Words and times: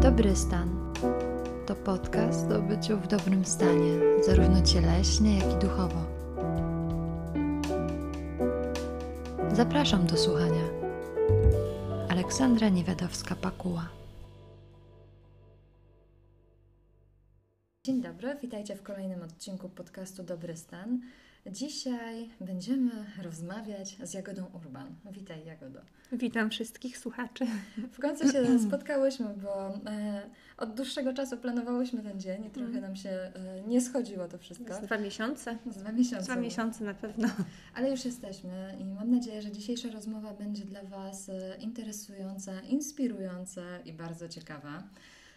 Dobry 0.00 0.36
stan 0.36 0.92
to 1.66 1.74
podcast 1.74 2.50
o 2.50 2.62
byciu 2.62 2.98
w 2.98 3.06
dobrym 3.06 3.44
stanie, 3.44 4.22
zarówno 4.22 4.62
cieleśnie, 4.62 5.38
jak 5.38 5.52
i 5.52 5.66
duchowo. 5.66 6.06
Zapraszam 9.52 10.06
do 10.06 10.16
słuchania. 10.16 10.64
Aleksandra 12.08 12.68
Niewiadowska-Pakuła. 12.68 13.82
Dzień 17.84 18.02
dobry, 18.02 18.36
witajcie 18.42 18.76
w 18.76 18.82
kolejnym 18.82 19.22
odcinku 19.22 19.68
podcastu 19.68 20.22
Dobry 20.22 20.56
Stan. 20.56 21.00
Dzisiaj 21.52 22.28
będziemy 22.40 22.90
rozmawiać 23.22 23.96
z 24.04 24.14
Jagodą 24.14 24.44
Urban. 24.54 24.94
Witaj 25.12 25.44
Jagodo. 25.44 25.80
Witam 26.12 26.50
wszystkich 26.50 26.98
słuchaczy. 26.98 27.46
W 27.92 28.00
końcu 28.00 28.32
się 28.32 28.58
spotkałyśmy, 28.68 29.26
bo 29.42 29.68
e, 29.68 30.22
od 30.56 30.74
dłuższego 30.74 31.12
czasu 31.12 31.36
planowałyśmy 31.36 32.02
ten 32.02 32.20
dzień 32.20 32.44
i 32.44 32.50
trochę 32.50 32.68
Mm. 32.68 32.82
nam 32.82 32.96
się 32.96 33.10
e, 33.10 33.32
nie 33.68 33.80
schodziło 33.80 34.28
to 34.28 34.38
wszystko. 34.38 34.74
Z 34.74 34.80
dwa 34.80 34.98
miesiące. 34.98 35.58
Z 35.66 35.76
dwa 35.76 35.92
miesiące. 35.92 36.24
Dwa 36.24 36.36
miesiące 36.36 36.84
na 36.84 36.94
pewno. 36.94 37.28
Ale 37.74 37.90
już 37.90 38.04
jesteśmy 38.04 38.76
i 38.80 38.84
mam 38.84 39.10
nadzieję, 39.10 39.42
że 39.42 39.52
dzisiejsza 39.52 39.90
rozmowa 39.90 40.34
będzie 40.34 40.64
dla 40.64 40.82
Was 40.82 41.28
e, 41.28 41.56
interesująca, 41.60 42.60
inspirująca 42.60 43.62
i 43.84 43.92
bardzo 43.92 44.28
ciekawa. 44.28 44.82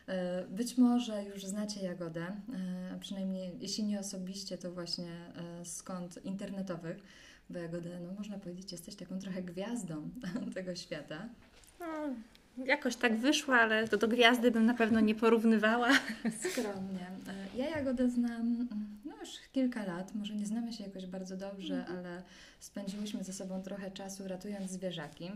E, 0.10 0.46
Być 0.50 0.78
może 0.78 1.24
już 1.24 1.46
znacie 1.46 1.80
Jagodę, 1.82 2.22
e, 2.22 2.94
a 2.96 3.00
przynajmniej 3.00 3.52
jeśli 3.60 3.84
nie 3.84 4.00
osobiście, 4.00 4.58
to 4.58 4.72
właśnie 4.72 5.12
e, 5.62 5.66
skąd 5.66 6.26
internetowych, 6.26 6.98
bo 7.50 7.60
Jagodę, 7.60 8.00
no 8.08 8.14
można 8.14 8.40
powiedzieć, 8.40 8.72
jesteś 8.72 8.96
taką 8.96 9.20
trochę 9.20 9.42
gwiazdą 9.44 10.10
tego 10.56 10.76
świata. 10.76 11.30
No, 11.80 11.86
jakoś 12.66 12.96
tak 12.96 13.18
wyszło, 13.18 13.56
ale 13.56 13.88
to 13.88 13.98
do 13.98 14.08
gwiazdy 14.08 14.52
bym 14.52 14.66
na 14.66 14.74
pewno 14.74 15.00
nie 15.00 15.16
porównywała. 15.16 15.90
Skromnie. 16.52 17.08
E, 17.28 17.58
Ja 17.58 17.70
Jagodę 17.70 18.10
znam 18.10 18.32
mm, 18.42 18.68
no 19.06 19.12
już 19.22 19.30
kilka 19.52 19.86
lat, 19.86 20.16
może 20.16 20.36
nie 20.36 20.46
znamy 20.46 20.74
się 20.74 20.84
jakoś 20.84 21.06
bardzo 21.06 21.38
dobrze, 21.38 21.86
ale 21.86 22.22
spędziłyśmy 22.60 23.24
ze 23.24 23.34
sobą 23.34 23.62
trochę 23.62 23.92
czasu 23.92 24.28
ratując 24.28 24.72
zwierzaki. 24.72 25.32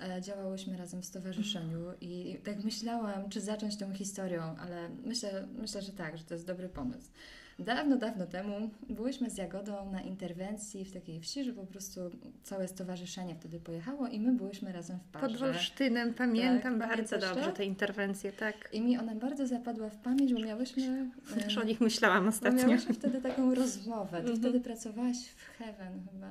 E, 0.00 0.22
Działałyśmy 0.22 0.76
razem 0.76 1.02
w 1.02 1.06
stowarzyszeniu 1.06 1.78
i 2.00 2.38
tak 2.44 2.64
myślałam, 2.64 3.28
czy 3.30 3.40
zacząć 3.40 3.76
tą 3.76 3.92
historią, 3.94 4.42
ale 4.42 4.88
myślę, 5.04 5.46
myślę, 5.58 5.82
że 5.82 5.92
tak, 5.92 6.18
że 6.18 6.24
to 6.24 6.34
jest 6.34 6.46
dobry 6.46 6.68
pomysł. 6.68 7.10
Dawno, 7.58 7.96
dawno 7.96 8.26
temu 8.26 8.70
byłyśmy 8.88 9.30
z 9.30 9.36
Jagodą 9.38 9.92
na 9.92 10.00
interwencji 10.00 10.84
w 10.84 10.92
takiej 10.92 11.20
wsi, 11.20 11.44
że 11.44 11.52
po 11.52 11.66
prostu 11.66 12.00
całe 12.42 12.68
stowarzyszenie 12.68 13.34
wtedy 13.34 13.60
pojechało 13.60 14.08
i 14.08 14.20
my 14.20 14.32
byłyśmy 14.32 14.72
razem 14.72 14.98
w 14.98 15.04
parze. 15.12 15.26
Pod 15.28 15.36
Wolsztynem 15.36 16.14
pamiętam 16.14 16.78
Tak, 16.80 16.88
bardzo 16.88 17.18
dobrze 17.18 17.52
te 17.52 17.64
interwencje, 17.64 18.32
tak. 18.32 18.54
I 18.72 18.80
mi 18.80 18.98
ona 18.98 19.14
bardzo 19.14 19.46
zapadła 19.46 19.90
w 19.90 19.96
pamięć, 19.96 20.34
bo 20.34 20.40
miałyśmy... 20.40 21.10
e, 21.36 21.40
Też 21.40 21.58
o 21.58 21.64
nich 21.64 21.80
myślałam 21.80 22.28
ostatnio. 22.28 22.66
miałyśmy 22.66 22.94
wtedy 22.94 23.20
taką 23.20 23.54
rozmowę. 23.54 24.10
Ty 24.10 24.16
Mhm. 24.18 24.36
wtedy 24.40 24.60
pracowałaś 24.60 25.16
w 25.28 25.58
Heaven 25.58 26.00
chyba. 26.12 26.28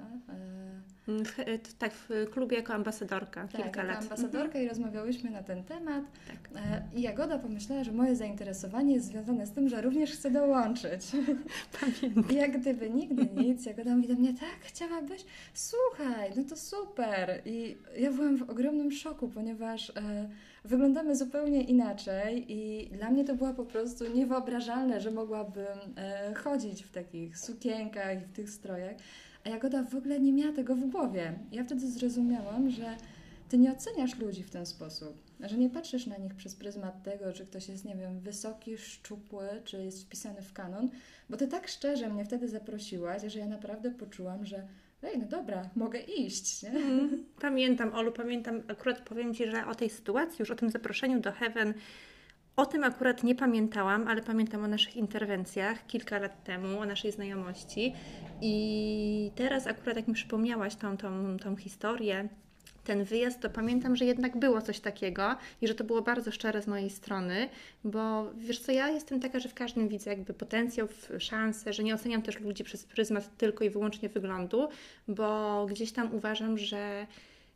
E, 1.07 1.57
W, 1.57 1.73
tak, 1.73 1.93
w 1.93 2.09
klubie 2.31 2.57
jako 2.57 2.73
ambasadorka 2.73 3.41
tak, 3.41 3.51
kilka 3.51 3.65
jako 3.65 3.93
lat. 3.93 4.03
ambasadorka 4.03 4.59
i 4.59 4.67
rozmawiałyśmy 4.67 5.29
na 5.29 5.43
ten 5.43 5.63
temat. 5.63 6.03
Tak. 6.27 6.61
E, 6.63 6.81
I 6.95 7.01
Jagoda 7.01 7.39
pomyślała, 7.39 7.83
że 7.83 7.91
moje 7.91 8.15
zainteresowanie 8.15 8.93
jest 8.93 9.07
związane 9.07 9.45
z 9.45 9.51
tym, 9.51 9.69
że 9.69 9.81
również 9.81 10.11
chcę 10.11 10.31
dołączyć. 10.31 11.01
Pamiętam. 11.79 12.35
Jak 12.37 12.59
gdyby 12.59 12.89
nigdy 12.89 13.43
nic, 13.43 13.65
Jagoda 13.65 13.95
mówi 13.95 14.07
do 14.07 14.13
mnie, 14.13 14.33
tak, 14.33 14.59
chciałabyś? 14.61 15.25
Słuchaj, 15.53 16.31
no 16.35 16.43
to 16.43 16.55
super. 16.55 17.41
I 17.45 17.77
ja 17.97 18.11
byłam 18.11 18.37
w 18.37 18.49
ogromnym 18.49 18.91
szoku, 18.91 19.29
ponieważ 19.29 19.89
e, 19.89 19.93
wyglądamy 20.63 21.15
zupełnie 21.15 21.61
inaczej 21.61 22.45
i 22.47 22.89
dla 22.97 23.09
mnie 23.09 23.25
to 23.25 23.35
było 23.35 23.53
po 23.53 23.65
prostu 23.65 24.13
niewyobrażalne, 24.13 25.01
że 25.01 25.11
mogłabym 25.11 25.65
e, 25.97 26.33
chodzić 26.33 26.83
w 26.83 26.91
takich 26.91 27.37
sukienkach 27.37 28.17
i 28.17 28.25
w 28.25 28.31
tych 28.31 28.49
strojach. 28.49 28.95
A 29.45 29.49
Jagoda 29.49 29.83
w 29.83 29.95
ogóle 29.95 30.19
nie 30.19 30.33
miała 30.33 30.53
tego 30.53 30.75
w 30.75 30.89
głowie. 30.89 31.33
Ja 31.51 31.63
wtedy 31.63 31.91
zrozumiałam, 31.91 32.69
że 32.69 32.97
ty 33.49 33.57
nie 33.57 33.71
oceniasz 33.71 34.19
ludzi 34.19 34.43
w 34.43 34.49
ten 34.49 34.65
sposób, 34.65 35.17
że 35.39 35.57
nie 35.57 35.69
patrzysz 35.69 36.07
na 36.07 36.17
nich 36.17 36.35
przez 36.35 36.55
pryzmat 36.55 37.03
tego, 37.03 37.33
czy 37.33 37.45
ktoś 37.45 37.69
jest, 37.69 37.85
nie 37.85 37.95
wiem, 37.95 38.19
wysoki, 38.19 38.77
szczupły, 38.77 39.47
czy 39.63 39.83
jest 39.83 40.03
wpisany 40.03 40.41
w 40.41 40.53
kanon, 40.53 40.89
bo 41.29 41.37
ty 41.37 41.47
tak 41.47 41.67
szczerze 41.67 42.09
mnie 42.09 42.25
wtedy 42.25 42.47
zaprosiłaś, 42.47 43.21
że 43.27 43.39
ja 43.39 43.47
naprawdę 43.47 43.91
poczułam, 43.91 44.45
że 44.45 44.67
ej, 45.03 45.19
no 45.19 45.25
dobra, 45.25 45.69
mogę 45.75 45.99
iść, 45.99 46.63
nie? 46.63 46.69
Mhm. 46.69 47.25
Pamiętam, 47.41 47.93
Olu, 47.93 48.11
pamiętam, 48.11 48.63
akurat 48.67 49.01
powiem 49.01 49.33
Ci, 49.33 49.51
że 49.51 49.67
o 49.67 49.75
tej 49.75 49.89
sytuacji, 49.89 50.35
już 50.39 50.51
o 50.51 50.55
tym 50.55 50.69
zaproszeniu 50.69 51.19
do 51.19 51.31
Heaven, 51.31 51.73
o 52.55 52.65
tym 52.65 52.83
akurat 52.83 53.23
nie 53.23 53.35
pamiętałam, 53.35 54.07
ale 54.07 54.21
pamiętam 54.21 54.63
o 54.63 54.67
naszych 54.67 54.95
interwencjach 54.95 55.87
kilka 55.87 56.19
lat 56.19 56.43
temu, 56.43 56.79
o 56.79 56.85
naszej 56.85 57.11
znajomości. 57.11 57.93
I 58.41 59.31
teraz 59.35 59.67
akurat 59.67 59.95
jak 59.95 60.07
mi 60.07 60.13
przypomniałaś 60.13 60.75
tą, 60.75 60.97
tą, 60.97 61.37
tą 61.37 61.55
historię, 61.55 62.29
ten 62.85 63.03
wyjazd, 63.03 63.39
to 63.41 63.49
pamiętam, 63.49 63.95
że 63.95 64.05
jednak 64.05 64.37
było 64.37 64.61
coś 64.61 64.79
takiego 64.79 65.35
i 65.61 65.67
że 65.67 65.75
to 65.75 65.83
było 65.83 66.01
bardzo 66.01 66.31
szczere 66.31 66.61
z 66.61 66.67
mojej 66.67 66.89
strony, 66.89 67.49
bo 67.83 68.31
wiesz 68.37 68.59
co, 68.59 68.71
ja 68.71 68.89
jestem 68.89 69.19
taka, 69.19 69.39
że 69.39 69.49
w 69.49 69.53
każdym 69.53 69.87
widzę 69.87 70.09
jakby 70.09 70.33
potencjał, 70.33 70.87
szansę, 71.19 71.73
że 71.73 71.83
nie 71.83 71.95
oceniam 71.95 72.21
też 72.21 72.39
ludzi 72.39 72.63
przez 72.63 72.83
pryzmat 72.83 73.37
tylko 73.37 73.63
i 73.63 73.69
wyłącznie 73.69 74.09
wyglądu, 74.09 74.67
bo 75.07 75.65
gdzieś 75.69 75.91
tam 75.91 76.15
uważam, 76.15 76.57
że 76.57 77.07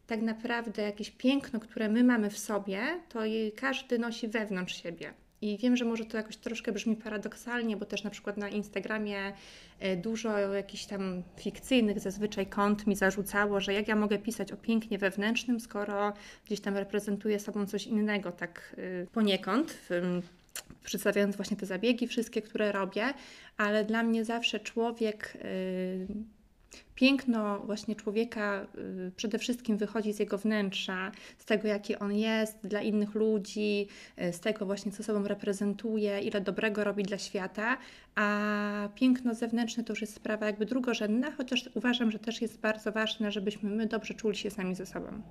tak 0.09 0.21
naprawdę 0.21 0.81
jakieś 0.81 1.11
piękno, 1.11 1.59
które 1.59 1.89
my 1.89 2.03
mamy 2.03 2.29
w 2.29 2.37
sobie, 2.37 2.81
to 3.09 3.19
każdy 3.55 3.99
nosi 3.99 4.27
wewnątrz 4.27 4.83
siebie. 4.83 5.13
I 5.41 5.57
wiem, 5.57 5.77
że 5.77 5.85
może 5.85 6.05
to 6.05 6.17
jakoś 6.17 6.37
troszkę 6.37 6.71
brzmi 6.71 6.95
paradoksalnie, 6.95 7.77
bo 7.77 7.85
też 7.85 8.03
na 8.03 8.09
przykład 8.09 8.37
na 8.37 8.49
Instagramie 8.49 9.33
e, 9.79 9.97
dużo 9.97 10.37
jakichś 10.37 10.85
tam 10.85 11.23
fikcyjnych 11.39 11.99
zazwyczaj 11.99 12.47
kont 12.47 12.87
mi 12.87 12.95
zarzucało, 12.95 13.59
że 13.59 13.73
jak 13.73 13.87
ja 13.87 13.95
mogę 13.95 14.17
pisać 14.17 14.51
o 14.51 14.57
pięknie 14.57 14.97
wewnętrznym, 14.97 15.59
skoro 15.59 16.13
gdzieś 16.45 16.59
tam 16.59 16.77
reprezentuję 16.77 17.39
sobą 17.39 17.65
coś 17.65 17.87
innego, 17.87 18.31
tak 18.31 18.75
y, 18.77 19.07
poniekąd. 19.11 19.77
Przedstawiając 20.83 21.35
właśnie 21.35 21.57
te 21.57 21.65
zabiegi, 21.65 22.07
wszystkie, 22.07 22.41
które 22.41 22.71
robię, 22.71 23.13
ale 23.57 23.85
dla 23.85 24.03
mnie 24.03 24.25
zawsze 24.25 24.59
człowiek 24.59 25.33
y, 25.35 26.07
piękno 26.99 27.59
właśnie 27.59 27.95
człowieka 27.95 28.65
y, 29.07 29.11
przede 29.15 29.39
wszystkim 29.39 29.77
wychodzi 29.77 30.13
z 30.13 30.19
jego 30.19 30.37
wnętrza, 30.37 31.11
z 31.37 31.45
tego, 31.45 31.67
jaki 31.67 31.95
on 31.95 32.13
jest 32.13 32.57
dla 32.63 32.81
innych 32.81 33.15
ludzi, 33.15 33.87
y, 34.21 34.33
z 34.33 34.39
tego 34.39 34.65
właśnie, 34.65 34.91
co 34.91 35.03
sobą 35.03 35.23
reprezentuje, 35.23 36.19
ile 36.19 36.41
dobrego 36.41 36.83
robi 36.83 37.03
dla 37.03 37.17
świata, 37.17 37.77
a 38.15 38.89
piękno 38.95 39.33
zewnętrzne 39.35 39.83
to 39.83 39.93
już 39.93 40.01
jest 40.01 40.13
sprawa 40.15 40.45
jakby 40.45 40.65
drugorzędna, 40.65 41.31
chociaż 41.31 41.69
uważam, 41.73 42.11
że 42.11 42.19
też 42.19 42.41
jest 42.41 42.59
bardzo 42.59 42.91
ważne, 42.91 43.31
żebyśmy 43.31 43.69
my 43.69 43.85
dobrze 43.87 44.13
czuli 44.13 44.35
się 44.35 44.51
sami 44.51 44.75
ze 44.75 44.85
sobą. 44.85 45.21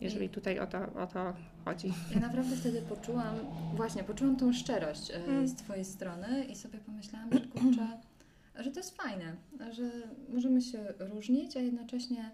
Jeżeli 0.00 0.28
tutaj 0.28 0.58
o 0.58 0.66
to, 0.66 0.78
o 0.78 1.06
to 1.06 1.32
chodzi. 1.64 1.92
Ja 2.14 2.20
naprawdę 2.20 2.56
wtedy 2.56 2.82
poczułam, 2.82 3.34
właśnie, 3.74 4.04
poczułam 4.04 4.36
tą 4.36 4.52
szczerość 4.52 5.10
e, 5.10 5.24
Mm. 5.24 5.48
z 5.48 5.54
Twojej 5.54 5.84
strony 5.84 6.44
i 6.44 6.56
sobie 6.56 6.78
pomyślałam, 6.78 7.32
że 7.32 7.40
kurczę, 7.40 7.86
że 8.56 8.70
to 8.70 8.80
jest 8.80 8.96
fajne, 8.96 9.36
że 9.70 9.90
możemy 10.28 10.62
się 10.62 10.84
różnić, 10.98 11.56
a 11.56 11.60
jednocześnie, 11.60 12.30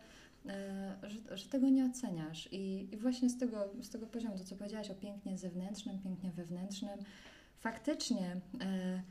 e, 0.47 0.97
że, 1.03 1.37
że 1.37 1.49
tego 1.49 1.69
nie 1.69 1.84
oceniasz. 1.87 2.49
I, 2.53 2.89
I 2.93 2.97
właśnie 2.97 3.31
z 3.31 3.39
tego, 3.39 3.69
z 3.83 3.91
tego 3.91 4.06
poziomu, 4.06 4.39
to 4.39 4.45
co 4.45 4.57
powiedziałaś 4.57 4.91
o 4.91 4.95
pięknie 4.95 5.39
zewnętrznym, 5.39 5.99
pięknie 5.99 6.31
wewnętrznym, 6.31 6.99
faktycznie 7.61 8.41
e, 8.61 9.03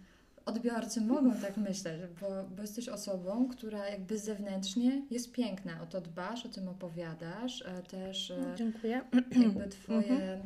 odbiorcy 0.46 1.02
mogą 1.02 1.34
tak 1.34 1.58
myśleć, 1.58 2.02
bo, 2.22 2.28
bo 2.56 2.62
jesteś 2.62 2.90
osobą, 2.90 3.48
która 3.48 3.90
jakby 3.90 4.20
zewnętrznie 4.20 5.02
jest 5.12 5.32
piękna, 5.32 5.82
o 5.82 5.86
to 5.86 6.02
dbasz, 6.02 6.46
o 6.46 6.50
tym 6.50 6.68
opowiadasz, 6.70 7.62
e, 7.62 7.84
też... 7.84 8.32
E, 8.32 8.56
Dziękuję. 8.58 9.02
jakby 9.14 9.68
Twoje 9.68 10.42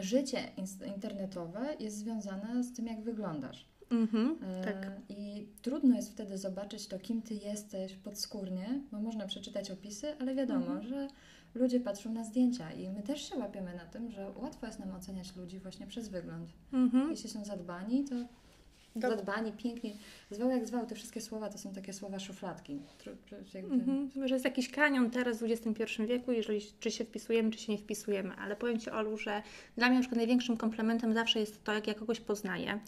życie 0.00 0.38
ins- 0.58 0.94
internetowe 0.94 1.74
jest 1.80 1.96
związane 1.96 2.64
z 2.64 2.72
tym, 2.72 2.86
jak 2.86 3.00
wyglądasz. 3.00 3.67
Mhm, 3.90 4.36
E, 4.42 4.64
tak. 4.64 4.90
I 5.08 5.46
trudno 5.62 5.96
jest 5.96 6.12
wtedy 6.12 6.38
zobaczyć 6.38 6.86
to, 6.86 6.98
kim 6.98 7.22
Ty 7.22 7.34
jesteś 7.34 7.94
podskórnie, 7.94 8.80
bo 8.92 9.00
można 9.00 9.26
przeczytać 9.26 9.70
opisy, 9.70 10.06
ale 10.20 10.34
wiadomo, 10.34 10.66
Mhm. 10.66 10.82
że 10.88 11.08
ludzie 11.54 11.80
patrzą 11.80 12.12
na 12.12 12.24
zdjęcia 12.24 12.72
i 12.72 12.88
my 12.90 13.02
też 13.02 13.28
się 13.30 13.36
łapiemy 13.36 13.74
na 13.76 13.84
tym, 13.84 14.10
że 14.10 14.30
łatwo 14.36 14.66
jest 14.66 14.78
nam 14.78 14.90
oceniać 14.94 15.36
ludzi 15.36 15.58
właśnie 15.58 15.86
przez 15.86 16.08
wygląd. 16.08 16.48
Mhm. 16.72 17.10
Jeśli 17.10 17.30
są 17.30 17.44
zadbani, 17.44 18.04
to 18.04 18.14
Dob- 18.96 19.10
zadbani, 19.16 19.52
piękni. 19.52 19.96
Zwał 20.30 20.50
jak 20.50 20.66
zwał, 20.66 20.86
te 20.86 20.94
wszystkie 20.94 21.20
słowa 21.20 21.48
to 21.48 21.58
są 21.58 21.72
takie 21.72 21.92
słowa 21.92 22.18
szufladki. 22.18 22.78
Jakby... 23.54 23.74
Mhm. 23.74 24.10
Że 24.28 24.34
jest 24.34 24.44
jakiś 24.44 24.68
kanion 24.70 25.10
teraz 25.10 25.38
w 25.38 25.42
XXI 25.42 26.02
wieku, 26.06 26.32
jeżeli 26.32 26.60
czy 26.80 26.90
się 26.90 27.04
wpisujemy, 27.04 27.50
czy 27.50 27.58
się 27.58 27.72
nie 27.72 27.78
wpisujemy. 27.78 28.34
Ale 28.34 28.56
powiem 28.56 28.78
Ci, 28.80 28.90
Olu, 28.90 29.16
że 29.18 29.42
dla 29.76 29.86
mnie 29.86 29.94
na 29.94 30.00
przykład 30.00 30.16
największym 30.16 30.56
komplementem 30.56 31.14
zawsze 31.14 31.40
jest 31.40 31.64
to, 31.64 31.72
jak 31.72 31.86
ja 31.86 31.94
kogoś 31.94 32.20
poznaję. 32.20 32.80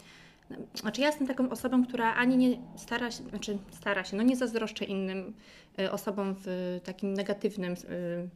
Znaczy 0.75 1.01
ja 1.01 1.07
jestem 1.07 1.27
taką 1.27 1.49
osobą, 1.49 1.85
która 1.85 2.13
ani 2.13 2.37
nie 2.37 2.57
stara 2.75 3.11
się, 3.11 3.23
znaczy 3.23 3.57
stara 3.71 4.03
się, 4.03 4.17
no 4.17 4.23
nie 4.23 4.35
zazdroszczę 4.35 4.85
innym 4.85 5.33
y, 5.79 5.91
osobom 5.91 6.35
w 6.45 6.79
takim 6.83 7.13
negatywnym 7.13 7.73
y, 7.73 8.29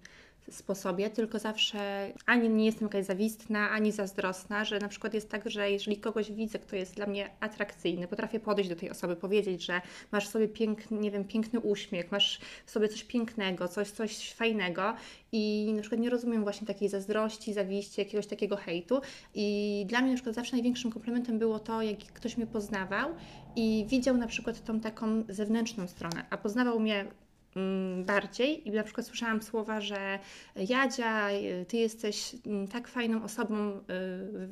sposobie, 0.52 1.10
tylko 1.10 1.40
zawsze 1.40 2.12
ani 2.26 2.50
nie 2.50 2.66
jestem 2.66 2.86
jakaś 2.86 3.06
zawistna, 3.06 3.70
ani 3.70 3.92
zazdrosna, 3.92 4.66
że 4.66 4.80
na 4.80 4.88
przykład 4.88 5.14
jest 5.14 5.30
tak, 5.30 5.50
że 5.50 5.72
jeżeli 5.72 5.98
kogoś 5.98 6.32
widzę, 6.32 6.60
kto 6.60 6.76
jest 6.76 6.96
dla 6.96 7.06
mnie 7.06 7.30
atrakcyjny, 7.40 8.08
potrafię 8.08 8.40
podejść 8.40 8.70
do 8.70 8.76
tej 8.76 8.90
osoby, 8.90 9.16
powiedzieć, 9.16 9.66
że 9.66 9.82
masz 10.12 10.28
w 10.28 10.32
sobie 10.32 10.48
piękny, 10.48 10.98
nie 10.98 11.12
wiem, 11.12 11.24
piękny 11.24 11.60
uśmiech, 11.60 12.12
masz 12.12 12.40
w 12.66 12.72
sobie 12.72 12.88
coś 12.88 13.04
pięknego, 13.04 13.68
coś, 13.68 13.92
coś 13.92 14.34
fajnego 14.34 14.94
i 15.32 15.74
na 15.76 15.82
przykład 15.82 16.02
nie 16.02 16.10
rozumiem 16.10 16.44
właśnie 16.44 16.68
takiej 16.68 16.90
zazdrości, 16.90 17.54
zawiści, 17.54 18.02
jakiegoś 18.02 18.28
takiego 18.28 18.56
hejtu. 18.56 19.02
I 19.34 19.86
dla 19.90 20.02
mnie 20.02 20.10
na 20.10 20.16
przykład 20.16 20.36
zawsze 20.36 20.52
największym 20.54 20.92
komplementem 20.92 21.40
było 21.40 21.60
to, 21.60 21.82
jak 21.82 21.98
ktoś 21.98 22.38
mnie 22.38 22.48
poznawał 22.48 23.10
i 23.56 23.86
widział 23.90 24.18
na 24.18 24.28
przykład 24.28 24.64
tą 24.64 24.80
taką 24.80 25.24
zewnętrzną 25.30 25.88
stronę, 25.88 26.26
a 26.30 26.38
poznawał 26.38 26.80
mnie 26.80 27.06
bardziej 28.06 28.68
i 28.68 28.72
na 28.72 28.84
przykład 28.84 29.08
słyszałam 29.08 29.42
słowa, 29.42 29.82
że 29.82 30.20
Jadzia, 30.56 31.32
y, 31.32 31.66
ty 31.68 31.78
jesteś 31.78 32.36
mm, 32.46 32.68
tak 32.68 32.88
fajną 32.88 33.24
osobą, 33.24 33.72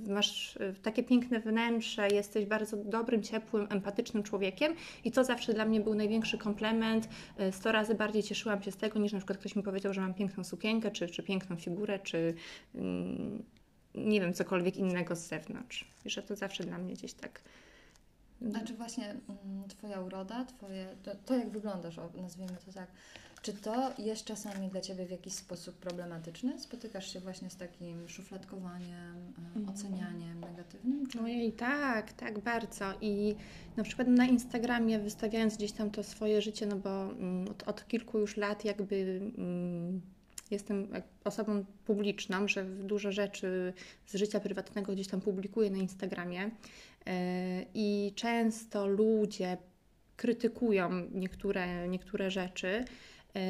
y, 0.07 0.11
masz 0.11 0.55
y, 0.55 0.75
takie 0.81 1.03
piękne 1.03 1.39
wnętrze, 1.39 2.07
jesteś 2.07 2.45
bardzo 2.45 2.77
dobrym, 2.77 3.23
ciepłym, 3.23 3.67
empatycznym 3.69 4.23
człowiekiem 4.23 4.75
i 5.03 5.11
to 5.11 5.23
zawsze 5.23 5.53
dla 5.53 5.65
mnie 5.65 5.81
był 5.81 5.95
największy 5.95 6.37
komplement. 6.37 7.09
Sto 7.51 7.71
razy 7.71 7.95
bardziej 7.95 8.23
cieszyłam 8.23 8.63
się 8.63 8.71
z 8.71 8.77
tego, 8.77 8.99
niż 8.99 9.11
na 9.11 9.19
przykład 9.19 9.37
ktoś 9.37 9.55
mi 9.55 9.63
powiedział, 9.63 9.93
że 9.93 10.01
mam 10.01 10.13
piękną 10.13 10.43
sukienkę, 10.43 10.91
czy, 10.91 11.07
czy 11.07 11.23
piękną 11.23 11.55
figurę, 11.55 11.99
czy 11.99 12.33
mm, 12.75 13.43
nie 13.95 14.21
wiem, 14.21 14.33
cokolwiek 14.33 14.77
innego 14.77 15.15
z 15.15 15.27
zewnątrz. 15.27 15.85
I 16.05 16.09
że 16.09 16.23
to 16.23 16.35
zawsze 16.35 16.63
dla 16.63 16.77
mnie 16.77 16.93
gdzieś 16.93 17.13
tak 17.13 17.41
Znaczy 18.49 18.73
właśnie 18.73 19.09
mm, 19.09 19.67
Twoja 19.67 20.01
uroda, 20.01 20.45
twoje, 20.45 20.87
to, 21.03 21.11
to 21.25 21.37
jak 21.37 21.49
wyglądasz, 21.49 21.99
o, 21.99 22.09
nazwijmy 22.21 22.57
to 22.65 22.73
tak, 22.73 22.87
czy 23.41 23.53
to 23.53 23.93
jest 23.97 24.25
czasami 24.25 24.69
dla 24.69 24.81
Ciebie 24.81 25.05
w 25.05 25.11
jakiś 25.11 25.33
sposób 25.33 25.75
problematyczne? 25.75 26.59
Spotykasz 26.59 27.13
się 27.13 27.19
właśnie 27.19 27.49
z 27.49 27.55
takim 27.55 28.09
szufladkowaniem, 28.09 29.33
Mhm. 29.55 29.69
ocenianiem 29.69 30.39
negatywnym? 30.39 31.07
Czy... 31.07 31.21
Ojej, 31.21 31.51
tak, 31.51 32.13
tak, 32.13 32.39
bardzo. 32.39 32.85
I 33.01 33.35
na 33.77 33.83
przykład 33.83 34.07
na 34.07 34.25
Instagramie 34.25 34.99
wystawiając 34.99 35.57
gdzieś 35.57 35.71
tam 35.71 35.91
to 35.91 36.03
swoje 36.03 36.41
życie, 36.41 36.65
no 36.65 36.75
bo 36.75 37.03
mm, 37.03 37.47
od, 37.47 37.63
od 37.63 37.87
kilku 37.87 38.19
już 38.19 38.37
lat 38.37 38.65
jakby 38.65 39.21
mm, 39.37 40.01
jestem 40.51 40.87
osobą 41.23 41.65
publiczną, 41.85 42.47
że 42.47 42.65
dużo 42.65 43.11
rzeczy 43.11 43.73
z 44.05 44.15
życia 44.15 44.39
prywatnego 44.39 44.93
gdzieś 44.93 45.07
tam 45.07 45.21
publikuję 45.21 45.69
na 45.69 45.77
Instagramie 45.77 46.51
i 47.73 48.13
często 48.15 48.87
ludzie 48.87 49.57
krytykują 50.17 50.89
niektóre, 51.11 51.87
niektóre 51.87 52.31
rzeczy. 52.31 52.85
Yy, 53.35 53.41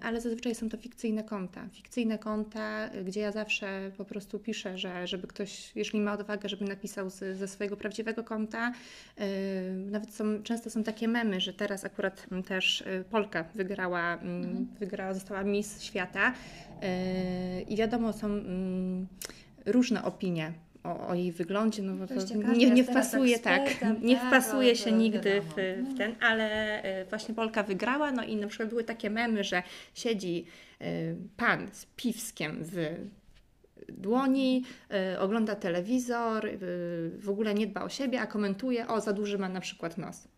Ale 0.00 0.20
zazwyczaj 0.20 0.54
są 0.54 0.68
to 0.68 0.76
fikcyjne 0.76 1.24
konta. 1.24 1.68
Fikcyjne 1.72 2.18
konta, 2.18 2.90
gdzie 3.04 3.20
ja 3.20 3.32
zawsze 3.32 3.90
po 3.96 4.04
prostu 4.04 4.38
piszę, 4.38 4.78
że 4.78 5.06
żeby 5.06 5.26
ktoś, 5.26 5.76
jeśli 5.76 6.00
ma 6.00 6.12
odwagę, 6.12 6.48
żeby 6.48 6.64
napisał 6.64 7.10
z, 7.10 7.38
ze 7.38 7.48
swojego 7.48 7.76
prawdziwego 7.76 8.24
konta. 8.24 8.72
Yy, 9.18 9.24
Nawet 9.90 10.14
są, 10.14 10.42
często 10.42 10.70
są 10.70 10.82
takie 10.82 11.08
memy, 11.08 11.40
że 11.40 11.52
teraz 11.52 11.84
akurat 11.84 12.26
też 12.46 12.84
Polka 13.10 13.44
wygrała, 13.54 14.18
mm, 14.18 14.42
Mhm. 14.42 14.66
wygrała 14.80 15.14
została 15.14 15.42
Miss 15.44 15.82
Świata. 15.82 16.34
I 17.68 17.76
wiadomo, 17.76 18.12
są 18.12 18.26
mm, 18.26 19.06
różne 19.66 20.04
opinie. 20.04 20.52
O, 20.84 21.08
o 21.08 21.14
jej 21.14 21.32
wyglądzie, 21.32 21.82
no 21.82 21.94
bo 21.94 22.06
to 22.06 22.14
nie, 22.54 22.70
nie 22.70 22.84
wpasuje 22.84 23.38
tak, 23.38 23.62
ekspertem, 23.62 23.96
nie 24.02 24.16
tak, 24.16 24.26
wpasuje 24.26 24.76
się 24.76 24.92
nigdy 24.92 25.30
wiadomo. 25.30 25.52
w, 25.56 25.82
No. 25.82 25.90
w 25.94 25.98
ten, 25.98 26.14
ale 26.20 26.82
e, 26.82 27.04
właśnie 27.04 27.34
Polka 27.34 27.62
wygrała, 27.62 28.12
no 28.12 28.24
i 28.24 28.36
na 28.36 28.46
przykład 28.46 28.68
były 28.68 28.84
takie 28.84 29.10
memy, 29.10 29.44
że 29.44 29.62
siedzi 29.94 30.46
e, 30.80 30.84
pan 31.36 31.68
z 31.72 31.86
piwskiem 31.96 32.58
w 32.60 32.76
dłoni, 33.88 34.64
e, 34.90 35.20
ogląda 35.20 35.54
telewizor, 35.54 36.48
w 37.18 37.30
ogóle 37.30 37.54
nie 37.54 37.66
dba 37.66 37.82
o 37.82 37.88
siebie, 37.88 38.20
a 38.20 38.26
komentuje, 38.26 38.88
o 38.88 39.00
za 39.00 39.12
duży 39.12 39.38
ma 39.38 39.48
na 39.48 39.60
przykład 39.60 39.98
nos. 39.98 40.28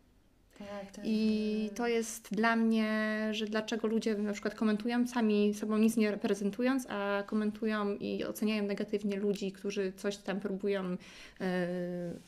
Tak, 0.59 0.91
tak. 0.91 1.05
I 1.07 1.69
to 1.75 1.87
jest 1.87 2.29
dla 2.31 2.55
mnie, 2.55 3.19
że 3.31 3.45
dlaczego 3.45 3.87
ludzie 3.87 4.15
na 4.15 4.33
przykład 4.33 4.55
komentują, 4.55 5.07
sami 5.07 5.53
sobą 5.53 5.77
nic 5.77 5.97
nie 5.97 6.11
reprezentując, 6.11 6.87
a 6.89 7.23
komentują 7.25 7.95
i 7.95 8.23
oceniają 8.23 8.63
negatywnie 8.63 9.17
ludzi, 9.17 9.51
którzy 9.51 9.93
coś 9.95 10.17
tam 10.17 10.39
próbują 10.39 10.83
e, 10.83 10.97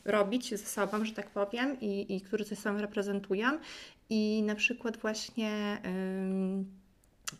robić 0.04 0.50
ze 0.50 0.58
sobą, 0.58 1.04
że 1.04 1.12
tak 1.12 1.30
powiem, 1.30 1.80
i, 1.80 2.16
i 2.16 2.20
którzy 2.20 2.44
coś 2.44 2.58
sobą 2.58 2.78
reprezentują. 2.78 3.48
I 4.10 4.42
na 4.42 4.54
przykład 4.54 4.96
właśnie 4.96 5.78
ym, 5.86 6.66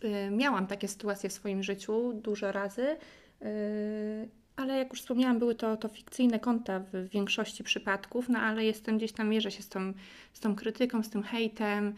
y, 0.05 0.31
miałam 0.31 0.67
takie 0.67 0.89
sytuacje 0.89 1.31
w 1.31 1.33
swoim 1.33 1.63
życiu 1.63 2.13
dużo 2.13 2.53
razy. 2.53 2.97
Ale 4.59 4.79
jak 4.79 4.91
już 4.91 5.01
wspomniałam, 5.01 5.39
były 5.39 5.55
to, 5.55 5.77
to 5.77 5.89
fikcyjne 5.89 6.41
konta 6.41 6.81
w 6.93 7.09
większości 7.09 7.65
przypadków, 7.65 8.29
no 8.29 8.39
ale 8.39 8.65
jestem 8.65 8.99
gdzieś 8.99 9.13
tam, 9.13 9.29
mierzę 9.29 9.51
się 9.51 9.63
z 9.63 9.69
tą, 9.69 9.93
z 10.33 10.41
tą 10.41 10.57
krytyką, 10.57 11.03
z 11.03 11.11
tym 11.11 11.23
hejtem. 11.23 11.95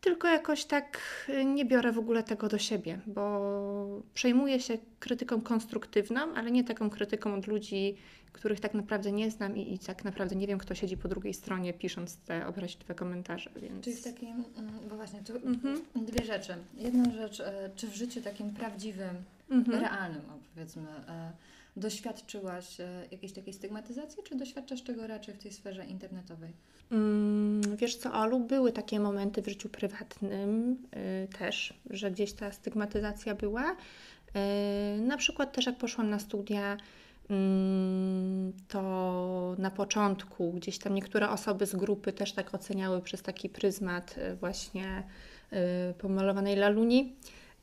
Tylko 0.00 0.28
jakoś 0.28 0.64
tak 0.64 0.98
y, 1.28 1.44
nie 1.44 1.64
biorę 1.64 1.92
w 1.92 1.98
ogóle 1.98 2.22
tego 2.22 2.48
do 2.48 2.58
siebie, 2.58 2.98
bo 3.06 4.02
przejmuję 4.14 4.60
się 4.60 4.78
krytyką 5.00 5.40
konstruktywną, 5.40 6.20
ale 6.34 6.50
nie 6.50 6.64
taką 6.64 6.90
krytyką 6.90 7.34
od 7.34 7.46
ludzi, 7.46 7.96
których 8.32 8.60
tak 8.60 8.74
naprawdę 8.74 9.12
nie 9.12 9.30
znam 9.30 9.56
i, 9.56 9.74
i 9.74 9.78
tak 9.78 10.04
naprawdę 10.04 10.36
nie 10.36 10.46
wiem, 10.46 10.58
kto 10.58 10.74
siedzi 10.74 10.96
po 10.96 11.08
drugiej 11.08 11.34
stronie, 11.34 11.72
pisząc 11.72 12.16
te 12.16 12.46
obraźliwe 12.46 12.94
komentarze. 12.94 13.50
Więc... 13.56 13.84
Czyli 13.84 13.96
w 13.96 14.04
takim, 14.04 14.28
mm, 14.58 14.88
bo 14.88 14.96
właśnie, 14.96 15.20
tu 15.22 15.36
Mhm. 15.36 15.80
dwie 15.96 16.24
rzeczy. 16.24 16.54
Jedna 16.74 17.10
rzecz, 17.12 17.40
e, 17.40 17.70
czy 17.76 17.88
w 17.88 17.94
życiu 17.94 18.20
takim 18.22 18.50
prawdziwym, 18.50 19.16
Mhm. 19.50 19.80
realnym, 19.80 20.20
o, 20.20 20.38
powiedzmy, 20.54 20.88
e, 21.08 21.32
doświadczyłaś 21.76 22.80
e, 22.80 23.06
jakiejś 23.10 23.32
takiej 23.32 23.54
stygmatyzacji, 23.54 24.22
czy 24.22 24.36
doświadczasz 24.36 24.82
tego 24.82 25.06
raczej 25.06 25.34
w 25.34 25.38
tej 25.38 25.52
sferze 25.52 25.86
internetowej? 25.86 26.52
Mm, 26.92 27.76
Wiesz 27.76 27.96
co, 27.96 28.12
Olu, 28.12 28.40
były 28.40 28.72
takie 28.72 29.00
momenty 29.00 29.42
w 29.42 29.48
życiu 29.48 29.68
prywatnym 29.68 30.76
y, 31.24 31.28
też, 31.38 31.74
że 31.90 32.10
gdzieś 32.10 32.32
ta 32.32 32.52
stygmatyzacja 32.52 33.34
była. 33.34 33.72
Y, 33.72 35.00
na 35.00 35.16
przykład 35.16 35.52
też 35.52 35.66
jak 35.66 35.78
poszłam 35.78 36.10
na 36.10 36.18
studia, 36.18 36.76
mm, 37.30 38.52
to 38.68 39.54
na 39.58 39.70
początku 39.70 40.52
gdzieś 40.52 40.78
tam 40.78 40.94
niektóre 40.94 41.30
osoby 41.30 41.66
z 41.66 41.76
grupy 41.76 42.12
też 42.12 42.32
tak 42.32 42.54
oceniały 42.54 43.02
przez 43.02 43.22
taki 43.22 43.48
pryzmat 43.48 44.14
y, 44.18 44.36
właśnie 44.36 45.02
pomalowanej 45.98 46.56
laluni. 46.56 47.16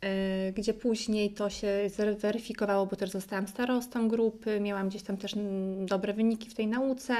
Y, 0.04 0.54
Gdzie 0.54 0.74
później 0.74 1.32
to 1.32 1.50
się 1.50 1.68
zweryfikowało, 2.20 2.86
bo 2.86 2.96
też 2.96 3.10
zostałam 3.10 3.48
starostą 3.48 4.08
grupy, 4.08 4.60
miałam 4.60 4.90
gdzieś 4.90 5.04
tam 5.04 5.18
też 5.18 5.36
dobre 5.86 6.14
wyniki 6.14 6.50
w 6.50 6.54
tej 6.54 6.68
nauce, 6.68 7.16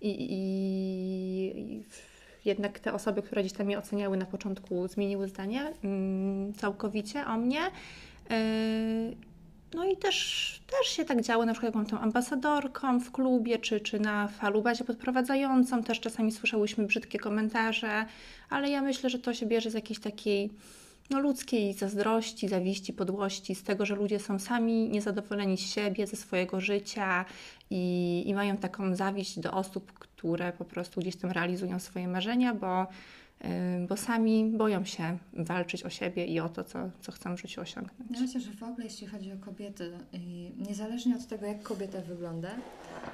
i, 0.00 0.08
i, 0.08 0.32
i 0.32 1.82
jednak 2.44 2.78
te 2.78 2.92
osoby, 2.92 3.22
które 3.22 3.42
gdzieś 3.42 3.52
tam 3.52 3.66
mnie 3.66 3.78
oceniały 3.78 4.16
na 4.16 4.26
początku, 4.26 4.88
zmieniły 4.88 5.28
zdanie 5.28 5.72
mm, 5.84 6.52
całkowicie 6.54 7.26
o 7.26 7.36
mnie. 7.36 7.60
Yy, 8.30 9.16
No 9.74 9.84
i 9.84 9.96
też, 9.96 10.60
też 10.66 10.88
się 10.88 11.04
tak 11.04 11.22
działo, 11.22 11.46
na 11.46 11.52
przykład 11.52 11.68
jak 11.68 11.72
byłam 11.72 11.86
tą 11.86 11.98
ambasadorką 11.98 13.00
w 13.00 13.12
klubie, 13.12 13.58
czy, 13.58 13.80
czy 13.80 14.00
na 14.00 14.28
falubazie 14.28 14.84
podprowadzającą, 14.84 15.82
też 15.82 16.00
czasami 16.00 16.32
słyszałyśmy 16.32 16.86
brzydkie 16.86 17.18
komentarze, 17.18 18.06
ale 18.50 18.70
ja 18.70 18.82
myślę, 18.82 19.10
że 19.10 19.18
to 19.18 19.34
się 19.34 19.46
bierze 19.46 19.70
z 19.70 19.74
jakiejś 19.74 20.00
takiej 20.00 20.50
no, 21.10 21.20
ludzkiej 21.20 21.74
zazdrości, 21.74 22.48
zawiści, 22.48 22.92
podłości, 22.92 23.54
z 23.54 23.62
tego, 23.62 23.86
że 23.86 23.94
ludzie 23.94 24.18
są 24.18 24.38
sami 24.38 24.88
niezadowoleni 24.88 25.58
z 25.58 25.60
siebie, 25.60 26.06
ze 26.06 26.16
swojego 26.16 26.60
życia 26.60 27.24
i, 27.70 28.22
i 28.26 28.34
mają 28.34 28.56
taką 28.56 28.96
zawiść 28.96 29.38
do 29.38 29.52
osób, 29.52 29.92
które 29.92 30.52
po 30.52 30.64
prostu 30.64 31.00
gdzieś 31.00 31.16
tam 31.16 31.30
realizują 31.30 31.78
swoje 31.78 32.08
marzenia, 32.08 32.54
bo, 32.54 32.86
bo 33.88 33.96
sami 33.96 34.52
boją 34.56 34.84
się 34.84 35.18
walczyć 35.32 35.82
o 35.82 35.90
siebie 35.90 36.26
i 36.26 36.40
o 36.40 36.48
to, 36.48 36.64
co, 36.64 36.90
co 37.00 37.12
chcą 37.12 37.36
w 37.36 37.40
życiu 37.40 37.60
osiągnąć. 37.60 38.10
Ja 38.14 38.20
myślę, 38.20 38.40
że 38.40 38.50
w 38.50 38.62
ogóle 38.62 38.84
jeśli 38.84 39.06
chodzi 39.06 39.32
o 39.32 39.36
kobiety, 39.36 39.98
niezależnie 40.68 41.16
od 41.16 41.26
tego, 41.26 41.46
jak 41.46 41.62
kobieta 41.62 42.00
wygląda, 42.00 42.50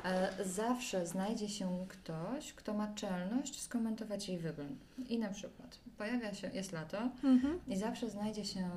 e, 0.04 0.44
zawsze 0.44 1.06
znajdzie 1.06 1.48
się 1.48 1.86
ktoś, 1.88 2.52
kto 2.52 2.74
ma 2.74 2.94
czelność 2.94 3.60
skomentować 3.60 4.28
jej 4.28 4.38
wygląd. 4.38 4.84
I 5.08 5.18
na 5.18 5.28
przykład 5.28 5.78
pojawia 5.98 6.34
się, 6.34 6.50
jest 6.54 6.72
lato, 6.72 6.98
Mhm. 7.24 7.60
I 7.68 7.76
zawsze 7.76 8.10
znajdzie 8.10 8.44
się 8.44 8.70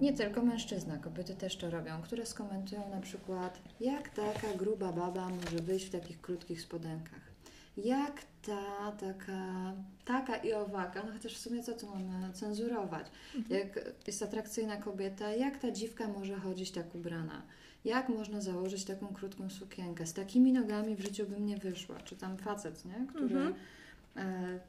nie 0.00 0.12
tylko 0.12 0.42
mężczyzna, 0.42 0.98
kobiety 0.98 1.34
też 1.34 1.56
to 1.56 1.70
robią, 1.70 2.02
które 2.02 2.26
skomentują 2.26 2.90
na 2.90 3.00
przykład, 3.00 3.60
jak 3.80 4.08
taka 4.08 4.54
gruba 4.58 4.92
baba 4.92 5.28
może 5.28 5.58
wyjść 5.62 5.86
w 5.86 5.90
takich 5.90 6.20
krótkich 6.20 6.60
spodenkach. 6.60 7.23
Jak 7.76 8.22
ta 8.46 8.92
taka, 8.92 9.72
taka 10.04 10.36
i 10.36 10.52
owaka, 10.52 11.02
no 11.06 11.12
chociaż 11.12 11.34
w 11.34 11.38
sumie 11.40 11.62
co 11.62 11.72
tu 11.72 11.86
mamy 11.86 12.32
cenzurować? 12.32 13.06
Jak 13.50 13.80
jest 14.06 14.22
atrakcyjna 14.22 14.76
kobieta, 14.76 15.30
jak 15.30 15.58
ta 15.58 15.70
dziwka 15.70 16.08
może 16.08 16.36
chodzić 16.36 16.70
tak 16.70 16.94
ubrana? 16.94 17.42
Jak 17.84 18.08
można 18.08 18.40
założyć 18.40 18.84
taką 18.84 19.06
krótką 19.06 19.50
sukienkę? 19.50 20.06
Z 20.06 20.12
takimi 20.12 20.52
nogami 20.52 20.96
w 20.96 21.00
życiu 21.00 21.26
bym 21.26 21.46
nie 21.46 21.56
wyszła. 21.56 22.00
Czy 22.00 22.16
tam 22.16 22.36
facet, 22.36 22.84
nie? 22.84 23.06
Który 23.06 23.24
Mhm. 23.36 23.54
e, 24.16 24.60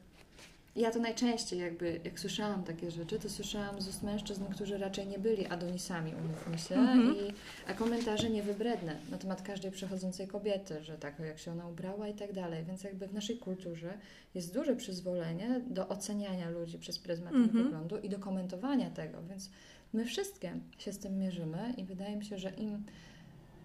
ja 0.75 0.91
to 0.91 0.99
najczęściej 0.99 1.59
jakby, 1.59 1.99
jak 2.03 2.19
słyszałam 2.19 2.63
takie 2.63 2.91
rzeczy, 2.91 3.19
to 3.19 3.29
słyszałam 3.29 3.81
z 3.81 3.87
ust 3.87 4.03
mężczyzn, 4.03 4.45
którzy 4.45 4.77
raczej 4.77 5.07
nie 5.07 5.19
byli 5.19 5.45
adonisami, 5.47 6.11
umówmy 6.25 6.57
się, 6.57 6.75
Mhm. 6.75 7.15
i, 7.15 7.33
a 7.67 7.73
komentarze 7.73 8.29
niewybredne 8.29 8.95
na 9.11 9.17
temat 9.17 9.41
każdej 9.41 9.71
przechodzącej 9.71 10.27
kobiety, 10.27 10.83
że 10.83 10.97
tak, 10.97 11.19
jak 11.19 11.39
się 11.39 11.51
ona 11.51 11.67
ubrała 11.67 12.07
i 12.07 12.13
tak 12.13 12.33
dalej. 12.33 12.65
Więc 12.65 12.83
jakby 12.83 13.07
w 13.07 13.13
naszej 13.13 13.37
kulturze 13.37 13.93
jest 14.35 14.53
duże 14.53 14.75
przyzwolenie 14.75 15.61
do 15.67 15.87
oceniania 15.87 16.49
ludzi 16.49 16.79
przez 16.79 16.99
pryzmat 16.99 17.33
ich 17.33 17.37
Mhm. 17.39 17.63
wyglądu 17.63 17.97
i 17.97 18.09
do 18.09 18.19
komentowania 18.19 18.89
tego, 18.89 19.23
więc 19.29 19.49
my 19.93 20.05
wszystkie 20.05 20.53
się 20.77 20.93
z 20.93 20.99
tym 20.99 21.17
mierzymy 21.19 21.73
i 21.77 21.83
wydaje 21.83 22.15
mi 22.15 22.25
się, 22.25 22.37
że 22.37 22.49
im 22.49 22.83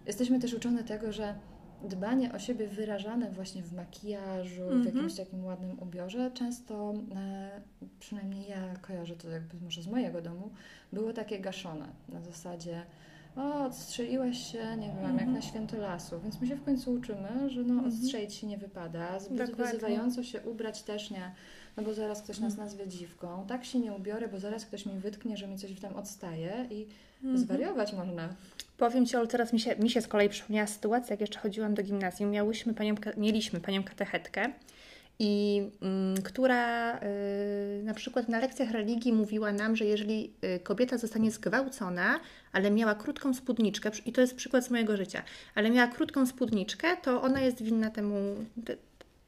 jesteśmy 0.05 0.39
też 0.39 0.53
uczone 0.53 0.83
tego, 0.83 1.11
że 1.11 1.35
dbanie 1.89 2.33
o 2.33 2.39
siebie 2.39 2.67
wyrażane 2.67 3.31
właśnie 3.31 3.63
w 3.63 3.73
makijażu, 3.73 4.61
w 4.69 4.71
Mhm. 4.71 4.95
jakimś 4.95 5.15
takim 5.15 5.45
ładnym 5.45 5.79
ubiorze, 5.79 6.31
często, 6.33 6.93
e, 7.15 7.61
przynajmniej 7.99 8.49
ja 8.49 8.75
kojarzę 8.81 9.15
to 9.15 9.29
jakby 9.29 9.57
może 9.63 9.81
z 9.81 9.87
mojego 9.87 10.21
domu, 10.21 10.49
było 10.93 11.13
takie 11.13 11.39
gaszone 11.39 11.85
na 12.09 12.21
zasadzie 12.21 12.81
o, 13.35 13.65
odstrzeliłaś 13.65 14.51
się, 14.51 14.77
nie 14.77 14.87
wiem, 14.87 15.01
jak 15.03 15.11
Mhm. 15.11 15.33
na 15.33 15.41
święto 15.41 15.77
lasu, 15.77 16.19
więc 16.21 16.41
my 16.41 16.47
się 16.47 16.55
w 16.55 16.63
końcu 16.63 16.91
uczymy, 16.93 17.49
że 17.49 17.63
no, 17.63 17.73
Mhm. 17.73 17.87
odstrzelić 17.93 18.33
się 18.33 18.47
nie 18.47 18.57
wypada, 18.57 19.19
zbyt 19.19 19.37
Dokładnie. 19.37 19.65
wyzywająco 19.65 20.23
się 20.23 20.41
ubrać 20.41 20.83
też 20.83 21.11
nie, 21.11 21.31
no 21.77 21.83
bo 21.83 21.93
zaraz 21.93 22.21
ktoś 22.21 22.39
nas 22.39 22.57
nazwie 22.57 22.87
dziwką, 22.87 23.45
tak 23.47 23.65
się 23.65 23.79
nie 23.79 23.93
ubiorę, 23.93 24.27
bo 24.27 24.39
zaraz 24.39 24.65
ktoś 24.65 24.85
mi 24.85 24.93
wytknie, 24.99 25.37
że 25.37 25.47
mi 25.47 25.57
coś 25.57 25.79
tam 25.79 25.95
odstaje 25.95 26.67
i 26.69 26.87
Mhm. 27.23 27.37
zwariować 27.37 27.93
można. 27.93 28.29
Powiem 28.81 29.05
Ci, 29.05 29.17
Olu, 29.17 29.27
teraz 29.27 29.53
mi 29.53 29.59
się, 29.59 29.75
mi 29.75 29.89
się 29.89 30.01
z 30.01 30.07
kolei 30.07 30.29
przypomniała 30.29 30.67
sytuacja, 30.67 31.13
jak 31.13 31.21
jeszcze 31.21 31.39
chodziłam 31.39 31.73
do 31.73 31.83
gimnazjum. 31.83 32.31
Miałyśmy 32.31 32.73
panią, 32.73 32.95
mieliśmy 33.17 33.59
panią 33.59 33.83
katechetkę, 33.83 34.49
i 35.19 35.63
mm, 35.81 36.21
która 36.21 36.95
y, 36.97 37.83
na 37.83 37.93
przykład 37.93 38.29
na 38.29 38.39
lekcjach 38.39 38.71
religii 38.71 39.13
mówiła 39.13 39.51
nam, 39.51 39.75
że 39.75 39.85
jeżeli 39.85 40.33
y, 40.55 40.59
kobieta 40.59 40.97
zostanie 40.97 41.31
zgwałcona, 41.31 42.19
ale 42.51 42.71
miała 42.71 42.95
krótką 42.95 43.33
spódniczkę, 43.33 43.91
i 44.05 44.11
to 44.11 44.21
jest 44.21 44.35
przykład 44.35 44.65
z 44.65 44.69
mojego 44.69 44.97
życia, 44.97 45.23
ale 45.55 45.69
miała 45.69 45.87
krótką 45.87 46.25
spódniczkę, 46.25 46.97
to 46.97 47.21
ona 47.21 47.41
jest 47.41 47.63
winna 47.63 47.89
temu, 47.89 48.35
te, 48.65 48.75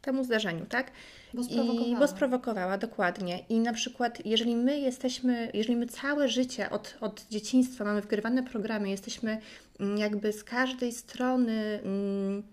temu 0.04 0.24
zdarzeniu, 0.24 0.66
tak? 0.66 0.92
Bo 1.34 1.42
I, 1.42 1.46
sprowokowała. 1.46 2.00
bo 2.00 2.08
sprowokowała, 2.08 2.78
dokładnie. 2.78 3.40
I 3.50 3.60
na 3.60 3.74
przykład, 3.74 4.26
jeżeli 4.26 4.56
my 4.56 4.80
jesteśmy, 4.80 5.52
jeżeli 5.54 5.76
my 5.76 5.88
całe 5.88 6.30
życie 6.30 6.70
od, 6.70 6.98
od 7.02 7.26
dzieciństwa 7.30 7.84
mamy 7.84 8.02
wgrywane 8.02 8.44
programy, 8.44 8.90
jesteśmy 8.90 9.38
mm, 9.80 9.98
jakby 9.98 10.34
z 10.34 10.44
każdej 10.44 10.92
strony 10.92 11.80
mm, 11.84 12.44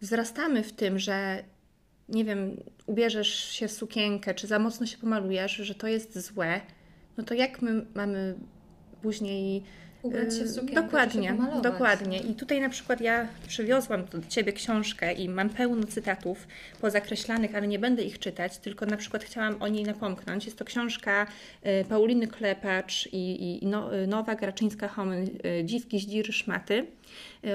wzrastamy 0.00 0.62
w 0.62 0.72
tym, 0.72 0.98
że 0.98 1.44
nie 2.08 2.24
wiem, 2.24 2.56
ubierzesz 2.86 3.34
się 3.34 3.68
w 3.68 3.72
sukienkę, 3.72 4.34
czy 4.34 4.46
za 4.46 4.58
mocno 4.58 4.86
się 4.86 4.98
pomalujesz, 4.98 5.52
że 5.52 5.74
to 5.74 5.86
jest 5.86 6.18
złe, 6.18 6.60
no 7.16 7.24
to 7.24 7.34
jak 7.34 7.62
my 7.62 7.86
mamy 7.94 8.34
później 9.02 9.62
Ubrać 10.02 10.36
się 10.36 10.44
w 10.44 10.50
sukienkę, 10.50 10.82
Dokładnie, 10.82 11.36
dokładnie. 11.62 12.18
I 12.18 12.34
tutaj 12.34 12.60
na 12.60 12.68
przykład 12.68 13.00
ja 13.00 13.28
przywiozłam 13.48 14.04
do 14.04 14.18
Ciebie 14.28 14.52
książkę 14.52 15.12
i 15.12 15.28
mam 15.28 15.50
pełno 15.50 15.86
cytatów 15.86 16.46
pozakreślanych, 16.80 17.54
ale 17.54 17.68
nie 17.68 17.78
będę 17.78 18.02
ich 18.02 18.18
czytać, 18.18 18.58
tylko 18.58 18.86
na 18.86 18.96
przykład 18.96 19.24
chciałam 19.24 19.62
o 19.62 19.68
niej 19.68 19.84
napomknąć. 19.84 20.44
Jest 20.44 20.58
to 20.58 20.64
książka 20.64 21.26
y, 21.66 21.84
Pauliny 21.88 22.26
Klepacz 22.26 23.08
i, 23.12 23.58
i, 23.62 23.66
no, 23.66 23.96
y, 23.96 24.06
Nowa 24.06 24.34
Graczyńska-Homyn 24.34 25.28
y, 25.60 25.64
Dziwki, 25.64 26.00
Zdziry, 26.00 26.32
Szmaty 26.32 26.86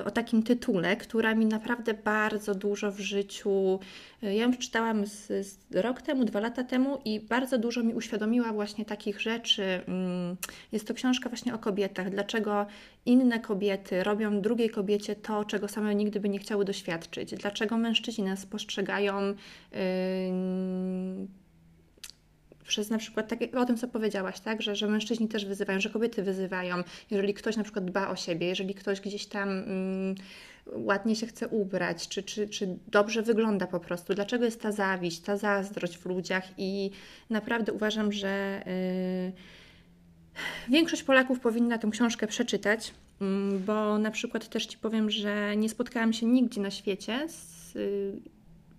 o 0.05 0.11
takim 0.11 0.43
tytule, 0.43 0.95
która 0.97 1.35
mi 1.35 1.45
naprawdę 1.45 1.93
bardzo 1.93 2.55
dużo 2.55 2.91
w 2.91 2.99
życiu. 2.99 3.79
y, 4.23 4.33
Ja 4.33 4.43
ją 4.43 4.51
przeczytałam 4.51 5.05
z, 5.05 5.27
z 5.47 5.75
rok 5.75 6.01
temu, 6.01 6.25
dwa 6.25 6.39
lata 6.39 6.63
temu 6.63 7.01
i 7.05 7.19
bardzo 7.19 7.57
dużo 7.57 7.83
mi 7.83 7.93
uświadomiła 7.93 8.53
właśnie 8.53 8.85
takich 8.85 9.21
rzeczy. 9.21 9.81
Mm, 9.87 10.35
Jest 10.71 10.87
to 10.87 10.93
książka 10.93 11.29
właśnie 11.29 11.53
o 11.53 11.59
kobietach. 11.59 12.09
Dlaczego 12.09 12.65
inne 13.05 13.39
kobiety 13.39 14.03
robią 14.03 14.41
drugiej 14.41 14.69
kobiecie 14.69 15.15
to, 15.15 15.45
czego 15.45 15.67
same 15.67 15.95
nigdy 15.95 16.19
by 16.19 16.29
nie 16.29 16.39
chciały 16.39 16.65
doświadczyć? 16.65 17.35
Dlaczego 17.35 17.77
mężczyźni 17.77 18.23
nas 18.23 18.45
postrzegają. 18.45 19.21
Yy, 19.71 21.44
przez 22.67 22.89
na 22.89 22.97
przykład, 22.97 23.27
tak 23.27 23.39
o 23.55 23.65
tym, 23.65 23.77
co 23.77 23.87
powiedziałaś, 23.87 24.39
tak, 24.39 24.61
że, 24.61 24.75
że 24.75 24.87
mężczyźni 24.87 25.27
też 25.27 25.45
wyzywają, 25.45 25.79
że 25.79 25.89
kobiety 25.89 26.23
wyzywają, 26.23 26.75
jeżeli 27.11 27.33
ktoś 27.33 27.57
na 27.57 27.63
przykład 27.63 27.85
dba 27.85 28.07
o 28.07 28.15
siebie, 28.15 28.47
jeżeli 28.47 28.75
ktoś 28.75 29.01
gdzieś 29.01 29.25
tam 29.25 29.49
mm, 29.49 30.15
ładnie 30.67 31.15
się 31.15 31.27
chce 31.27 31.47
ubrać, 31.47 32.07
czy, 32.07 32.23
czy, 32.23 32.47
czy 32.49 32.77
dobrze 32.87 33.21
wygląda 33.21 33.67
po 33.67 33.79
prostu, 33.79 34.13
dlaczego 34.13 34.45
jest 34.45 34.61
ta 34.61 34.71
zawiść, 34.71 35.19
ta 35.19 35.37
zazdrość 35.37 35.97
w 35.97 36.05
ludziach 36.05 36.43
i 36.57 36.91
naprawdę 37.29 37.73
uważam, 37.73 38.11
że 38.11 38.63
yy, 38.65 39.31
większość 40.69 41.03
Polaków 41.03 41.39
powinna 41.39 41.77
tę 41.77 41.89
książkę 41.91 42.27
przeczytać, 42.27 42.93
mm, 43.21 43.63
bo 43.63 43.97
na 43.97 44.11
przykład 44.11 44.49
też 44.49 44.65
Ci 44.65 44.77
powiem, 44.77 45.09
że 45.09 45.57
nie 45.57 45.69
spotkałam 45.69 46.13
się 46.13 46.25
nigdzie 46.25 46.61
na 46.61 46.71
świecie 46.71 47.29
z, 47.29 47.75
yy, 47.75 48.34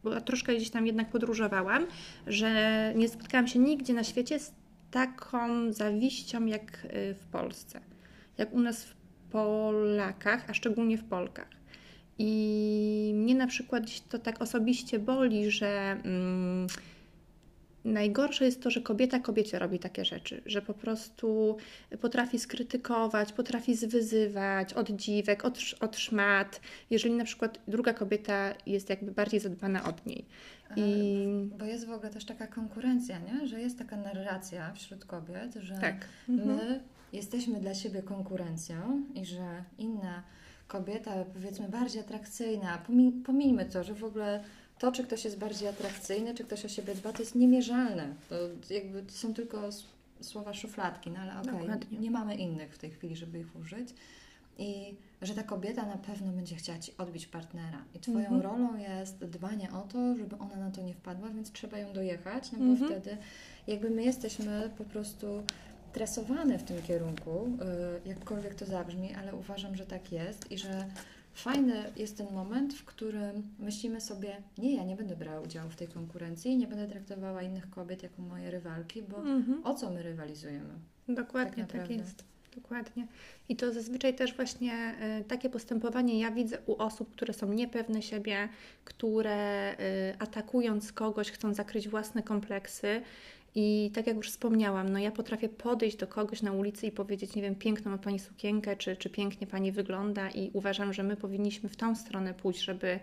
bo 0.07 0.21
troszkę 0.21 0.57
gdzieś 0.57 0.71
tam 0.71 0.87
jednak 0.87 1.11
podróżowałam, 1.11 1.87
że 2.27 2.93
nie 2.97 3.09
spotkałam 3.09 3.49
się 3.49 3.59
nigdzie 3.59 3.95
na 3.95 4.05
świecie 4.05 4.39
z 4.39 4.53
taką 4.91 5.73
zawiścią 5.73 6.47
jak 6.47 6.85
y, 6.85 7.15
w 7.15 7.27
Polsce. 7.27 7.81
Jak 8.39 8.53
u 8.53 8.61
nas 8.61 8.85
w 8.85 8.95
Polakach, 9.31 10.51
a 10.51 10.55
szczególnie 10.55 10.99
w 10.99 11.05
Polkach. 11.05 11.49
I 12.19 13.13
mnie 13.15 13.35
na 13.35 13.47
przykład 13.47 13.83
to 14.09 14.19
tak 14.19 14.43
osobiście 14.43 14.99
boli, 14.99 15.51
że 15.51 16.01
mm, 16.05 16.67
najgorsze 17.87 18.45
jest 18.45 18.63
to, 18.63 18.71
że 18.71 18.81
kobieta 18.81 19.19
kobiecie 19.21 19.59
robi 19.59 19.79
takie 19.79 20.05
rzeczy, 20.05 20.43
że 20.47 20.63
po 20.63 20.75
prostu 20.75 21.57
potrafi 22.01 22.39
skrytykować, 22.39 23.33
potrafi 23.33 23.75
zwyzywać 23.75 24.75
od 24.75 24.91
dziwek, 24.91 25.45
od, 25.45 25.59
od 25.81 25.97
szmat, 25.97 26.61
jeżeli 26.91 27.15
na 27.15 27.25
przykład 27.25 27.59
druga 27.69 27.95
kobieta 27.95 28.55
jest 28.67 28.91
jakby 28.91 29.13
bardziej 29.13 29.41
zadbana 29.41 29.85
od 29.85 30.07
niej. 30.07 30.25
I 30.77 31.27
Bo 31.59 31.65
jest 31.65 31.87
w 31.87 31.91
ogóle 31.91 32.11
też 32.11 32.25
taka 32.25 32.47
konkurencja, 32.47 33.19
nie? 33.19 33.47
że 33.47 33.61
jest 33.61 33.79
taka 33.79 33.97
narracja 33.97 34.73
wśród 34.73 35.05
kobiet, 35.05 35.55
że 35.55 35.75
tak. 35.75 36.09
my 36.29 36.81
jesteśmy 37.13 37.61
dla 37.61 37.75
siebie 37.75 38.03
konkurencją 38.03 39.03
i 39.15 39.25
że 39.25 39.65
inna 39.79 40.23
kobieta, 40.69 41.25
powiedzmy 41.35 41.69
bardziej 41.69 42.01
atrakcyjna, 42.01 42.83
pomi- 42.89 43.23
pomijmy 43.25 43.65
to, 43.65 43.85
że 43.85 43.95
w 43.95 44.05
ogóle 44.05 44.45
to, 44.79 44.93
czy 44.93 45.05
ktoś 45.05 45.25
jest 45.25 45.39
bardziej 45.39 45.69
atrakcyjny, 45.69 46.35
czy 46.35 46.45
ktoś 46.45 46.65
o 46.65 46.69
siebie 46.69 46.95
dba, 46.95 47.13
to 47.13 47.23
jest 47.23 47.35
niemierzalne. 47.35 48.15
To 48.29 48.35
jakby 48.75 49.03
to 49.03 49.13
są 49.13 49.35
tylko 49.35 49.69
słowa 50.21 50.55
szufladki, 50.55 51.11
no 51.11 51.21
ale 51.21 51.41
okej, 51.41 51.61
Dokładnie. 51.61 51.99
nie 51.99 52.11
mamy 52.11 52.35
innych 52.35 52.75
w 52.75 52.79
tej 52.79 52.91
chwili, 52.91 53.17
żeby 53.17 53.39
ich 53.39 53.57
użyć. 53.57 53.89
I 54.59 54.95
że 55.23 55.35
ta 55.35 55.43
kobieta 55.43 55.87
na 55.87 55.97
pewno 55.97 56.33
będzie 56.33 56.57
chciała 56.57 56.79
Ci 56.79 56.93
odbić 56.99 57.27
partnera. 57.27 57.85
I 57.95 57.99
Twoją 57.99 58.19
Mhm. 58.19 58.41
rolą 58.41 58.77
jest 58.79 59.19
dbanie 59.25 59.73
o 59.73 59.81
to, 59.93 60.17
żeby 60.17 60.39
ona 60.39 60.57
na 60.57 60.71
to 60.71 60.83
nie 60.83 60.95
wpadła, 60.95 61.29
więc 61.29 61.53
trzeba 61.53 61.79
ją 61.79 61.93
dojechać, 61.93 62.53
no 62.53 62.59
bo 62.59 62.65
Mhm. 62.65 62.91
wtedy 62.91 63.17
jakby 63.67 63.91
my 63.91 64.03
jesteśmy 64.05 64.71
po 64.79 64.85
prostu 64.85 65.43
tresowane 65.93 66.59
w 66.59 66.63
tym 66.63 66.83
kierunku, 66.83 67.31
y, 68.05 68.09
jakkolwiek 68.09 68.55
to 68.55 68.67
zabrzmi, 68.67 69.15
ale 69.15 69.35
uważam, 69.35 69.77
że 69.77 69.87
tak 69.87 70.13
jest 70.13 70.53
i 70.53 70.59
że 70.59 70.87
fajny 71.37 71.93
jest 71.97 72.17
ten 72.17 72.33
moment, 72.35 72.75
w 72.75 72.85
którym 72.85 73.43
myślimy 73.59 74.01
sobie, 74.01 74.37
nie, 74.59 74.75
ja 74.75 74.85
nie 74.85 74.97
będę 74.97 75.17
brała 75.17 75.41
udziału 75.41 75.71
w 75.71 75.77
tej 75.77 75.89
konkurencji, 75.89 76.57
nie 76.57 76.67
będę 76.67 76.87
traktowała 76.89 77.43
innych 77.43 77.71
kobiet 77.71 78.03
jako 78.03 78.23
moje 78.23 78.51
rywalki, 78.51 79.03
bo 79.03 79.17
Mhm. 79.19 79.61
o 79.65 79.75
co 79.75 79.91
my 79.91 80.03
rywalizujemy? 80.03 80.75
Dokładnie 81.09 81.65
tak 81.67 81.81
tak, 81.81 81.91
jest. 81.91 82.25
Dokładnie. 82.55 83.07
I 83.49 83.57
to 83.57 83.73
zazwyczaj 83.73 84.15
też 84.15 84.35
właśnie 84.37 84.95
y, 85.21 85.25
takie 85.25 85.51
postępowanie 85.51 86.21
ja 86.21 86.31
widzę 86.31 86.59
u 86.67 86.83
osób, 86.83 87.11
które 87.13 87.35
są 87.35 87.53
niepewne 87.53 88.03
siebie, 88.03 88.49
które 88.85 89.73
y, 89.73 90.19
atakując 90.19 90.93
kogoś 90.93 91.31
chcą 91.31 91.55
zakryć 91.55 91.89
własne 91.89 92.23
kompleksy. 92.23 93.03
I 93.59 93.91
tak 93.95 94.07
jak 94.07 94.17
już 94.17 94.31
wspomniałam, 94.31 94.89
no 94.89 94.99
ja 94.99 95.11
potrafię 95.11 95.49
podejść 95.49 95.97
do 95.97 96.07
kogoś 96.07 96.43
na 96.43 96.53
ulicy 96.53 96.87
i 96.87 96.93
powiedzieć, 96.93 97.35
nie 97.35 97.43
wiem, 97.43 97.55
piękną 97.55 97.91
ma 97.91 97.99
Pani 97.99 98.19
sukienkę, 98.19 98.77
czy, 98.77 98.97
czy 98.97 99.11
pięknie 99.11 99.47
Pani 99.47 99.73
wygląda 99.73 100.31
i 100.31 100.51
uważam, 100.53 100.93
że 100.93 101.03
my 101.03 101.17
powinniśmy 101.17 101.69
w 101.69 101.77
tą 101.77 101.95
stronę 101.95 102.35
pójść, 102.35 102.65
żeby 102.65 103.01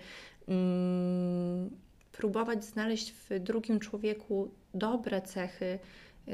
mm, 0.47 1.69
próbować 2.11 2.65
znaleźć 2.65 3.11
w 3.11 3.39
drugim 3.39 3.79
człowieku 3.79 4.51
dobre 4.73 5.21
cechy, 5.21 5.79
y, 6.27 6.31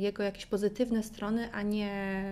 jego 0.00 0.22
jakieś 0.22 0.46
pozytywne 0.46 1.02
strony, 1.02 1.52
a 1.52 1.62
nie 1.62 2.24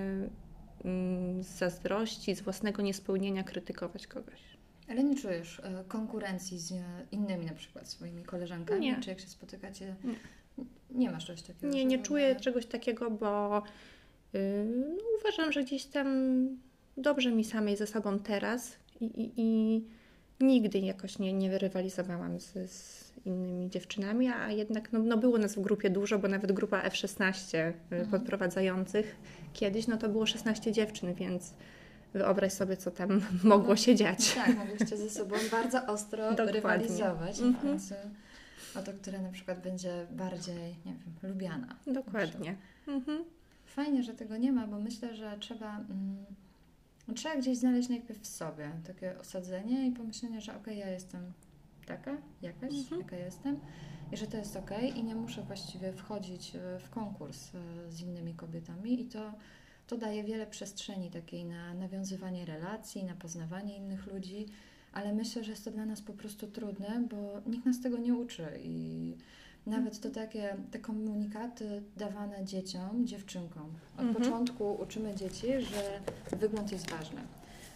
mm, 0.84 1.42
z 1.42 1.46
zazdrości, 1.46 2.34
z 2.34 2.40
własnego 2.40 2.82
niespełnienia 2.82 3.42
krytykować 3.42 4.06
kogoś. 4.06 4.58
Ale 4.88 5.04
nie 5.04 5.16
czujesz 5.16 5.60
e, 5.60 5.84
konkurencji 5.88 6.58
z 6.58 6.72
e, 6.72 6.76
innymi, 7.12 7.46
na 7.46 7.54
przykład 7.54 7.88
swoimi 7.88 8.24
koleżankami? 8.24 8.80
Nie. 8.80 9.00
Czy 9.00 9.10
jak 9.10 9.20
się 9.20 9.26
spotykacie, 9.26 9.96
Nie. 10.04 10.14
Nie 10.90 11.10
masz 11.10 11.24
czegoś 11.26 11.42
takiego? 11.42 11.68
Nie, 11.74 11.84
nie 11.84 11.98
czuję 11.98 12.26
ogóle- 12.26 12.40
czegoś 12.40 12.66
takiego, 12.66 13.10
bo 13.10 13.62
y, 14.34 14.64
no, 14.76 14.96
uważam, 15.20 15.52
że 15.52 15.64
gdzieś 15.64 15.84
tam 15.84 16.08
dobrze 16.96 17.30
mi 17.32 17.44
samej 17.44 17.76
ze 17.76 17.86
sobą 17.86 18.18
teraz 18.18 18.76
i, 19.00 19.04
i, 19.04 19.32
i 19.36 19.82
nigdy 20.44 20.78
jakoś 20.78 21.18
nie, 21.18 21.32
nie 21.32 21.58
rywalizowałam 21.58 22.40
z, 22.40 22.52
z 22.70 23.12
innymi 23.24 23.70
dziewczynami, 23.70 24.28
a 24.28 24.50
jednak 24.50 24.92
no, 24.92 24.98
no 24.98 25.16
było 25.16 25.38
nas 25.38 25.54
w 25.54 25.60
grupie 25.60 25.90
dużo, 25.90 26.18
bo 26.18 26.28
nawet 26.28 26.52
grupa 26.52 26.88
F16 26.88 27.56
y, 27.58 27.72
Mhm. 27.90 28.10
podprowadzających 28.10 29.16
kiedyś, 29.52 29.86
no 29.86 29.96
to 29.96 30.08
było 30.08 30.26
16 30.26 30.72
dziewczyn, 30.72 31.14
więc 31.14 31.54
wyobraź 32.14 32.52
sobie, 32.52 32.76
co 32.76 32.90
tam 32.90 33.20
mogło 33.44 33.76
się 33.76 33.94
dziać. 33.94 34.36
No 34.36 34.42
tak, 34.44 34.56
mogliście 34.56 34.96
ze 34.96 35.10
sobą 35.10 35.36
bardzo 35.52 35.86
ostro 35.86 36.30
Dokładnie. 36.30 36.52
rywalizować 36.52 37.40
Mhm. 37.40 37.78
O 38.76 38.82
to, 38.82 38.92
która 38.92 39.20
na 39.20 39.30
przykład 39.30 39.62
będzie 39.62 40.06
bardziej, 40.10 40.76
nie 40.86 40.92
wiem, 40.94 41.14
lubiana. 41.22 41.76
Dokładnie. 41.86 42.56
Mhm. 42.88 43.24
Fajnie, 43.66 44.02
że 44.02 44.14
tego 44.14 44.36
nie 44.36 44.52
ma, 44.52 44.66
bo 44.66 44.78
myślę, 44.78 45.14
że 45.16 45.36
trzeba, 45.40 45.76
mm, 45.78 46.24
trzeba 47.14 47.36
gdzieś 47.36 47.58
znaleźć 47.58 47.88
najpierw 47.88 48.20
w 48.20 48.26
sobie 48.26 48.70
takie 48.86 49.18
osadzenie 49.18 49.86
i 49.86 49.92
pomyślenie, 49.92 50.40
że 50.40 50.56
okej, 50.56 50.78
ja 50.78 50.90
jestem 50.90 51.32
taka, 51.86 52.16
jakaś, 52.42 52.74
Mhm. 52.74 53.00
jaka 53.00 53.16
jestem 53.16 53.60
i 54.12 54.16
że 54.16 54.26
to 54.26 54.36
jest 54.36 54.56
okej 54.56 54.98
i 54.98 55.04
nie 55.04 55.14
muszę 55.14 55.42
właściwie 55.42 55.92
wchodzić 55.92 56.56
e, 56.56 56.78
w 56.78 56.90
konkurs 56.90 57.54
e, 57.54 57.92
z 57.92 58.00
innymi 58.00 58.34
kobietami 58.34 59.00
i 59.00 59.04
to, 59.04 59.32
to 59.86 59.96
daje 59.96 60.24
wiele 60.24 60.46
przestrzeni 60.46 61.10
takiej 61.10 61.44
na 61.44 61.74
nawiązywanie 61.74 62.44
relacji, 62.46 63.04
na 63.04 63.14
poznawanie 63.14 63.76
innych 63.76 64.06
ludzi, 64.06 64.46
ale 64.92 65.12
myślę, 65.12 65.44
że 65.44 65.50
jest 65.50 65.64
to 65.64 65.70
dla 65.70 65.86
nas 65.86 66.02
po 66.02 66.12
prostu 66.12 66.46
trudne, 66.46 67.02
bo 67.10 67.50
nikt 67.50 67.66
nas 67.66 67.80
tego 67.80 67.98
nie 67.98 68.14
uczy 68.14 68.46
i 68.62 69.14
nawet 69.66 70.00
to 70.00 70.10
takie 70.10 70.56
te 70.70 70.78
komunikaty 70.78 71.82
dawane 71.96 72.44
dzieciom, 72.44 73.06
dziewczynkom. 73.06 73.70
Od 73.94 74.00
Mhm. 74.00 74.14
początku 74.14 74.74
uczymy 74.74 75.14
dzieci, 75.14 75.46
że 75.46 76.00
wygląd 76.36 76.72
jest 76.72 76.90
ważny. 76.90 77.20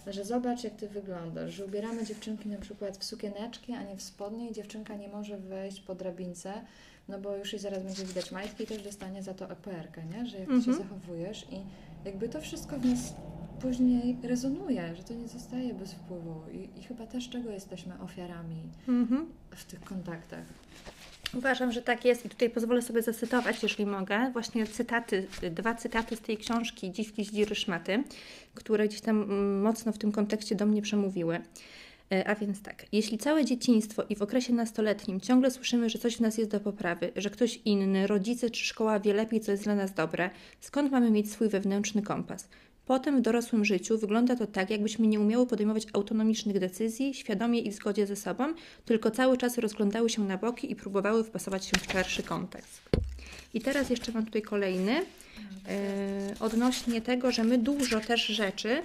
Że 0.07 0.25
zobacz, 0.25 0.65
jak 0.65 0.75
ty 0.77 0.89
wyglądasz, 0.89 1.55
że 1.55 1.65
ubieramy 1.65 2.05
dziewczynki 2.07 2.49
na 2.49 2.59
przykład 2.59 2.97
w 2.99 3.05
sukieneczki, 3.05 3.73
a 3.73 3.83
nie 3.83 3.97
w 3.97 4.03
spodnie 4.03 4.51
i 4.51 4.53
dziewczynka 4.55 4.97
nie 4.97 5.09
może 5.09 5.39
wejść 5.39 5.81
po 5.81 5.95
drabince, 5.95 6.53
no 7.09 7.19
bo 7.19 7.37
już 7.37 7.53
jej 7.53 7.63
zaraz 7.63 7.83
będzie 7.83 8.05
widać 8.05 8.33
majtki 8.33 8.65
i 8.65 8.67
też 8.67 8.83
dostanie 8.83 9.23
za 9.23 9.35
to 9.35 9.51
EPR-kę, 9.51 10.05
nie? 10.05 10.27
Że 10.27 10.39
jak 10.39 10.49
ty 10.49 10.63
się 10.63 10.71
Mhm. 10.71 10.77
zachowujesz 10.79 11.47
i 11.53 11.57
jakby 12.05 12.29
to 12.29 12.41
wszystko 12.41 12.79
w 12.79 12.85
nas 12.87 13.15
później 13.63 14.17
rezonuje, 14.23 14.97
że 14.97 15.03
to 15.03 15.15
nie 15.15 15.29
zostaje 15.29 15.75
bez 15.75 15.93
wpływu 15.93 16.35
i, 16.53 16.81
i 16.81 16.83
chyba 16.83 17.07
też 17.07 17.29
czego 17.29 17.51
jesteśmy 17.51 18.01
ofiarami 18.01 18.57
Mhm. 18.89 19.27
w 19.51 19.65
tych 19.65 19.81
kontaktach. 19.81 20.45
Uważam, 21.35 21.73
że 21.73 21.83
tak 21.83 22.05
jest 22.05 22.27
i 22.27 22.29
tutaj 22.29 22.51
pozwolę 22.51 22.83
sobie 22.83 23.03
zacytować, 23.03 23.63
jeżeli 23.63 23.87
mogę, 23.87 24.31
właśnie 24.33 24.67
cytaty, 24.67 25.27
dwa 25.51 25.75
cytaty 25.75 26.17
z 26.17 26.21
tej 26.21 26.37
książki 26.37 26.93
Dziwki, 26.93 27.25
Zdziry, 27.25 27.55
Szmaty, 27.55 28.05
które 28.55 28.89
gdzieś 28.89 29.01
tam 29.01 29.23
mm, 29.23 29.61
mocno 29.63 29.93
w 29.93 29.99
tym 29.99 30.13
kontekście 30.13 30.55
do 30.55 30.67
mnie 30.67 30.83
przemówiły. 30.83 31.41
E, 32.13 32.29
A 32.29 32.35
więc 32.35 32.63
tak, 32.63 32.87
jeśli 32.93 33.19
całe 33.19 33.45
dzieciństwo 33.45 34.03
i 34.09 34.17
w 34.17 34.23
okresie 34.23 34.53
nastoletnim 34.53 35.21
ciągle 35.21 35.51
słyszymy, 35.51 35.91
że 35.91 35.99
coś 35.99 36.17
w 36.17 36.21
nas 36.21 36.39
jest 36.39 36.51
do 36.51 36.61
poprawy, 36.61 37.13
że 37.17 37.31
ktoś 37.31 37.61
inny, 37.65 38.07
rodzice 38.07 38.51
czy 38.51 38.65
szkoła 38.65 39.01
wie 39.01 39.15
lepiej, 39.15 39.41
co 39.41 39.51
jest 39.53 39.65
dla 39.65 39.75
nas 39.75 39.95
dobre, 39.95 40.31
skąd 40.61 40.93
mamy 40.93 41.11
mieć 41.11 41.33
swój 41.33 41.49
wewnętrzny 41.49 42.03
kompas? 42.03 42.49
Potem 42.87 43.19
w 43.19 43.21
dorosłym 43.21 43.65
życiu 43.65 43.99
wygląda 43.99 44.37
to 44.37 44.47
tak, 44.47 44.71
jakbyśmy 44.71 45.07
nie 45.07 45.21
umiały 45.21 45.47
podejmować 45.47 45.87
autonomicznych 45.93 46.59
decyzji, 46.59 47.15
świadomie 47.15 47.61
i 47.61 47.71
w 47.71 47.75
zgodzie 47.75 48.07
ze 48.07 48.17
sobą, 48.17 48.55
tylko 48.85 49.11
cały 49.11 49.39
czas 49.39 49.59
rozglądały 49.59 50.11
się 50.11 50.23
na 50.23 50.39
boki 50.39 50.73
i 50.73 50.77
próbowały 50.77 51.25
wpasować 51.25 51.65
się 51.65 51.73
w 51.79 51.93
szerszy 51.93 52.23
kontekst. 52.23 52.81
I 53.55 53.61
teraz 53.61 53.91
jeszcze 53.91 54.13
mam 54.13 54.27
tutaj 54.27 54.43
kolejny, 54.43 54.93
e, 54.93 56.35
odnośnie 56.41 57.01
tego, 57.01 57.33
że 57.33 57.45
my 57.45 57.59
dużo 57.59 58.01
też 58.01 58.27
rzeczy 58.27 58.83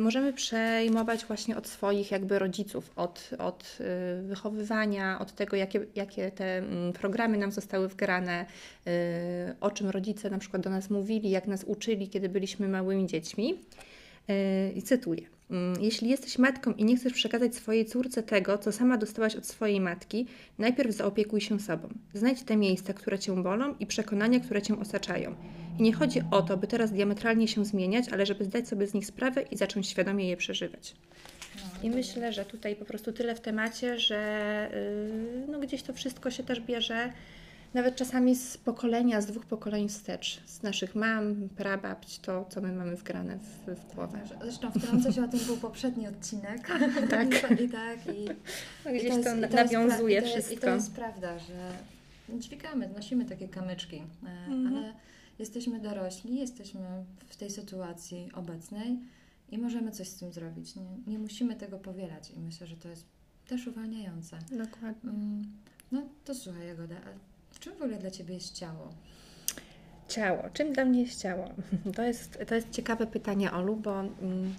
możemy 0.00 0.32
przejmować 0.32 1.24
właśnie 1.24 1.56
od 1.56 1.66
swoich 1.66 2.10
jakby 2.10 2.38
rodziców, 2.38 2.90
od, 2.96 3.30
od 3.38 3.78
e, 3.80 4.22
wychowywania, 4.22 5.18
od 5.18 5.32
tego, 5.32 5.56
jakie, 5.56 5.86
jakie 5.94 6.30
te 6.30 6.58
mm, 6.58 6.92
programy 6.92 7.38
nam 7.38 7.52
zostały 7.52 7.88
wgrane, 7.88 8.46
e, 8.86 9.54
o 9.60 9.70
czym 9.70 9.90
rodzice 9.90 10.30
na 10.30 10.38
przykład 10.38 10.62
do 10.62 10.70
nas 10.70 10.90
mówili, 10.90 11.30
jak 11.30 11.46
nas 11.46 11.64
uczyli, 11.64 12.08
kiedy 12.08 12.28
byliśmy 12.28 12.68
małymi 12.68 13.06
dziećmi. 13.06 13.58
E, 14.28 14.70
I 14.72 14.82
cytuję. 14.82 15.22
Mm, 15.50 15.82
Jeśli 15.82 16.08
jesteś 16.08 16.38
matką 16.38 16.72
i 16.72 16.84
nie 16.84 16.96
chcesz 16.96 17.12
przekazać 17.12 17.54
swojej 17.54 17.86
córce 17.86 18.22
tego, 18.22 18.58
co 18.58 18.72
sama 18.72 18.98
dostałaś 18.98 19.36
od 19.36 19.46
swojej 19.46 19.80
matki, 19.80 20.26
najpierw 20.58 20.96
zaopiekuj 20.96 21.40
się 21.40 21.60
sobą. 21.60 21.88
Znajdź 22.14 22.42
te 22.42 22.56
miejsca, 22.56 22.94
które 22.94 23.18
cię 23.18 23.42
bolą 23.42 23.74
i 23.80 23.86
przekonania, 23.86 24.40
które 24.40 24.62
cię 24.62 24.78
osaczają. 24.78 25.34
I 25.78 25.82
nie 25.82 25.92
chodzi 25.92 26.22
o 26.30 26.42
to, 26.42 26.56
by 26.56 26.66
teraz 26.66 26.92
diametralnie 26.92 27.48
się 27.48 27.64
zmieniać, 27.64 28.08
ale 28.08 28.26
żeby 28.26 28.44
zdać 28.44 28.68
sobie 28.68 28.86
z 28.86 28.94
nich 28.94 29.06
sprawę 29.06 29.42
i 29.42 29.56
zacząć 29.56 29.88
świadomie 29.88 30.28
je 30.28 30.36
przeżywać. 30.36 30.94
I 31.82 31.90
myślę, 31.90 32.32
że 32.32 32.44
tutaj 32.44 32.76
po 32.76 32.84
prostu 32.84 33.12
tyle 33.12 33.34
w 33.34 33.40
temacie, 33.40 33.98
że 33.98 34.70
yy, 35.42 35.46
no 35.52 35.58
gdzieś 35.60 35.82
to 35.82 35.92
wszystko 35.92 36.30
się 36.30 36.42
też 36.42 36.60
bierze 36.60 37.12
nawet 37.74 37.96
czasami 37.96 38.36
z 38.36 38.56
pokolenia, 38.56 39.20
z 39.20 39.26
dwóch 39.26 39.46
pokoleń 39.46 39.88
wstecz, 39.88 40.40
z 40.46 40.62
naszych 40.62 40.94
mam, 40.94 41.48
prababć, 41.56 42.18
to 42.18 42.46
co 42.48 42.60
my 42.60 42.72
mamy 42.72 42.96
wgrane 42.96 43.38
w, 43.38 43.74
w 43.80 43.94
głowę. 43.94 44.18
Zresztą 44.42 44.70
wtrącę 44.70 45.12
się 45.12 45.24
o 45.24 45.28
tym 45.28 45.40
był 45.40 45.56
poprzedni 45.56 46.08
odcinek. 46.08 46.68
Tak. 47.10 47.60
I, 47.60 47.62
i 47.64 47.68
tak. 47.68 47.98
I, 48.16 48.28
No, 48.84 48.90
i 48.90 48.94
gdzieś 48.98 49.04
jest- 49.16 49.24
to, 49.24 49.36
i 49.36 49.40
nawiązuje 49.40 50.18
i 50.18 50.22
to 50.22 50.26
jest- 50.28 50.38
I 50.38 50.42
wszystko. 50.42 50.66
to 50.66 50.74
jest 50.74 50.92
prawda, 50.94 51.38
że 51.38 51.54
dźwigamy, 52.38 52.88
nosimy 52.96 53.24
takie 53.24 53.48
kamyczki, 53.48 53.96
e, 53.96 54.52
Mhm. 54.52 54.76
ale 54.76 54.92
jesteśmy 55.38 55.80
dorośli, 55.80 56.36
jesteśmy 56.36 57.04
w 57.26 57.36
tej 57.36 57.50
sytuacji 57.50 58.30
obecnej 58.34 58.98
i 59.50 59.58
możemy 59.58 59.90
coś 59.90 60.08
z 60.08 60.16
tym 60.16 60.32
zrobić. 60.32 60.76
Nie, 60.76 60.82
nie 61.06 61.18
musimy 61.18 61.56
tego 61.56 61.78
powielać 61.78 62.30
i 62.30 62.40
myślę, 62.40 62.66
że 62.66 62.76
to 62.76 62.88
jest 62.88 63.06
też 63.48 63.66
uwalniające. 63.66 64.38
Dokładnie. 64.50 65.10
Mm, 65.10 65.42
No 65.92 66.02
to 66.24 66.34
słuchaj, 66.34 66.66
Jagoda, 66.66 66.96
a 67.54 67.58
czym 67.58 67.72
w 67.72 67.82
ogóle 67.82 67.98
dla 67.98 68.10
Ciebie 68.10 68.34
jest 68.34 68.54
ciało? 68.54 68.94
Ciało. 70.08 70.42
Czym 70.52 70.72
dla 70.72 70.84
mnie 70.84 71.02
jest 71.02 71.22
ciało? 71.22 71.48
To 71.96 72.02
jest, 72.02 72.38
to 72.48 72.54
jest 72.54 72.70
ciekawe 72.70 73.06
pytanie, 73.06 73.52
Olu, 73.52 73.76
bo 73.76 74.00
mm, 74.00 74.54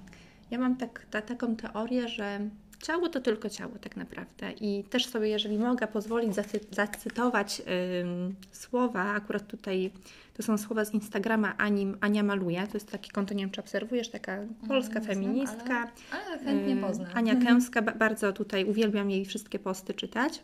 ja 0.52 0.60
mam 0.60 0.78
tak, 0.78 1.06
ta, 1.12 1.22
taką 1.22 1.56
teorię, 1.56 2.08
że 2.08 2.50
ciało 2.84 3.10
to 3.10 3.20
tylko 3.22 3.50
ciało 3.50 3.74
tak 3.82 3.96
naprawdę. 3.98 4.52
I 4.52 4.84
też 4.84 5.06
sobie, 5.06 5.28
jeżeli 5.30 5.58
mogę 5.58 5.88
pozwolić 5.88 6.36
zacy, 6.36 6.60
zacytować 6.72 7.62
ym, 8.02 8.36
słowa, 8.52 9.02
akurat 9.04 9.48
tutaj 9.48 9.92
to 10.34 10.44
są 10.44 10.58
słowa 10.58 10.86
z 10.86 10.94
Instagrama 10.94 11.58
Ani, 11.58 11.94
Ania 12.02 12.24
Maluje, 12.24 12.68
to 12.68 12.74
jest 12.78 12.92
takie 12.92 13.12
konto, 13.12 13.34
nie 13.34 13.44
wiem 13.44 13.52
czy 13.52 13.62
obserwujesz, 13.62 14.10
taka 14.10 14.38
polska 14.68 14.94
Mm, 15.00 15.04
znam, 15.04 15.16
feministka. 15.16 15.92
Ale, 16.12 16.26
ale 16.28 16.40
chętnie 16.40 16.74
Ym, 16.74 16.82
poznam. 16.82 17.08
Ania 17.14 17.36
Kęska, 17.36 17.82
ba- 17.82 17.92
bardzo 17.96 18.34
tutaj 18.34 18.66
uwielbiam 18.66 19.12
jej 19.12 19.26
wszystkie 19.26 19.60
posty 19.60 19.94
czytać. 19.94 20.44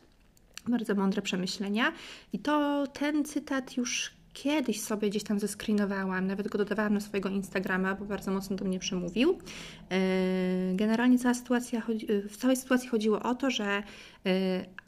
Bardzo 0.67 0.96
mądre 0.96 1.22
przemyślenia. 1.22 1.91
I 2.34 2.39
to 2.39 2.84
ten 2.94 3.26
cytat 3.26 3.78
już 3.78 4.12
kiedyś 4.34 4.82
sobie 4.82 5.10
gdzieś 5.10 5.24
tam 5.24 5.39
zeskrinowałam, 5.39 6.28
nawet 6.28 6.48
go 6.48 6.58
dodawałam 6.58 6.94
na 6.94 7.00
swojego 7.00 7.30
Instagrama, 7.30 7.96
bo 7.96 8.06
bardzo 8.06 8.32
mocno 8.32 8.56
do 8.56 8.65
mnie 8.65 8.80
przemówił. 8.80 9.30
Yy, 9.32 9.98
Generalnie 10.76 11.20
cała 11.20 11.34
sytuacja, 11.34 11.82
yy, 12.10 12.30
w 12.30 12.38
całej 12.38 12.56
sytuacji 12.56 12.89
chodziło 12.89 13.24
o 13.24 13.36
to, 13.36 13.50
że 13.50 13.84
yy, 14.26 14.32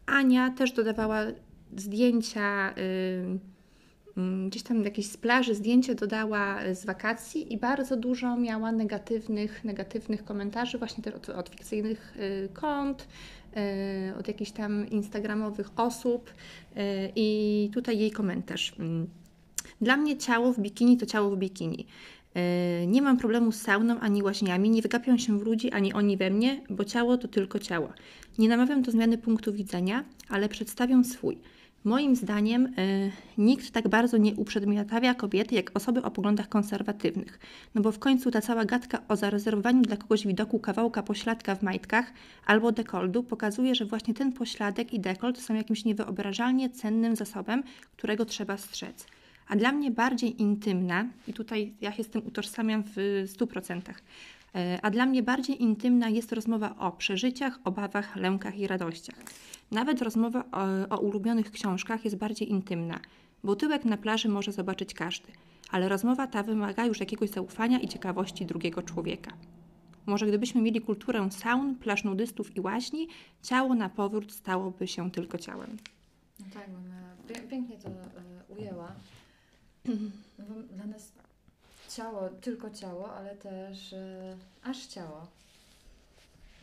Ania 0.06 0.50
też 0.50 0.72
dodawała 0.72 1.20
zdjęcia 1.78 2.74
mm, 4.18 4.50
gdzieś 4.50 4.64
tam 4.64 4.84
jakieś 4.84 5.06
z 5.06 5.18
plaży 5.18 5.56
zdjęcie 5.56 5.96
dodała 5.96 6.60
z 6.74 6.86
wakacji 6.86 7.54
i 7.54 7.58
bardzo 7.58 7.98
dużo 7.98 8.38
miała 8.38 8.72
negatywnych, 8.72 9.64
negatywnych 9.64 10.24
komentarzy 10.24 10.78
właśnie 10.78 11.04
też 11.04 11.14
od, 11.14 11.30
od 11.30 11.50
fikcyjnych 11.50 12.18
kont, 12.54 13.08
od 14.20 14.28
jakichś 14.28 14.52
tam 14.52 14.90
instagramowych 14.90 15.70
osób 15.76 16.34
i 17.16 17.70
tutaj 17.74 18.00
jej 18.00 18.12
komentarz. 18.12 18.76
Dla 19.84 19.98
mnie 19.98 20.18
ciało 20.18 20.54
w 20.54 20.60
bikini 20.60 20.98
to 20.98 21.06
ciało 21.06 21.30
w 21.30 21.38
bikini. 21.38 21.86
Y, 22.84 22.88
Nie 22.88 23.02
mam 23.02 23.18
problemu 23.18 23.52
z 23.52 23.62
sauną 23.62 24.00
ani 24.00 24.24
łaźniami, 24.24 24.70
nie 24.70 24.82
wygapią 24.82 25.18
się 25.18 25.40
w 25.40 25.44
ludzi 25.44 25.72
ani 25.72 25.94
oni 25.94 26.18
we 26.18 26.30
mnie, 26.30 26.62
bo 26.70 26.86
ciało 26.86 27.18
to 27.18 27.28
tylko 27.28 27.60
ciało. 27.60 27.90
Nie 28.38 28.50
namawiam 28.50 28.82
do 28.82 28.92
zmiany 28.92 29.18
punktu 29.18 29.54
widzenia, 29.54 30.04
ale 30.30 30.50
przedstawiam 30.50 31.06
swój. 31.06 31.38
Moim 31.84 32.16
zdaniem 32.16 32.66
y, 32.66 33.12
nikt 33.38 33.72
tak 33.72 33.88
bardzo 33.88 34.18
nie 34.18 34.36
uprzedmiotawia 34.36 35.14
kobiety 35.14 35.56
jak 35.56 35.72
osoby 35.74 36.02
o 36.04 36.12
poglądach 36.12 36.50
konserwatywnych. 36.50 37.40
No 37.76 37.82
bo 37.82 37.92
w 37.92 38.00
końcu 38.00 38.32
ta 38.32 38.42
cała 38.42 38.66
gadka 38.66 39.02
o 39.08 39.16
zarezerwowaniu 39.16 39.82
dla 39.82 39.98
kogoś 39.98 40.28
widoku 40.28 40.60
kawałka 40.60 41.04
pośladka 41.04 41.56
w 41.56 41.62
majtkach 41.62 42.14
albo 42.46 42.72
dekoldu 42.72 43.24
pokazuje, 43.24 43.76
że 43.76 43.86
właśnie 43.86 44.14
ten 44.14 44.32
pośladek 44.34 44.94
i 44.94 45.00
dekolt 45.00 45.40
są 45.40 45.54
jakimś 45.54 45.86
niewyobrażalnie 45.86 46.70
cennym 46.70 47.16
zasobem, 47.16 47.64
którego 47.98 48.26
trzeba 48.26 48.58
strzec. 48.58 49.08
A 49.48 49.56
dla 49.56 49.72
mnie 49.72 49.92
bardziej 49.92 50.42
intymna, 50.42 51.06
i 51.28 51.34
tutaj 51.34 51.74
ja 51.82 51.92
się 51.92 52.04
z 52.04 52.10
tym 52.10 52.28
utożsamiam 52.28 52.84
w 52.84 53.24
100%, 53.28 53.82
e, 54.56 54.80
a 54.82 54.90
dla 54.92 55.06
mnie 55.06 55.24
bardziej 55.24 55.64
intymna 55.64 56.10
jest 56.10 56.32
rozmowa 56.32 56.76
o 56.80 56.92
przeżyciach, 56.92 57.60
obawach, 57.64 58.16
lękach 58.16 58.58
i 58.58 58.68
radościach. 58.68 59.16
Nawet 59.72 60.02
rozmowa 60.02 60.44
o, 60.52 60.96
o 60.96 61.00
ulubionych 61.00 61.52
książkach 61.52 62.04
jest 62.06 62.18
bardziej 62.18 62.52
intymna, 62.52 63.00
bo 63.44 63.56
tyłek 63.56 63.86
na 63.86 63.98
plaży 63.98 64.30
może 64.30 64.52
zobaczyć 64.52 64.94
każdy, 64.94 65.32
ale 65.72 65.90
rozmowa 65.90 66.28
ta 66.28 66.44
wymaga 66.44 66.86
już 66.86 67.00
jakiegoś 67.00 67.30
zaufania 67.30 67.80
i 67.80 67.88
ciekawości 67.88 68.46
drugiego 68.46 68.82
człowieka. 68.82 69.32
Może 70.06 70.28
gdybyśmy 70.28 70.62
mieli 70.62 70.82
kulturę 70.82 71.32
saun, 71.32 71.76
plaż 71.76 72.04
nudystów 72.04 72.56
i 72.56 72.62
łaźni, 72.62 73.08
ciało 73.42 73.76
na 73.76 73.90
powrót 73.90 74.32
stałoby 74.32 74.88
się 74.88 75.12
tylko 75.12 75.38
ciałem. 75.38 75.78
No 76.40 76.46
tak, 77.34 77.48
pięknie 77.48 77.78
to 77.78 77.90
e, 77.90 77.94
ujęła. 78.50 78.96
Bo 80.40 80.76
dla 80.76 80.86
nas 80.86 81.12
ciało, 81.90 82.30
tylko 82.30 82.70
ciało, 82.70 83.14
ale 83.16 83.36
też 83.36 83.94
e, 83.94 84.36
aż 84.64 84.86
ciało. 84.86 85.28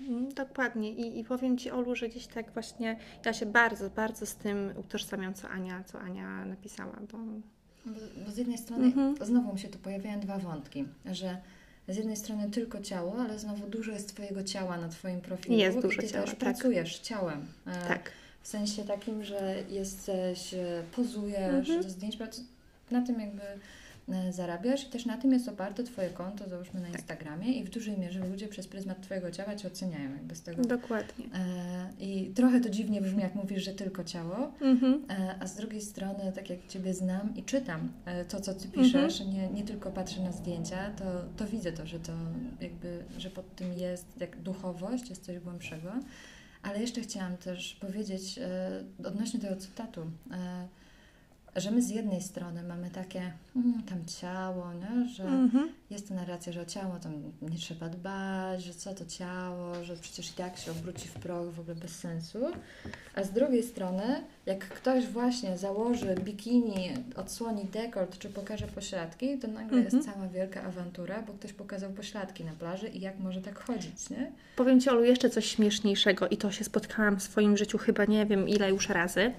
Mm, 0.00 0.34
Dokładnie. 0.34 0.92
I, 0.92 1.18
I 1.18 1.24
powiem 1.24 1.58
Ci, 1.58 1.70
Olu, 1.70 1.94
że 1.96 2.08
gdzieś 2.08 2.26
tak 2.26 2.50
właśnie 2.52 2.98
ja 3.24 3.32
się 3.32 3.46
bardzo, 3.46 3.90
bardzo 3.90 4.26
z 4.26 4.34
tym 4.34 4.72
utożsamiam, 4.76 5.34
co 5.34 5.48
Ania, 5.48 5.84
co 5.84 6.00
Ania 6.00 6.44
napisała, 6.44 6.96
bo 7.12 7.18
Bo, 7.86 8.00
bo 8.26 8.30
z 8.30 8.36
jednej 8.36 8.58
strony 8.58 8.84
Mhm. 8.86 9.16
znowu 9.20 9.52
mi 9.52 9.58
się 9.58 9.68
tu 9.68 9.78
pojawiają 9.78 10.20
dwa 10.20 10.38
wątki, 10.38 10.84
że 11.12 11.38
z 11.88 11.96
jednej 11.96 12.16
strony 12.16 12.50
tylko 12.50 12.80
ciało, 12.80 13.16
ale 13.18 13.38
znowu 13.38 13.66
dużo 13.66 13.92
jest 13.92 14.08
Twojego 14.14 14.42
ciała 14.44 14.76
na 14.76 14.88
Twoim 14.88 15.20
profilu. 15.20 15.56
Jest 15.56 15.78
dużo 15.80 16.00
i 16.02 16.04
Ty 16.04 16.08
ciała, 16.10 16.24
też 16.24 16.30
tak. 16.30 16.38
pracujesz 16.38 16.98
ciałem. 16.98 17.46
E, 17.66 17.88
tak. 17.88 18.12
W 18.42 18.48
sensie 18.48 18.84
takim, 18.84 19.24
że 19.24 19.56
jesteś, 19.68 20.54
e, 20.54 20.82
pozujesz 20.96 21.54
Mhm. 21.70 21.82
do 21.82 21.90
zdjęć, 21.90 22.16
na 22.90 23.02
tym 23.06 23.20
jakby 23.20 23.42
e, 24.08 24.32
zarabiasz 24.32 24.84
i 24.86 24.90
też 24.90 25.06
na 25.06 25.16
tym 25.18 25.32
jest 25.32 25.48
oparte 25.48 25.84
Twoje 25.84 26.10
konto, 26.10 26.48
załóżmy 26.48 26.80
na 26.80 26.86
Tak. 26.86 26.94
Instagramie 26.96 27.52
i 27.52 27.64
w 27.64 27.70
dużej 27.70 27.98
mierze 27.98 28.20
ludzie 28.20 28.48
przez 28.48 28.66
pryzmat 28.68 29.00
Twojego 29.02 29.30
ciała 29.30 29.56
Cię 29.56 29.68
oceniają 29.68 30.10
jakby 30.10 30.34
z 30.34 30.42
tego. 30.42 30.62
Dokładnie. 30.62 31.24
E, 31.34 31.90
I 32.04 32.30
trochę 32.34 32.60
to 32.60 32.70
dziwnie 32.70 33.00
brzmi, 33.00 33.22
jak 33.22 33.34
mówisz, 33.34 33.64
że 33.64 33.72
tylko 33.74 34.04
ciało, 34.04 34.52
Mhm. 34.60 35.04
e, 35.10 35.34
a 35.40 35.46
z 35.46 35.56
drugiej 35.56 35.80
strony, 35.82 36.32
tak 36.34 36.50
jak 36.50 36.66
Ciebie 36.68 36.94
znam 36.94 37.36
i 37.36 37.42
czytam 37.42 37.92
e, 38.04 38.24
to, 38.24 38.40
co 38.40 38.54
Ty 38.54 38.68
piszesz, 38.68 39.20
Mhm. 39.20 39.36
nie, 39.36 39.48
nie 39.60 39.62
tylko 39.66 39.90
patrzę 39.90 40.20
na 40.22 40.32
zdjęcia, 40.32 40.90
to, 40.90 41.04
to 41.36 41.46
widzę 41.50 41.72
to, 41.72 41.86
że 41.86 42.00
to 42.00 42.12
jakby, 42.60 43.04
że 43.18 43.30
pod 43.30 43.56
tym 43.56 43.72
jest 43.72 44.06
jak 44.20 44.36
duchowość, 44.42 45.10
jest 45.10 45.24
coś 45.24 45.38
głębszego. 45.38 45.92
Ale 46.62 46.80
jeszcze 46.80 47.00
chciałam 47.00 47.36
też 47.36 47.74
powiedzieć 47.74 48.38
e, 48.38 48.70
odnośnie 49.08 49.40
tego 49.40 49.56
cytatu, 49.56 50.00
e, 50.30 50.68
że 51.56 51.70
my 51.70 51.82
z 51.82 51.90
jednej 51.90 52.22
strony 52.22 52.62
mamy 52.62 52.90
takie 52.90 53.32
mm, 53.56 53.82
tam 53.82 54.04
ciało, 54.20 54.72
nie? 54.74 55.08
że 55.08 55.24
Mhm. 55.24 55.68
jest 55.90 56.08
to 56.08 56.14
narracja, 56.14 56.52
że 56.52 56.60
o 56.60 56.64
ciało 56.64 56.96
tam 57.02 57.12
nie 57.42 57.58
trzeba 57.58 57.88
dbać, 57.88 58.64
że 58.64 58.74
co 58.74 58.94
to 58.94 59.06
ciało, 59.06 59.84
że 59.84 59.96
przecież 59.96 60.30
i 60.30 60.32
tak 60.32 60.56
się 60.58 60.70
obróci 60.70 61.08
w 61.08 61.12
proch, 61.12 61.54
w 61.54 61.60
ogóle 61.60 61.74
bez 61.74 61.90
sensu. 61.98 62.38
A 63.14 63.22
z 63.22 63.30
drugiej 63.30 63.62
strony, 63.62 64.02
jak 64.46 64.58
ktoś 64.68 65.06
właśnie 65.06 65.58
założy 65.58 66.14
bikini, 66.24 66.88
odsłoni 67.16 67.64
dekolt 67.64 68.18
czy 68.18 68.28
pokaże 68.28 68.66
pośladki, 68.66 69.38
to 69.38 69.48
nagle 69.48 69.78
Mhm. 69.78 69.84
jest 69.84 70.12
cała 70.12 70.28
wielka 70.28 70.62
awantura, 70.62 71.22
bo 71.22 71.32
ktoś 71.32 71.52
pokazał 71.52 71.90
pośladki 71.90 72.44
na 72.44 72.52
plaży 72.52 72.88
i 72.88 73.00
jak 73.00 73.18
może 73.18 73.40
tak 73.42 73.58
chodzić, 73.64 74.10
nie? 74.10 74.32
Powiem 74.56 74.80
Ci, 74.80 74.90
Olu, 74.90 75.04
jeszcze 75.04 75.30
coś 75.30 75.46
śmieszniejszego 75.46 76.28
i 76.28 76.36
to 76.36 76.50
się 76.50 76.64
spotkałam 76.64 77.16
w 77.16 77.22
swoim 77.22 77.56
życiu 77.56 77.78
chyba 77.78 78.04
nie 78.04 78.26
wiem 78.26 78.48
ile 78.48 78.70
już 78.70 78.88
razy, 78.88 79.32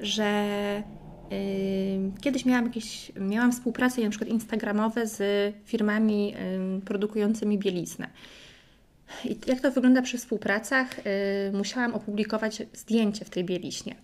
że 0.00 0.42
kiedyś 2.20 2.44
miałam 2.44 2.64
jakieś, 2.64 3.12
miałam 3.20 3.52
współpracę 3.52 4.02
na 4.02 4.10
przykład 4.10 4.30
instagramowe 4.30 5.06
z 5.06 5.20
firmami 5.64 6.34
produkującymi 6.84 7.58
bieliznę. 7.58 8.08
I 9.24 9.36
jak 9.46 9.60
to 9.60 9.70
wygląda 9.70 10.02
przy 10.02 10.18
współpracach? 10.18 11.00
Musiałam 11.52 11.94
opublikować 11.94 12.62
zdjęcie 12.72 13.24
w 13.24 13.30
tej 13.30 13.44
bieliźnie. 13.44 13.94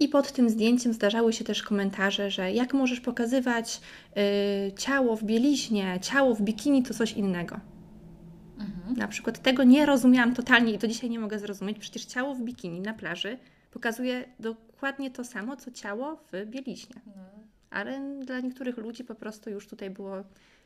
I 0.00 0.08
pod 0.08 0.32
tym 0.32 0.50
zdjęciem 0.50 0.92
zdarzały 0.92 1.32
się 1.32 1.44
też 1.44 1.62
komentarze, 1.62 2.30
że 2.30 2.52
jak 2.52 2.74
możesz 2.74 3.00
pokazywać 3.00 3.80
yy, 4.16 4.22
ciało 4.72 5.16
w 5.16 5.24
bieliźnie, 5.24 5.98
ciało 6.02 6.34
w 6.34 6.42
bikini 6.42 6.82
to 6.82 6.94
coś 6.94 7.12
innego. 7.12 7.60
Mhm. 8.58 8.96
Na 8.96 9.08
przykład 9.08 9.42
tego 9.42 9.64
nie 9.64 9.86
rozumiałam 9.86 10.34
totalnie 10.34 10.72
i 10.72 10.78
do 10.78 10.88
dzisiaj 10.88 11.10
nie 11.10 11.18
mogę 11.18 11.38
zrozumieć. 11.38 11.78
Przecież 11.78 12.04
ciało 12.04 12.34
w 12.34 12.40
bikini 12.40 12.80
na 12.80 12.94
plaży 12.94 13.38
pokazuje 13.70 14.24
dokładnie 14.78 15.10
to 15.10 15.24
samo, 15.24 15.56
co 15.56 15.70
ciało 15.70 16.16
w 16.32 16.46
bieliźnie. 16.46 17.00
No, 17.06 17.12
Ale 17.70 18.20
dla 18.24 18.40
niektórych 18.40 18.76
ludzi 18.76 19.04
po 19.04 19.14
prostu 19.14 19.50
już 19.50 19.66
tutaj 19.68 19.90
było 19.90 20.16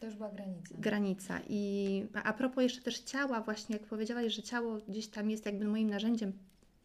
to 0.00 0.06
już 0.06 0.14
była 0.14 0.28
granica. 0.28 0.74
granica. 0.78 1.40
I 1.48 2.04
a 2.24 2.32
propos 2.32 2.62
jeszcze 2.62 2.82
też 2.82 2.98
ciała, 2.98 3.40
właśnie 3.40 3.76
jak 3.76 3.86
powiedziałaś, 3.86 4.32
że 4.34 4.42
ciało 4.42 4.78
gdzieś 4.88 5.08
tam 5.08 5.30
jest 5.30 5.46
jakby 5.46 5.64
moim 5.64 5.90
narzędziem 5.90 6.32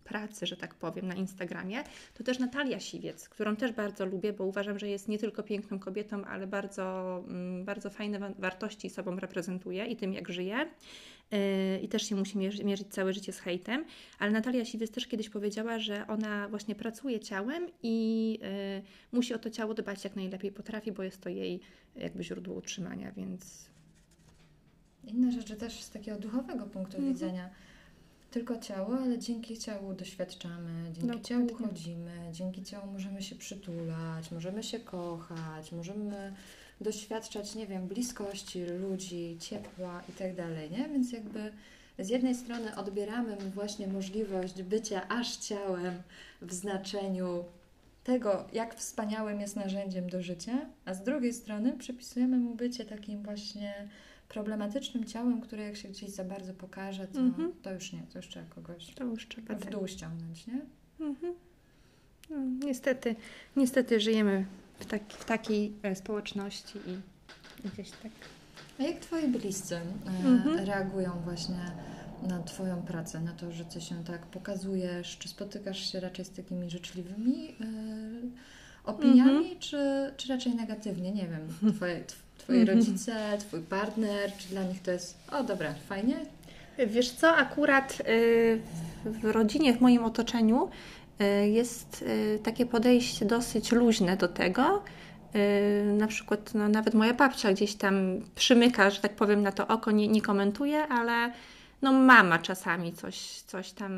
pracy, 0.03 0.45
że 0.45 0.57
tak 0.57 0.73
powiem, 0.75 1.07
na 1.07 1.15
Instagramie, 1.15 1.83
to 2.13 2.23
też 2.23 2.39
Natalia 2.39 2.79
Siwiec, 2.79 3.29
którą 3.29 3.55
też 3.55 3.71
bardzo 3.71 4.05
lubię, 4.05 4.33
bo 4.33 4.43
uważam, 4.45 4.79
że 4.79 4.87
jest 4.87 5.07
nie 5.07 5.17
tylko 5.19 5.43
piękną 5.43 5.79
kobietą, 5.79 6.25
ale 6.25 6.47
bardzo, 6.47 7.17
mm, 7.27 7.65
bardzo 7.65 7.89
fajne 7.89 8.19
wa- 8.19 8.31
wartości 8.39 8.89
sobą 8.89 9.15
reprezentuje 9.19 9.85
i 9.85 9.95
tym, 9.95 10.13
jak 10.13 10.29
żyje. 10.29 10.65
Yy, 11.31 11.79
I 11.79 11.87
też 11.87 12.09
się 12.09 12.15
musi 12.15 12.37
mierzy, 12.37 12.63
mierzyć 12.63 12.87
całe 12.87 13.13
życie 13.13 13.33
z 13.33 13.39
hejtem. 13.39 13.85
Ale 14.19 14.31
Natalia 14.31 14.65
Siwiec 14.65 14.91
też 14.91 15.07
kiedyś 15.07 15.29
powiedziała, 15.29 15.79
że 15.79 16.07
ona 16.07 16.49
właśnie 16.49 16.75
pracuje 16.75 17.19
ciałem 17.19 17.67
i 17.83 18.31
yy, 18.41 18.81
musi 19.11 19.33
o 19.33 19.39
to 19.39 19.49
ciało 19.49 19.73
dbać 19.73 20.03
jak 20.03 20.15
najlepiej 20.15 20.51
potrafi, 20.51 20.91
bo 20.91 21.03
jest 21.03 21.21
to 21.21 21.29
jej 21.29 21.59
jakby 21.95 22.23
źródło 22.23 22.55
utrzymania, 22.55 23.11
więc 23.11 23.69
Inna 25.03 25.31
rzecz, 25.31 25.47
że 25.47 25.55
też 25.55 25.81
z 25.83 25.89
takiego 25.89 26.17
duchowego 26.19 26.65
punktu 26.65 26.97
Mhm. 26.97 27.13
widzenia. 27.13 27.49
Tylko 28.31 28.57
ciało, 28.57 28.97
ale 28.99 29.19
dzięki 29.19 29.57
ciału 29.57 29.93
doświadczamy, 29.93 30.83
dzięki 30.83 31.01
Dokładnie. 31.01 31.23
ciału 31.23 31.53
chodzimy, 31.55 32.11
dzięki 32.31 32.63
ciału 32.63 32.91
możemy 32.91 33.21
się 33.21 33.35
przytulać, 33.35 34.31
możemy 34.31 34.63
się 34.63 34.79
kochać, 34.79 35.71
możemy 35.71 36.33
doświadczać, 36.81 37.55
nie 37.55 37.67
wiem, 37.67 37.87
bliskości 37.87 38.65
ludzi, 38.65 39.37
ciepła 39.39 40.01
i 40.09 40.11
tak 40.11 40.35
dalej, 40.35 40.71
nie? 40.71 40.89
Więc 40.89 41.11
jakby 41.11 41.51
z 41.99 42.09
jednej 42.09 42.35
strony 42.35 42.75
odbieramy 42.75 43.31
mu 43.35 43.49
właśnie 43.49 43.87
możliwość 43.87 44.63
bycia 44.63 45.07
aż 45.07 45.37
ciałem 45.37 45.93
w 46.41 46.53
znaczeniu 46.53 47.45
tego, 48.03 48.45
jak 48.53 48.75
wspaniałym 48.75 49.41
jest 49.41 49.55
narzędziem 49.55 50.09
do 50.09 50.21
życia, 50.21 50.65
a 50.85 50.93
z 50.93 51.03
drugiej 51.03 51.33
strony 51.33 51.73
przypisujemy 51.77 52.37
mu 52.37 52.55
bycie 52.55 52.85
takim 52.85 53.23
właśnie 53.23 53.87
problematycznym 54.29 55.05
ciałem, 55.05 55.41
które 55.41 55.63
jak 55.63 55.75
się 55.75 55.87
gdzieś 55.89 56.09
za 56.09 56.23
bardzo 56.23 56.53
pokaże, 56.53 57.07
to, 57.07 57.19
Mhm. 57.19 57.51
to 57.61 57.73
już 57.73 57.93
nie, 57.93 58.01
to 58.13 58.19
już 58.19 58.27
trzeba 58.27 58.45
kogoś 58.45 58.93
to 58.95 59.03
już 59.03 59.27
trzeba 59.27 59.55
w 59.55 59.61
tak. 59.61 59.71
dół 59.71 59.87
ściągnąć, 59.87 60.47
nie? 60.47 60.61
Mhm. 60.99 61.33
No, 62.29 62.37
niestety, 62.67 63.15
niestety 63.55 63.99
żyjemy 63.99 64.45
w, 64.79 64.85
tak, 64.85 65.01
w 65.09 65.25
takiej 65.25 65.73
e, 65.83 65.95
społeczności 65.95 66.79
i, 66.87 66.91
i 67.67 67.69
gdzieś 67.73 67.89
tak. 67.91 68.11
A 68.79 68.83
jak 68.83 68.99
Twoi 68.99 69.27
bliscy 69.27 69.75
e, 69.75 69.81
Mhm. 70.25 70.65
reagują 70.65 71.11
właśnie 71.25 71.55
na 72.27 72.43
Twoją 72.43 72.81
pracę, 72.81 73.19
na 73.21 73.31
to, 73.33 73.51
że 73.51 73.65
Ty 73.65 73.81
się 73.81 74.03
tak 74.03 74.21
pokazujesz? 74.21 75.17
Czy 75.17 75.27
spotykasz 75.29 75.91
się 75.91 75.99
raczej 75.99 76.25
z 76.25 76.29
takimi 76.29 76.69
życzliwymi 76.69 77.49
e, 77.61 77.63
opiniami, 78.83 79.37
Mhm. 79.37 79.59
czy, 79.59 79.77
czy 80.17 80.27
raczej 80.29 80.55
negatywnie? 80.55 81.11
Nie 81.11 81.27
wiem, 81.27 81.73
Twoje, 81.73 82.03
Mhm. 82.49 82.67
rodzice, 82.77 83.37
Twój 83.39 83.61
partner, 83.61 84.31
czy 84.37 84.47
dla 84.47 84.63
nich 84.63 84.81
to 84.81 84.91
jest, 84.91 85.17
o 85.31 85.43
dobra, 85.43 85.73
fajnie? 85.89 86.15
Wiesz 86.87 87.11
co, 87.11 87.35
akurat 87.35 87.97
y, 88.07 88.61
w 89.05 89.25
rodzinie, 89.25 89.73
w 89.73 89.81
moim 89.81 90.03
otoczeniu 90.03 90.69
jest 91.51 92.01
y, 92.01 92.39
takie 92.43 92.65
podejście 92.65 93.25
dosyć 93.25 93.71
luźne 93.71 94.17
do 94.17 94.27
tego. 94.27 94.83
Y, 95.35 95.93
Na 95.93 96.07
przykład 96.07 96.53
no, 96.53 96.69
nawet 96.69 96.93
moja 96.93 97.13
babcia 97.13 97.53
gdzieś 97.53 97.75
tam 97.75 98.21
przymyka, 98.35 98.89
że 98.89 99.01
tak 99.01 99.15
powiem, 99.15 99.41
na 99.43 99.51
to 99.51 99.67
oko, 99.67 99.91
nie, 99.91 100.07
nie 100.07 100.21
komentuje, 100.21 100.87
ale 100.87 101.31
no 101.81 101.91
mama 101.93 102.39
czasami 102.39 102.93
coś, 102.93 103.17
coś 103.41 103.71
tam 103.71 103.91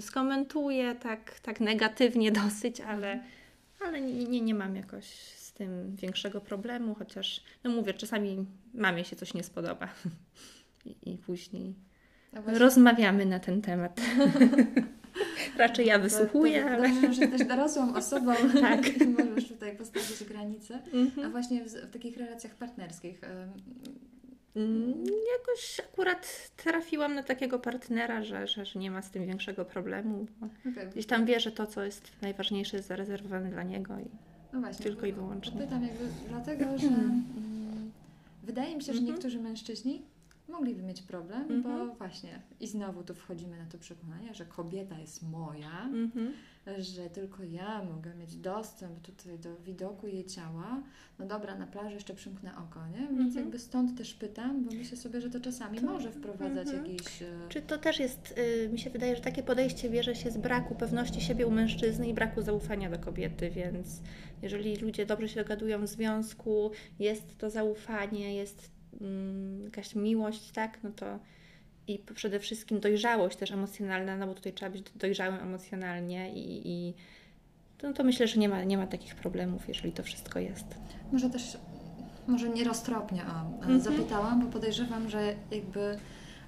skomentuje, 0.00 0.94
tak, 0.94 1.40
tak 1.40 1.60
negatywnie 1.60 2.32
dosyć, 2.42 2.80
ale, 2.80 3.20
ale 3.86 4.00
nie, 4.00 4.24
nie, 4.24 4.40
nie 4.40 4.54
mam 4.54 4.76
jakoś 4.76 5.04
z 5.36 5.52
tym 5.52 5.96
większego 5.96 6.40
problemu, 6.40 6.94
chociaż 6.94 7.42
no 7.64 7.70
mówię, 7.70 7.94
czasami 7.94 8.46
mamie 8.74 9.04
się 9.04 9.16
coś 9.16 9.34
nie 9.34 9.42
spodoba 9.42 9.88
i, 10.84 11.12
i 11.12 11.18
później 11.18 11.74
No 12.32 12.58
rozmawiamy 12.58 13.26
na 13.26 13.38
ten 13.38 13.62
temat. 13.62 14.00
Raczej 15.56 15.86
ja 15.86 15.98
wysłuchuję, 15.98 16.62
to, 16.62 16.68
to, 16.68 16.74
ale... 16.74 16.88
Dobrze, 16.88 17.12
że 17.12 17.22
jesteś 17.22 17.44
dorosłą 17.48 17.94
osobą 18.00 18.32
Tak. 18.60 19.00
i 19.00 19.06
możesz 19.18 19.48
tutaj 19.48 19.76
postawić 19.76 20.24
granice. 20.24 20.78
A 20.92 20.96
Mhm. 20.96 21.30
właśnie 21.32 21.64
w, 21.64 21.68
w 21.68 21.90
takich 21.92 22.16
relacjach 22.16 22.54
partnerskich, 22.54 23.20
Mm, 24.56 25.04
Jakoś 25.38 25.80
akurat 25.80 26.50
trafiłam 26.56 27.14
na 27.14 27.22
takiego 27.22 27.58
partnera, 27.58 28.22
że, 28.22 28.46
że, 28.46 28.64
że 28.66 28.78
nie 28.78 28.90
ma 28.90 29.02
z 29.02 29.10
tym 29.10 29.26
większego 29.26 29.64
problemu. 29.64 30.26
Bo 30.40 30.46
okej, 30.70 30.88
gdzieś 30.92 31.06
tam 31.06 31.26
wie, 31.26 31.40
że 31.40 31.52
to, 31.52 31.66
co 31.66 31.82
jest 31.82 32.10
najważniejsze, 32.22 32.76
jest 32.76 32.88
zarezerwowane 32.88 33.50
dla 33.50 33.62
niego. 33.62 33.94
I... 33.98 34.04
no 34.52 34.60
właśnie, 34.60 34.84
tylko 34.84 35.06
i 35.06 35.12
wyłącznie. 35.12 35.60
Pytam 35.60 35.82
jakby 35.82 36.04
dlatego, 36.28 36.78
że 36.78 36.86
mm, 36.86 37.22
wydaje 38.42 38.76
mi 38.76 38.82
się, 38.82 38.92
że 38.92 38.98
Mhm. 38.98 39.06
niektórzy 39.14 39.38
mężczyźni 39.40 40.02
mogliby 40.50 40.82
mieć 40.82 41.02
problem, 41.02 41.42
Mhm. 41.52 41.62
bo 41.88 41.94
właśnie 41.94 42.40
i 42.60 42.66
znowu 42.66 43.02
tu 43.02 43.14
wchodzimy 43.14 43.58
na 43.58 43.66
to 43.66 43.78
przekonanie, 43.78 44.34
że 44.34 44.44
kobieta 44.44 44.98
jest 44.98 45.22
moja, 45.22 45.84
Mhm. 45.84 46.32
że 46.78 47.10
tylko 47.10 47.42
ja 47.42 47.84
mogę 47.84 48.14
mieć 48.14 48.36
dostęp 48.36 49.00
tutaj 49.00 49.38
do 49.38 49.56
widoku 49.56 50.06
jej 50.06 50.24
ciała. 50.24 50.82
No 51.18 51.26
dobra, 51.26 51.54
na 51.58 51.66
plaży 51.66 51.94
jeszcze 51.94 52.14
przymknę 52.14 52.50
oko, 52.58 52.86
nie? 52.86 52.98
Więc 52.98 53.10
Mhm. 53.20 53.36
jakby 53.36 53.58
stąd 53.58 53.98
też 53.98 54.14
pytam, 54.14 54.64
bo 54.64 54.72
myślę 54.72 54.96
sobie, 54.96 55.20
że 55.20 55.30
to 55.30 55.40
czasami 55.40 55.78
To- 55.78 55.86
może 55.86 56.10
wprowadzać 56.12 56.68
mhm. 56.68 56.86
jakiś... 56.86 57.22
e, 57.22 57.26
Czy 57.48 57.62
to 57.62 57.78
też 57.78 57.98
jest, 58.00 58.34
y, 58.64 58.68
mi 58.68 58.78
się 58.78 58.90
wydaje, 58.90 59.16
że 59.16 59.22
takie 59.22 59.42
podejście 59.42 59.90
bierze 59.90 60.14
się 60.14 60.30
z 60.30 60.36
braku 60.36 60.74
pewności 60.74 61.20
siebie 61.20 61.46
u 61.46 61.50
mężczyzny 61.50 62.08
i 62.08 62.14
braku 62.14 62.42
zaufania 62.42 62.90
do 62.90 62.98
kobiety, 62.98 63.50
więc 63.50 64.00
jeżeli 64.42 64.76
ludzie 64.76 65.06
dobrze 65.06 65.28
się 65.28 65.42
dogadują 65.42 65.82
w 65.82 65.88
związku, 65.88 66.70
jest 66.98 67.38
to 67.38 67.50
zaufanie, 67.50 68.34
jest 68.34 68.58
mm, 68.58 68.79
jakaś 69.64 69.94
miłość, 69.94 70.50
tak, 70.50 70.78
no 70.82 70.90
to 70.90 71.18
i 71.86 71.98
przede 72.14 72.40
wszystkim 72.40 72.80
dojrzałość 72.80 73.36
też 73.36 73.50
emocjonalna, 73.50 74.16
no 74.16 74.26
bo 74.26 74.34
tutaj 74.34 74.52
trzeba 74.52 74.70
być 74.70 74.84
dojrzałym 74.94 75.40
emocjonalnie 75.40 76.32
i, 76.34 76.68
i 76.68 76.94
no 77.82 77.92
to 77.92 78.04
myślę, 78.04 78.28
że 78.28 78.40
nie 78.40 78.48
ma, 78.48 78.64
nie 78.64 78.78
ma 78.78 78.86
takich 78.86 79.14
problemów, 79.14 79.68
jeżeli 79.68 79.92
to 79.92 80.02
wszystko 80.02 80.38
jest. 80.38 80.64
Może 81.12 81.30
też, 81.30 81.58
może 82.26 82.48
nieroztropnie 82.48 83.22
o, 83.22 83.56
Mhm. 83.56 83.80
zapytałam, 83.80 84.46
bo 84.46 84.52
podejrzewam, 84.52 85.10
że 85.10 85.34
jakby 85.50 85.98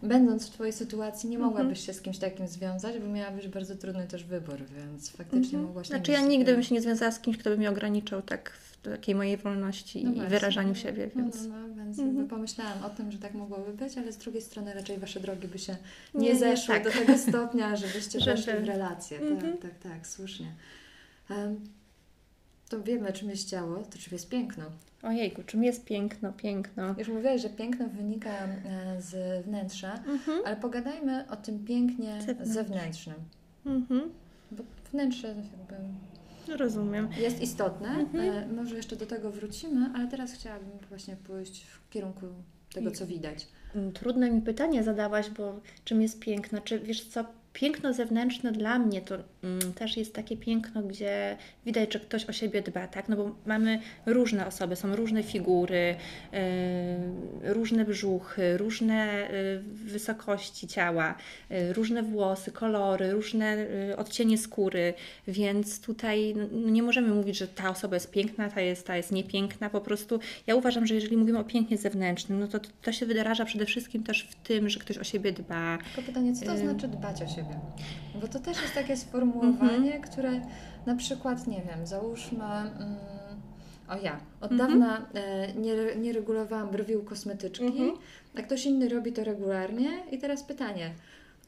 będąc 0.03 0.49
w 0.49 0.51
Twojej 0.51 0.73
sytuacji 0.73 1.29
nie 1.31 1.39
mogłabyś 1.39 1.79
Mhm. 1.79 1.87
się 1.87 1.93
z 1.93 2.03
kimś 2.03 2.19
takim 2.19 2.49
związać, 2.49 2.99
bo 2.99 3.07
miałabyś 3.07 3.49
bardzo 3.49 3.77
trudny 3.77 4.07
też 4.07 4.25
wybór, 4.25 4.57
więc 4.77 5.11
faktycznie 5.11 5.41
Mhm. 5.59 5.65
mogłaś 5.65 5.91
nie 5.91 5.97
Znaczy 5.97 6.13
ja 6.13 6.21
nigdy 6.21 6.53
bym 6.53 6.63
się 6.63 6.75
nie 6.75 6.81
związała 6.81 7.11
z 7.13 7.21
kimś, 7.21 7.37
kto 7.39 7.51
by 7.51 7.57
mnie 7.57 7.71
ograniczał 7.71 8.23
tak 8.23 8.51
w 8.51 8.72
takiej 8.83 9.15
mojej 9.15 9.37
wolności 9.37 10.05
No 10.05 10.11
i 10.11 10.15
właśnie. 10.15 10.31
wyrażaniu 10.31 10.75
siebie, 10.75 11.11
No, 11.15 11.23
więc... 11.23 11.47
no, 11.49 11.55
no, 11.69 11.75
więc 11.75 11.99
Mhm. 11.99 12.29
pomyślałam 12.29 12.83
o 12.85 12.91
tym, 12.91 13.13
że 13.13 13.19
tak 13.19 13.35
mogłoby 13.35 13.73
być, 13.73 13.99
ale 13.99 14.13
z 14.13 14.17
drugiej 14.19 14.43
strony 14.43 14.75
raczej 14.75 14.99
Wasze 14.99 15.21
drogi 15.21 15.49
by 15.49 15.59
się 15.59 15.77
nie, 16.15 16.21
Nie, 16.21 16.29
nie 16.33 16.39
zeszły 16.39 16.75
tak. 16.75 16.85
do 16.85 16.91
tego 16.91 17.19
stopnia, 17.19 17.77
żebyście 17.77 18.21
Żeby- 18.21 18.37
weszli 18.37 18.53
w 18.53 18.65
relację. 18.67 19.19
Mhm. 19.21 19.53
Tak, 19.59 19.61
tak, 19.61 19.93
tak, 19.93 20.07
słusznie. 20.07 20.53
Em, 21.31 21.61
to 22.69 22.83
wiemy, 22.83 23.13
czym 23.13 23.31
jest 23.31 23.49
ciało, 23.51 23.77
to 23.79 23.99
czym 23.99 24.13
jest 24.13 24.29
piękno. 24.29 24.65
Ojejku, 25.03 25.43
czym 25.47 25.65
jest 25.65 25.85
piękno, 25.85 26.33
piękno. 26.33 26.95
Już 26.99 27.09
mówiłaś, 27.09 27.43
że 27.43 27.49
piękno 27.51 27.89
wynika 27.89 28.31
e, 28.31 29.03
z 29.03 29.45
wnętrza, 29.47 29.93
Mhm. 30.07 30.41
ale 30.45 30.57
pogadajmy 30.57 31.25
o 31.31 31.37
tym 31.37 31.65
pięknie 31.65 32.13
Zewnętrznym. 32.23 32.47
zewnętrznym. 32.55 33.17
Mhm. 33.67 34.11
Bo 34.53 34.63
wnętrze 34.93 35.29
jakby 35.29 35.75
Rozumiem. 36.49 37.09
jest 37.19 37.41
istotne. 37.43 37.89
Mhm. 37.89 38.51
E, 38.51 38.55
może 38.55 38.77
jeszcze 38.77 38.97
do 38.97 39.07
tego 39.07 39.31
wrócimy, 39.31 39.91
ale 39.95 40.09
teraz 40.09 40.33
chciałabym 40.33 40.71
właśnie 40.89 41.17
pójść 41.17 41.65
w 41.65 41.91
kierunku 41.91 42.27
tego, 42.75 42.91
co 42.91 43.07
widać. 43.07 43.49
Mm, 43.75 43.93
Trudne 43.93 44.31
mi 44.31 44.43
pytanie 44.43 44.83
zadałaś, 44.83 45.31
bo 45.31 45.61
czym 45.85 46.03
jest 46.03 46.21
piękno? 46.21 46.61
Czy 46.61 46.79
wiesz 46.79 47.05
co, 47.09 47.25
piękno 47.53 47.93
zewnętrzne 47.93 48.53
dla 48.53 48.79
mnie 48.79 49.03
to 49.03 49.15
też 49.75 49.97
jest 49.97 50.15
takie 50.15 50.37
piękno, 50.37 50.83
gdzie 50.83 51.37
widać, 51.67 51.93
że 51.93 52.01
ktoś 52.01 52.25
o 52.25 52.33
siebie 52.33 52.63
dba, 52.63 52.87
tak? 52.87 53.09
No 53.09 53.17
bo 53.17 53.35
mamy 53.47 53.81
różne 54.07 54.47
osoby, 54.47 54.77
są 54.77 54.97
różne 54.97 55.23
figury, 55.23 55.95
yy, 56.33 57.55
różne 57.55 57.85
brzuchy, 57.85 58.57
różne 58.57 59.29
yy, 59.33 59.63
wysokości 59.63 60.67
ciała, 60.67 61.15
yy, 61.51 61.73
różne 61.73 62.03
włosy, 62.03 62.53
kolory, 62.53 63.13
różne 63.13 63.57
yy, 63.57 63.97
odcienie 63.97 64.39
skóry, 64.39 64.95
więc 65.29 65.81
tutaj 65.81 66.35
no, 66.53 66.71
nie 66.71 66.83
możemy 66.83 67.15
mówić, 67.15 67.39
że 67.39 67.49
ta 67.49 67.71
osoba 67.71 67.97
jest 67.97 68.11
piękna, 68.11 68.49
ta 68.49 68.61
jest, 68.61 68.87
ta 68.87 68.97
jest 68.97 69.13
niepiękna, 69.13 69.71
po 69.71 69.81
prostu 69.81 70.21
ja 70.47 70.55
uważam, 70.55 70.87
że 70.87 70.95
jeżeli 70.95 71.17
mówimy 71.17 71.39
o 71.39 71.45
pięknie 71.45 71.79
zewnętrznym, 71.79 72.41
no 72.41 72.49
to 72.49 72.61
to 72.83 72.93
się 72.93 73.07
wyraża 73.07 73.45
przede 73.45 73.67
wszystkim 73.67 74.03
też 74.03 74.23
w 74.31 74.35
tym, 74.35 74.69
że 74.69 74.81
ktoś 74.81 74.99
o 74.99 75.05
siebie 75.05 75.33
dba, 75.33 75.79
Tylko 75.95 76.07
pytanie, 76.07 76.35
co 76.35 76.45
to 76.45 76.53
Ym. 76.53 76.59
znaczy 76.59 76.89
dbać 76.89 77.23
o 77.23 77.29
siebie? 77.29 77.61
Bo 78.21 78.29
to 78.29 78.39
też 78.39 78.63
jest 78.63 78.75
takie 78.75 78.97
sformułowanie, 78.97 79.32
Mhm. 79.41 80.03
które 80.03 80.41
na 80.87 80.95
przykład, 80.97 81.47
nie 81.47 81.63
wiem, 81.63 81.87
załóżmy, 81.87 82.45
mm, 82.45 82.97
o 83.89 83.97
ja, 84.03 84.21
od 84.41 84.53
Mhm. 84.53 84.71
dawna 84.71 85.07
e, 85.15 85.53
nie, 85.55 85.75
nie 85.97 86.13
regulowałam 86.13 86.69
brwi 86.71 86.97
u 86.97 87.03
kosmetyczki, 87.03 87.65
Mhm. 87.67 87.93
a 88.39 88.43
ktoś 88.43 88.67
inny 88.67 88.89
robi 88.89 89.13
to 89.13 89.25
regularnie 89.25 89.89
i 90.11 90.19
teraz 90.19 90.43
pytanie, 90.43 90.91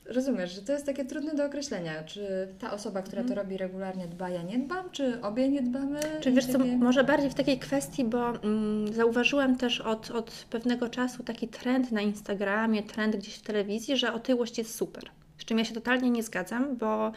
rozumiesz, 0.06 0.52
że 0.54 0.62
to 0.62 0.72
jest 0.72 0.86
takie 0.86 1.04
trudne 1.04 1.34
do 1.34 1.44
określenia, 1.44 2.02
czy 2.04 2.48
ta 2.58 2.72
osoba, 2.72 3.02
która 3.02 3.22
Mhm. 3.22 3.28
to 3.36 3.42
robi 3.42 3.56
regularnie 3.56 4.06
dba, 4.06 4.28
ja 4.30 4.42
nie 4.42 4.58
dbam, 4.58 4.90
czy 4.90 5.22
obie 5.22 5.48
nie 5.48 5.62
dbamy? 5.62 6.00
Czy 6.20 6.32
wiesz 6.32 6.46
co, 6.46 6.58
może 6.58 7.04
bardziej 7.04 7.30
w 7.30 7.34
takiej 7.34 7.58
kwestii, 7.58 8.04
bo 8.04 8.28
mm, 8.28 8.92
zauważyłam 8.92 9.56
też 9.56 9.80
od, 9.80 10.10
od 10.10 10.30
pewnego 10.50 10.88
czasu 10.88 11.22
taki 11.22 11.48
trend 11.48 11.92
na 11.92 12.00
Instagramie, 12.00 12.82
trend 12.82 13.16
gdzieś 13.16 13.34
w 13.34 13.42
telewizji, 13.42 13.96
że 13.96 14.12
otyłość 14.12 14.58
jest 14.58 14.74
super. 14.74 15.04
Z 15.38 15.44
czym 15.44 15.58
ja 15.58 15.64
się 15.64 15.74
totalnie 15.74 16.10
nie 16.10 16.22
zgadzam, 16.22 16.76
bo 16.76 17.12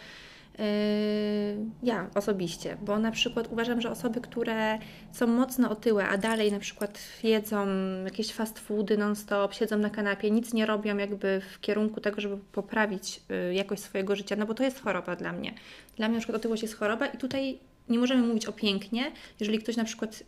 ja 1.83 2.09
osobiście, 2.15 2.77
bo 2.81 2.99
na 2.99 3.11
przykład 3.11 3.47
uważam, 3.51 3.81
że 3.81 3.89
osoby, 3.89 4.21
które 4.21 4.79
są 5.11 5.27
mocno 5.27 5.69
otyłe, 5.69 6.07
a 6.07 6.17
dalej 6.17 6.51
na 6.51 6.59
przykład 6.59 6.99
jedzą 7.23 7.67
jakieś 8.03 8.33
fast 8.33 8.59
foody 8.59 8.97
non-stop, 8.97 9.53
siedzą 9.53 9.77
na 9.77 9.89
kanapie, 9.89 10.31
nic 10.31 10.53
nie 10.53 10.65
robią 10.65 10.97
jakby 10.97 11.41
w 11.53 11.59
kierunku 11.59 12.01
tego, 12.01 12.21
żeby 12.21 12.37
poprawić 12.51 13.21
y, 13.49 13.53
jakość 13.53 13.81
swojego 13.81 14.15
życia, 14.15 14.35
no 14.35 14.45
bo 14.45 14.53
to 14.53 14.63
jest 14.63 14.81
choroba 14.81 15.15
dla 15.15 15.33
mnie. 15.33 15.53
Dla 15.95 16.07
mnie 16.07 16.17
na 16.17 16.21
przykład 16.21 16.35
otyłość 16.35 16.61
jest 16.61 16.75
choroba 16.75 17.05
i 17.05 17.17
tutaj 17.17 17.59
nie 17.89 17.99
możemy 17.99 18.27
mówić 18.27 18.45
o 18.45 18.51
pięknie, 18.51 19.11
jeżeli 19.39 19.59
ktoś 19.59 19.75
na 19.77 19.83
przykład 19.83 20.23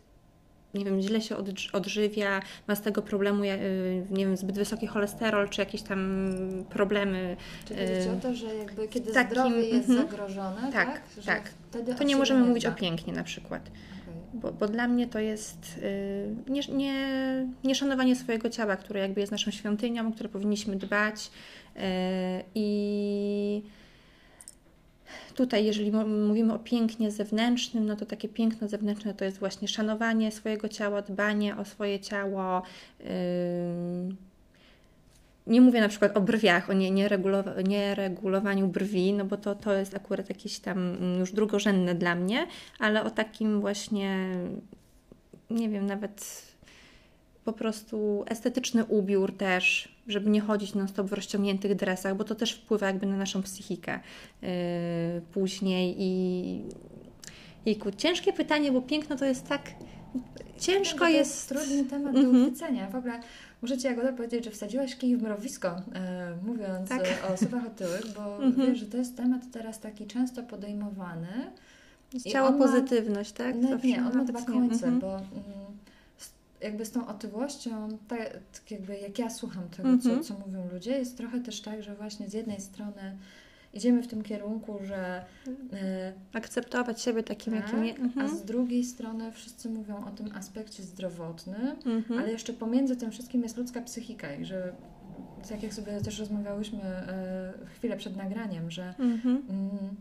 nie 0.74 0.84
wiem, 0.84 1.00
źle 1.00 1.20
się 1.20 1.34
odż- 1.36 1.68
odżywia, 1.76 2.42
ma 2.68 2.74
z 2.74 2.82
tego 2.82 3.02
problemu, 3.02 3.44
y, 3.44 3.48
nie 4.10 4.26
wiem, 4.26 4.36
zbyt 4.36 4.56
wysoki 4.56 4.86
cholesterol, 4.86 5.48
czy 5.48 5.60
jakieś 5.60 5.82
tam 5.82 6.30
problemy, 6.70 7.36
Czy 7.68 7.74
chodzi 7.74 8.08
Yy, 8.08 8.12
o 8.18 8.20
to, 8.22 8.34
że 8.34 8.54
jakby 8.54 8.88
kiedy 8.88 9.12
takim- 9.12 9.30
zdrowie 9.30 9.60
jest 9.68 9.88
mhm. 9.88 10.08
zagrożone, 10.08 10.72
Tak, 10.72 10.72
tak? 10.92 11.02
Że 11.18 11.22
tak. 11.26 11.50
To 11.98 12.04
nie 12.04 12.16
możemy 12.16 12.46
mówić 12.46 12.64
dba. 12.64 12.72
o 12.72 12.76
pięknie 12.76 13.12
na 13.12 13.24
przykład. 13.24 13.70
Bo, 14.34 14.52
bo 14.52 14.68
dla 14.68 14.88
mnie 14.88 15.06
to 15.06 15.18
jest 15.18 15.78
y, 15.82 16.50
nie, 16.50 16.60
nie, 16.76 16.94
nieszanowanie 17.64 18.16
swojego 18.16 18.50
ciała, 18.50 18.76
które 18.76 19.00
jakby 19.00 19.20
jest 19.20 19.32
naszą 19.32 19.50
świątynią, 19.50 20.08
o 20.08 20.12
które 20.12 20.28
powinniśmy 20.28 20.76
dbać. 20.76 21.30
y, 21.76 21.80
I 22.54 23.62
tutaj, 25.34 25.64
jeżeli 25.64 25.92
mówimy 26.28 26.54
o 26.54 26.58
pięknie 26.58 27.10
zewnętrznym, 27.10 27.86
no 27.86 27.96
to 27.96 28.06
takie 28.06 28.28
piękno 28.28 28.68
zewnętrzne 28.68 29.14
to 29.14 29.24
jest 29.24 29.38
właśnie 29.38 29.68
szanowanie 29.68 30.32
swojego 30.32 30.68
ciała, 30.68 31.02
dbanie 31.02 31.56
o 31.56 31.64
swoje 31.64 32.00
ciało. 32.00 32.62
y, 33.00 33.04
nie 35.46 35.60
mówię 35.60 35.80
na 35.80 35.88
przykład 35.88 36.16
o 36.16 36.20
brwiach, 36.20 36.70
o 36.70 36.72
nie, 36.72 36.90
nieregulowa- 36.90 37.68
nieregulowaniu 37.68 38.68
brwi, 38.68 39.12
no 39.12 39.24
bo 39.24 39.36
to, 39.36 39.54
to 39.54 39.72
jest 39.72 39.94
akurat 39.94 40.28
jakieś 40.28 40.58
tam 40.58 40.78
mm, 40.78 41.20
już 41.20 41.32
drugorzędne 41.32 41.94
dla 41.94 42.14
mnie, 42.14 42.46
ale 42.78 43.04
o 43.04 43.10
takim 43.10 43.60
właśnie, 43.60 44.36
nie 45.50 45.68
wiem, 45.68 45.86
nawet 45.86 46.49
po 47.52 47.58
prostu 47.58 48.24
estetyczny 48.26 48.84
ubiór 48.84 49.36
też, 49.36 49.88
żeby 50.08 50.30
nie 50.30 50.40
chodzić 50.40 50.74
non 50.74 50.88
stop 50.88 51.06
w 51.06 51.12
rozciągniętych 51.12 51.74
dresach, 51.74 52.16
bo 52.16 52.24
to 52.24 52.34
też 52.34 52.52
wpływa 52.52 52.86
jakby 52.86 53.06
na 53.06 53.16
naszą 53.16 53.42
psychikę 53.42 54.00
yy, 54.42 54.48
później 55.32 55.94
i 55.98 56.62
Jejku, 57.66 57.90
ciężkie 57.96 58.32
pytanie, 58.32 58.72
bo 58.72 58.82
piękno 58.82 59.16
to 59.16 59.24
jest 59.24 59.48
tak 59.48 59.62
ciężko 60.58 60.98
to 60.98 61.08
jest... 61.08 61.48
trudny 61.48 61.84
temat 61.84 62.14
do 62.14 62.20
uchwycenia. 62.30 62.90
W 62.90 62.94
ogóle 62.94 63.20
muszę 63.62 63.78
Ci, 63.78 63.86
Jagoda, 63.86 64.12
powiedzieć, 64.12 64.44
że 64.44 64.50
wsadziłaś 64.50 64.96
kij 64.96 65.16
w 65.16 65.22
mrowisko, 65.22 65.68
e, 65.68 66.36
mówiąc 66.46 66.88
Tak. 66.88 67.02
o 67.30 67.32
osobach 67.32 67.66
otyłych, 67.66 68.02
bo 68.16 68.36
Mhm. 68.44 68.66
wiesz, 68.68 68.78
że 68.78 68.86
to 68.86 68.96
jest 68.96 69.16
temat 69.16 69.42
teraz 69.52 69.80
taki 69.80 70.06
często 70.06 70.42
podejmowany. 70.42 71.26
Ciało 72.32 72.48
on 72.48 72.58
ma- 72.58 72.66
pozytywność, 72.66 73.32
tak? 73.32 73.54
No, 73.60 73.68
Zawsze 73.68 73.86
nie, 73.86 73.98
on 74.06 74.16
ma 74.16 74.24
dwa 74.24 74.42
końce, 74.42 74.86
Mhm. 74.86 75.00
bo 75.00 75.14
mm, 75.16 75.24
jakby 76.60 76.84
z 76.84 76.90
tą 76.90 77.06
otyłością, 77.06 77.98
tak, 78.08 78.38
jakby 78.70 78.98
jak 78.98 79.18
ja 79.18 79.30
słucham 79.30 79.68
tego, 79.68 79.88
Mhm. 79.88 80.22
co, 80.22 80.24
co 80.34 80.40
mówią 80.46 80.68
ludzie, 80.72 80.90
jest 80.98 81.16
trochę 81.16 81.40
też 81.40 81.60
tak, 81.60 81.82
że 81.82 81.94
właśnie 81.94 82.28
z 82.28 82.32
jednej 82.32 82.60
strony 82.60 83.18
idziemy 83.74 84.02
w 84.02 84.06
tym 84.08 84.22
kierunku, 84.22 84.78
że 84.84 85.24
e, 85.72 86.12
Akceptować 86.32 87.02
siebie 87.02 87.22
takim, 87.22 87.52
tak, 87.54 87.62
jakim 87.62 87.84
je... 87.84 87.94
a 87.94 87.96
Mhm. 87.98 88.36
z 88.36 88.42
drugiej 88.42 88.84
strony 88.84 89.32
wszyscy 89.32 89.70
mówią 89.70 90.04
o 90.06 90.10
tym 90.10 90.26
aspekcie 90.34 90.82
zdrowotnym, 90.82 91.76
Mhm. 91.86 92.20
ale 92.20 92.32
jeszcze 92.32 92.52
pomiędzy 92.52 92.96
tym 92.96 93.10
wszystkim 93.10 93.42
jest 93.42 93.56
ludzka 93.56 93.80
psychika 93.82 94.34
i 94.34 94.44
że 94.44 94.72
tak 95.48 95.62
jak 95.62 95.74
sobie 95.74 96.00
też 96.00 96.18
rozmawiałyśmy 96.18 96.82
e, 96.82 97.52
chwilę 97.74 97.96
przed 97.96 98.16
nagraniem, 98.16 98.70
że 98.70 98.94
Mhm. 98.98 99.42
mm, 99.48 99.96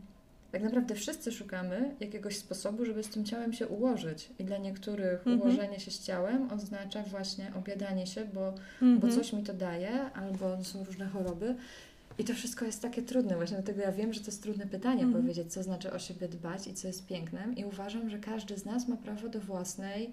tak 0.51 0.63
naprawdę 0.63 0.95
wszyscy 0.95 1.31
szukamy 1.31 1.95
jakiegoś 1.99 2.38
sposobu, 2.38 2.85
żeby 2.85 3.03
z 3.03 3.09
tym 3.09 3.25
ciałem 3.25 3.53
się 3.53 3.67
ułożyć. 3.67 4.29
I 4.39 4.43
dla 4.43 4.57
niektórych 4.57 5.19
Mhm. 5.27 5.41
ułożenie 5.41 5.79
się 5.79 5.91
z 5.91 6.03
ciałem 6.05 6.51
oznacza 6.51 7.03
właśnie 7.03 7.51
obiadanie 7.57 8.07
się, 8.07 8.25
bo, 8.25 8.53
bo 8.81 8.88
Mhm. 8.88 9.13
coś 9.13 9.33
mi 9.33 9.43
to 9.43 9.53
daje, 9.53 10.12
albo 10.13 10.63
są 10.63 10.83
różne 10.83 11.05
choroby. 11.07 11.55
I 12.19 12.23
to 12.23 12.33
wszystko 12.33 12.65
jest 12.65 12.81
takie 12.81 13.01
trudne, 13.01 13.35
właśnie 13.35 13.57
dlatego 13.57 13.81
ja 13.81 13.91
wiem, 13.91 14.13
że 14.13 14.19
to 14.19 14.25
jest 14.25 14.43
trudne 14.43 14.65
pytanie 14.65 15.03
Mhm. 15.03 15.23
powiedzieć, 15.23 15.53
co 15.53 15.63
znaczy 15.63 15.91
o 15.93 15.99
siebie 15.99 16.27
dbać 16.27 16.67
i 16.67 16.73
co 16.73 16.88
jest 16.88 17.05
pięknem. 17.05 17.55
I 17.57 17.65
uważam, 17.65 18.09
że 18.09 18.17
każdy 18.19 18.57
z 18.57 18.65
nas 18.65 18.88
ma 18.88 18.97
prawo 18.97 19.29
do 19.29 19.39
własnej 19.39 20.12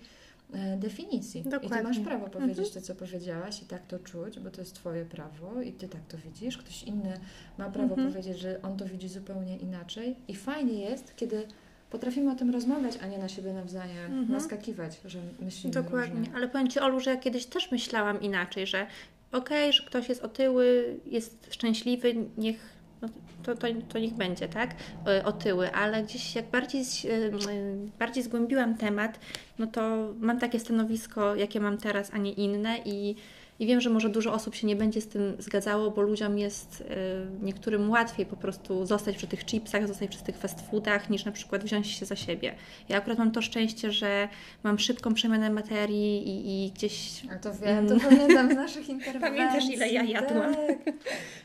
e, 0.54 0.76
definicji. 0.76 1.40
I 1.40 1.44
ty 1.44 1.50
Dokładnie. 1.50 1.82
masz 1.82 1.98
prawo 1.98 2.28
powiedzieć 2.28 2.58
Mhm. 2.66 2.74
to, 2.74 2.80
co 2.80 2.94
powiedziałaś 2.94 3.62
i 3.62 3.64
tak 3.64 3.86
to 3.86 3.98
czuć, 3.98 4.38
bo 4.38 4.50
to 4.50 4.60
jest 4.60 4.74
twoje 4.74 5.04
prawo 5.04 5.62
i 5.62 5.72
ty 5.72 5.88
tak 5.88 6.00
to 6.08 6.16
widzisz. 6.18 6.58
Ktoś 6.58 6.82
inny 6.82 7.20
ma 7.58 7.70
prawo 7.70 7.94
Mhm. 7.94 8.12
powiedzieć, 8.12 8.38
że 8.38 8.62
on 8.62 8.76
to 8.76 8.84
widzi 8.84 9.08
zupełnie 9.08 9.56
inaczej. 9.56 10.16
I 10.28 10.34
fajnie 10.34 10.80
jest, 10.80 11.16
kiedy 11.16 11.46
potrafimy 11.90 12.32
o 12.32 12.34
tym 12.34 12.50
rozmawiać, 12.50 12.98
a 13.02 13.06
nie 13.06 13.18
na 13.18 13.28
siebie 13.28 13.52
nawzajem 13.52 14.04
Mhm. 14.12 14.32
naskakiwać, 14.32 15.00
że 15.04 15.18
myślimy 15.40 15.74
Dokładnie, 15.74 16.18
różnie. 16.20 16.34
ale 16.36 16.48
powiem 16.48 16.68
Ci 16.68 16.78
Olu, 16.80 17.00
że 17.00 17.10
ja 17.10 17.16
kiedyś 17.16 17.46
też 17.46 17.70
myślałam 17.70 18.20
inaczej, 18.22 18.66
że 18.66 18.86
okej, 19.32 19.72
że 19.72 19.82
ktoś 19.82 20.08
jest 20.08 20.22
otyły, 20.24 20.96
jest 21.06 21.46
szczęśliwy, 21.50 22.14
niech 22.38 22.75
no, 23.02 23.08
to, 23.42 23.54
to, 23.54 23.66
to 23.88 23.98
niech 23.98 24.14
będzie, 24.14 24.48
tak? 24.48 24.74
E, 25.06 25.24
Otyły, 25.24 25.72
ale 25.72 26.02
gdzieś 26.02 26.34
jak 26.34 26.50
bardziej, 26.50 26.80
e, 26.80 27.14
e, 27.14 27.30
bardziej 27.98 28.22
zgłębiłam 28.22 28.76
temat, 28.76 29.20
no 29.58 29.66
to 29.66 30.12
mam 30.20 30.40
takie 30.40 30.60
stanowisko, 30.60 31.34
jakie 31.34 31.60
mam 31.60 31.78
teraz, 31.78 32.14
a 32.14 32.18
nie 32.18 32.32
inne 32.32 32.78
i 32.84 33.16
i 33.58 33.66
wiem, 33.66 33.80
że 33.80 33.90
może 33.90 34.08
dużo 34.08 34.32
osób 34.32 34.54
się 34.54 34.66
nie 34.66 34.76
będzie 34.76 35.00
z 35.00 35.08
tym 35.08 35.36
zgadzało, 35.38 35.90
bo 35.90 36.02
ludziom 36.02 36.38
jest 36.38 36.84
e, 36.90 37.44
niektórym 37.44 37.90
łatwiej 37.90 38.26
po 38.26 38.36
prostu 38.36 38.86
zostać 38.86 39.16
przy 39.16 39.26
tych 39.26 39.44
chipsach, 39.44 39.88
zostać 39.88 40.10
przy 40.10 40.24
tych 40.24 40.36
fast 40.36 40.70
foodach, 40.70 41.10
niż 41.10 41.24
na 41.24 41.32
przykład 41.32 41.64
wziąć 41.64 41.88
się 41.88 42.06
za 42.06 42.16
siebie. 42.16 42.54
Ja 42.88 42.96
akurat 42.96 43.18
mam 43.18 43.30
to 43.30 43.42
szczęście, 43.42 43.92
że 43.92 44.28
mam 44.62 44.78
szybką 44.78 45.14
przemianę 45.14 45.50
materii 45.50 46.28
i, 46.28 46.66
i 46.66 46.70
gdzieś 46.70 47.22
A 47.32 47.38
to 47.38 47.54
wiem, 47.54 47.88
to 47.88 47.96
pamiętam 48.00 48.52
z 48.52 48.54
naszych 48.64 48.88
interwencji. 48.88 49.38
Pamiętasz, 49.38 49.70
ile 49.70 49.88
ja 49.88 50.02
jadłam? 50.02 50.54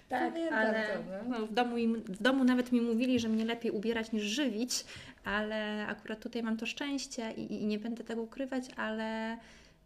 Tak, 0.09 0.33
pamiętam 0.33 0.59
ale 0.59 0.73
to. 0.73 1.29
No. 1.29 1.39
no, 1.39 1.45
w, 1.45 1.53
domu 1.53 1.77
im, 1.77 1.95
w 1.95 2.23
domu 2.23 2.43
nawet 2.43 2.71
mi 2.71 2.81
mówili, 2.81 3.19
że 3.19 3.29
mnie 3.29 3.45
lepiej 3.45 3.71
ubierać 3.71 4.11
niż 4.11 4.23
żywić, 4.23 4.85
ale 5.23 5.87
akurat 5.87 6.19
tutaj 6.19 6.43
mam 6.43 6.57
to 6.57 6.65
szczęście 6.65 7.31
i, 7.31 7.63
i 7.63 7.65
nie 7.65 7.79
będę 7.79 8.03
tego 8.03 8.21
ukrywać, 8.21 8.63
ale 8.77 9.37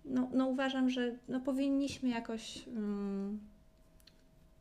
no, 0.06 0.30
no 0.34 0.48
uważam, 0.48 0.90
że 0.90 1.16
no, 1.28 1.40
powinniśmy 1.40 2.10
jakoś 2.10 2.68
mm, 2.68 3.40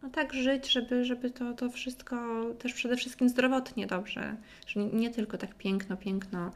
no, 0.03 0.11
tak 0.11 0.35
żyć, 0.35 0.73
żeby, 0.73 1.05
żeby 1.05 1.31
to, 1.31 1.53
to 1.55 1.71
wszystko 1.71 2.45
też 2.59 2.73
przede 2.73 2.97
wszystkim 2.97 3.29
zdrowotnie 3.29 3.87
dobrze, 3.87 4.37
że 4.67 4.81
nie, 4.81 4.87
nie 4.87 5.11
tylko 5.11 5.39
tak 5.39 5.55
piękno, 5.55 5.97
piękno. 5.97 6.51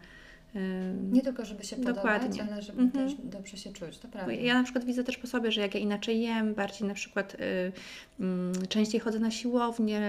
Nie 1.12 1.22
tylko, 1.22 1.44
żeby 1.44 1.64
się 1.64 1.76
podobać, 1.76 1.96
Dokładnie. 1.96 2.42
ale 2.42 2.62
żeby 2.62 2.82
Mhm. 2.82 3.08
też 3.08 3.16
dobrze 3.24 3.56
się 3.56 3.72
czuć, 3.72 3.98
to 3.98 4.08
prawda. 4.08 4.32
Ja 4.32 4.54
na 4.54 4.62
przykład 4.64 4.84
widzę 4.84 5.04
też 5.04 5.16
po 5.18 5.26
sobie, 5.26 5.52
że 5.52 5.60
jak 5.60 5.74
ja 5.74 5.80
inaczej 5.80 6.20
jem, 6.20 6.54
bardziej 6.54 6.88
na 6.88 6.94
przykład 6.94 7.34
y, 7.34 7.72
mm, 8.20 8.52
częściej 8.68 9.00
chodzę 9.00 9.18
na 9.18 9.30
siłownię, 9.30 10.00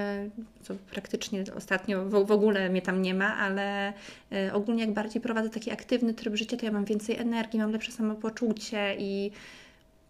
co 0.61 0.75
praktycznie 0.91 1.43
ostatnio 1.55 2.05
w, 2.05 2.25
w 2.25 2.31
ogóle 2.31 2.69
mnie 2.69 2.81
tam 2.81 3.01
nie 3.01 3.13
ma, 3.13 3.35
ale 3.37 3.93
y, 4.33 4.53
ogólnie 4.53 4.81
jak 4.81 4.93
bardziej 4.93 5.21
prowadzę 5.21 5.49
taki 5.49 5.71
aktywny 5.71 6.13
tryb 6.13 6.35
życia, 6.35 6.57
to 6.57 6.65
ja 6.65 6.71
mam 6.71 6.85
więcej 6.85 7.15
energii, 7.17 7.59
mam 7.59 7.71
lepsze 7.71 7.91
samopoczucie 7.91 8.95
i 8.99 9.31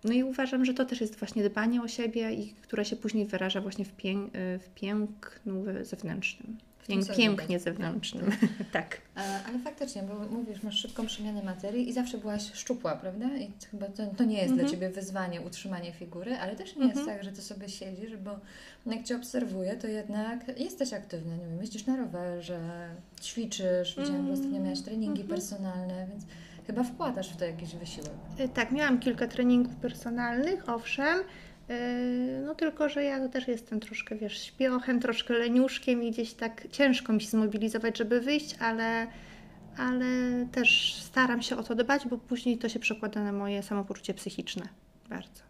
no 0.04 0.14
i 0.14 0.24
uważam, 0.24 0.66
że 0.66 0.74
to 0.74 0.86
też 0.86 1.02
jest 1.02 1.16
właśnie 1.16 1.50
dbanie 1.50 1.82
o 1.82 1.88
siebie 1.88 2.34
i 2.34 2.54
które 2.54 2.86
się 2.86 2.96
później 2.96 3.26
wyraża 3.26 3.62
właśnie 3.62 3.86
w, 3.86 3.92
pię, 3.92 4.12
y, 4.56 4.60
w 4.60 4.70
pięknu 4.76 5.64
zewnętrznym. 5.82 6.58
Pięknie 7.18 7.60
zewnętrznym. 7.60 8.32
tak. 8.72 9.02
E, 9.18 9.22
Ale 9.48 9.60
faktycznie, 9.60 10.04
bo 10.04 10.20
mówisz, 10.38 10.64
masz 10.64 10.76
szybką 10.80 11.06
przemianę 11.06 11.44
materii 11.44 11.90
i 11.90 11.94
zawsze 11.94 12.18
byłaś 12.18 12.54
szczupła, 12.54 12.96
prawda? 12.96 13.26
I 13.38 13.52
chyba 13.72 13.86
to, 13.88 14.08
to 14.18 14.24
nie 14.24 14.38
jest 14.38 14.50
Mhm. 14.52 14.60
dla 14.60 14.70
Ciebie 14.70 14.90
wyzwanie, 14.90 15.42
utrzymanie 15.42 15.92
figury, 15.94 16.36
ale 16.36 16.56
też 16.56 16.76
nie 16.76 16.86
jest 16.86 16.98
Mhm. 16.98 17.18
tak, 17.18 17.26
że 17.26 17.32
Ty 17.32 17.42
sobie 17.42 17.70
siedzisz, 17.70 18.18
bo 18.18 18.40
jak 18.86 19.04
Cię 19.04 19.16
obserwuję, 19.16 19.76
to 19.76 19.88
jednak 19.88 20.60
jesteś 20.60 20.94
aktywna, 20.94 21.36
nie 21.36 21.46
wiem, 21.46 21.62
jeździsz 21.62 21.86
na 21.86 21.96
rowerze, 21.98 22.60
ćwiczysz, 23.22 23.96
widziałam, 24.00 24.28
że 24.28 24.34
ostatnio 24.34 24.60
miałaś 24.60 24.82
treningi 24.82 25.22
Mhm. 25.22 25.28
personalne, 25.40 26.08
więc 26.10 26.24
chyba 26.68 26.84
wkładasz 26.84 27.30
w 27.30 27.38
to 27.38 27.46
jakiś 27.46 27.76
wysiłek. 27.76 28.12
Y, 28.40 28.50
Tak, 28.50 28.72
miałam 28.72 29.00
kilka 29.00 29.28
treningów 29.28 29.76
personalnych, 29.76 30.70
owszem. 30.70 31.20
Y, 31.70 32.44
No 32.46 32.56
tylko, 32.56 32.90
że 32.90 33.04
ja 33.04 33.30
też 33.30 33.48
jestem 33.48 33.80
troszkę, 33.80 34.16
wiesz, 34.16 34.44
śpiochem, 34.44 35.00
troszkę 35.00 35.34
leniuszkiem 35.34 36.04
i 36.04 36.12
gdzieś 36.12 36.34
tak 36.34 36.68
ciężko 36.72 37.14
mi 37.14 37.22
się 37.22 37.28
zmobilizować, 37.28 37.98
żeby 37.98 38.22
wyjść, 38.22 38.56
ale, 38.60 39.08
ale 39.78 40.06
też 40.52 40.96
staram 40.96 41.42
się 41.42 41.58
o 41.58 41.64
to 41.64 41.76
dbać, 41.76 42.08
bo 42.08 42.18
później 42.18 42.58
to 42.58 42.70
się 42.70 42.80
przekłada 42.80 43.24
na 43.24 43.32
moje 43.32 43.64
samopoczucie 43.64 44.14
psychiczne 44.14 44.68
bardzo. 45.10 45.50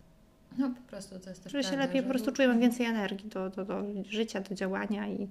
No 0.58 0.70
po 0.70 0.82
prostu 0.82 1.20
to 1.20 1.30
jest 1.30 1.44
też 1.44 1.54
Że 1.54 1.64
się 1.64 1.78
lepiej 1.78 2.04
po 2.04 2.10
prostu 2.10 2.32
czuję, 2.32 2.48
mam 2.48 2.60
więcej 2.60 2.86
energii 2.86 3.30
do, 3.30 3.50
do, 3.50 3.66
do 3.66 3.84
życia, 4.10 4.42
do 4.42 4.56
działania 4.56 5.08
i 5.08 5.28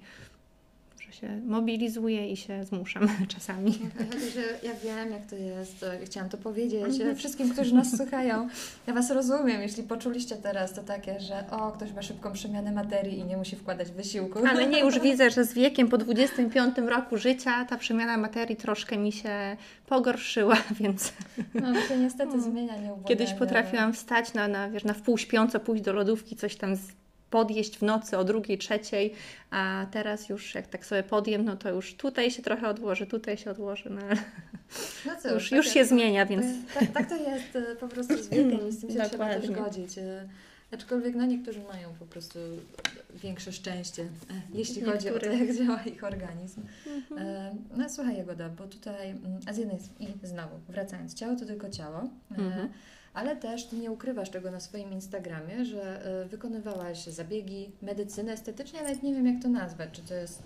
że 1.12 1.20
się 1.20 1.40
mobilizuję 1.46 2.30
i 2.30 2.36
się 2.36 2.64
zmuszam 2.64 3.08
czasami. 3.34 3.78
Chociaż 3.98 4.34
ja, 4.34 4.68
ja 4.70 4.74
wiem, 4.84 5.12
jak 5.12 5.26
to 5.26 5.36
jest. 5.36 5.84
Chciałam 6.04 6.28
to 6.30 6.36
powiedzieć 6.38 6.84
Mhm. 6.84 7.16
wszystkim, 7.16 7.50
którzy 7.50 7.74
nas 7.74 7.96
słuchają. 7.96 8.48
Ja 8.86 8.94
Was 8.94 9.10
rozumiem, 9.10 9.62
jeśli 9.62 9.82
poczuliście 9.82 10.36
teraz 10.36 10.72
to 10.74 10.82
takie, 10.82 11.20
że 11.20 11.44
o, 11.50 11.72
ktoś 11.72 11.92
ma 11.92 12.02
szybką 12.02 12.32
przemianę 12.32 12.72
materii 12.72 13.18
i 13.18 13.24
nie 13.24 13.36
musi 13.36 13.56
wkładać 13.56 13.90
wysiłku. 13.90 14.38
Ale 14.50 14.66
nie, 14.66 14.80
już 14.80 15.00
widzę, 15.08 15.30
że 15.30 15.44
z 15.44 15.52
wiekiem 15.52 15.88
po 15.88 15.98
25 15.98 16.78
roku 16.78 17.16
życia 17.16 17.64
ta 17.64 17.76
przemiana 17.76 18.16
materii 18.16 18.56
troszkę 18.56 18.96
mi 18.98 19.12
się 19.12 19.56
pogorszyła, 19.86 20.56
więc 20.80 21.12
No, 21.54 21.72
to 21.72 21.80
się 21.80 21.96
niestety 21.98 22.40
zmienia 22.40 22.76
nieubłaganie. 22.76 23.04
kiedyś 23.08 23.32
potrafiłam 23.34 23.92
wstać 23.92 24.34
na, 24.34 24.48
na, 24.48 24.70
wiesz, 24.70 24.84
na 24.84 24.94
wpół 24.94 25.18
śpiąco, 25.18 25.60
pójść 25.60 25.84
do 25.84 25.92
lodówki, 25.92 26.36
coś 26.36 26.56
tam 26.56 26.76
z, 26.76 26.80
podjeść 27.30 27.78
w 27.78 27.82
nocy 27.82 28.18
o 28.18 28.24
drugiej, 28.24 28.58
trzeciej, 28.58 29.14
a 29.50 29.86
teraz 29.90 30.28
już 30.28 30.54
jak 30.54 30.66
tak 30.66 30.86
sobie 30.86 31.02
podjem, 31.02 31.44
no 31.44 31.56
to 31.56 31.70
już 31.70 31.94
tutaj 31.94 32.30
się 32.30 32.42
trochę 32.42 32.68
odłoży, 32.68 33.06
tutaj 33.06 33.36
się 33.38 33.50
odłoży, 33.50 33.90
no 33.90 34.00
ale 34.02 34.16
No 35.06 35.12
cóż, 35.22 35.32
już, 35.32 35.50
tak 35.50 35.56
już 35.56 35.68
się 35.68 35.84
zmienia, 35.84 36.26
więc 36.26 36.46
Tak, 36.74 36.92
tak 36.92 37.08
to 37.08 37.16
jest 37.16 37.56
e, 37.56 37.76
po 37.76 37.88
prostu 37.88 38.22
z 38.22 38.28
wiekiem 38.30 38.68
i 38.68 38.72
z 38.72 38.80
tym 38.80 38.90
się 38.90 39.00
trzeba 39.10 39.34
też 39.34 39.50
godzić. 39.50 39.98
E, 39.98 40.28
Aczkolwiek 40.72 41.14
no, 41.14 41.26
niektórzy 41.26 41.60
mają 41.72 41.94
po 41.98 42.06
prostu 42.06 42.38
większe 43.14 43.52
szczęście, 43.52 44.02
e, 44.02 44.06
jeśli 44.54 44.82
chodzi 44.82 45.10
o 45.10 45.18
to, 45.18 45.26
jak 45.44 45.56
działa 45.56 45.82
ich 45.82 46.04
organizm. 46.04 46.62
E, 47.18 47.54
No 47.76 47.90
słuchaj 47.90 48.16
Jagoda, 48.16 48.48
bo 48.48 48.66
tutaj, 48.66 49.10
mm, 49.10 49.22
a 49.46 49.52
z 49.52 49.56
jednej 49.58 49.78
i 50.00 50.06
znowu, 50.26 50.56
wracając, 50.68 51.14
ciało 51.14 51.36
to 51.36 51.46
tylko 51.46 51.68
ciało, 51.70 52.08
Mhm. 52.38 52.68
Ale 53.18 53.36
też 53.36 53.64
ty 53.66 53.76
nie 53.76 53.90
ukrywasz 53.90 54.30
tego 54.30 54.50
na 54.50 54.60
swoim 54.60 54.92
Instagramie, 54.92 55.64
że 55.64 56.04
e, 56.22 56.24
wykonywałaś 56.28 57.06
zabiegi 57.06 57.72
medycyny 57.82 58.32
estetycznej, 58.32 58.82
nawet 58.82 59.02
nie 59.02 59.14
wiem 59.14 59.26
jak 59.26 59.42
to 59.42 59.48
nazwać, 59.48 59.90
czy 59.92 60.02
to 60.02 60.14
jest 60.14 60.42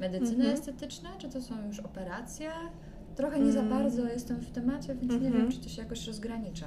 medycyna 0.00 0.34
Mhm. 0.44 0.54
estetyczna, 0.54 1.10
czy 1.18 1.28
to 1.28 1.42
są 1.42 1.66
już 1.66 1.80
operacje? 1.80 2.50
Trochę 3.16 3.40
nie 3.40 3.52
za 3.52 3.60
Mm. 3.60 3.70
bardzo 3.70 4.08
jestem 4.08 4.36
w 4.36 4.50
temacie, 4.50 4.94
więc 4.94 5.12
nie 5.12 5.26
Mhm. 5.28 5.32
wiem, 5.42 5.52
czy 5.52 5.58
to 5.58 5.68
się 5.68 5.82
jakoś 5.82 6.06
rozgranicza. 6.06 6.66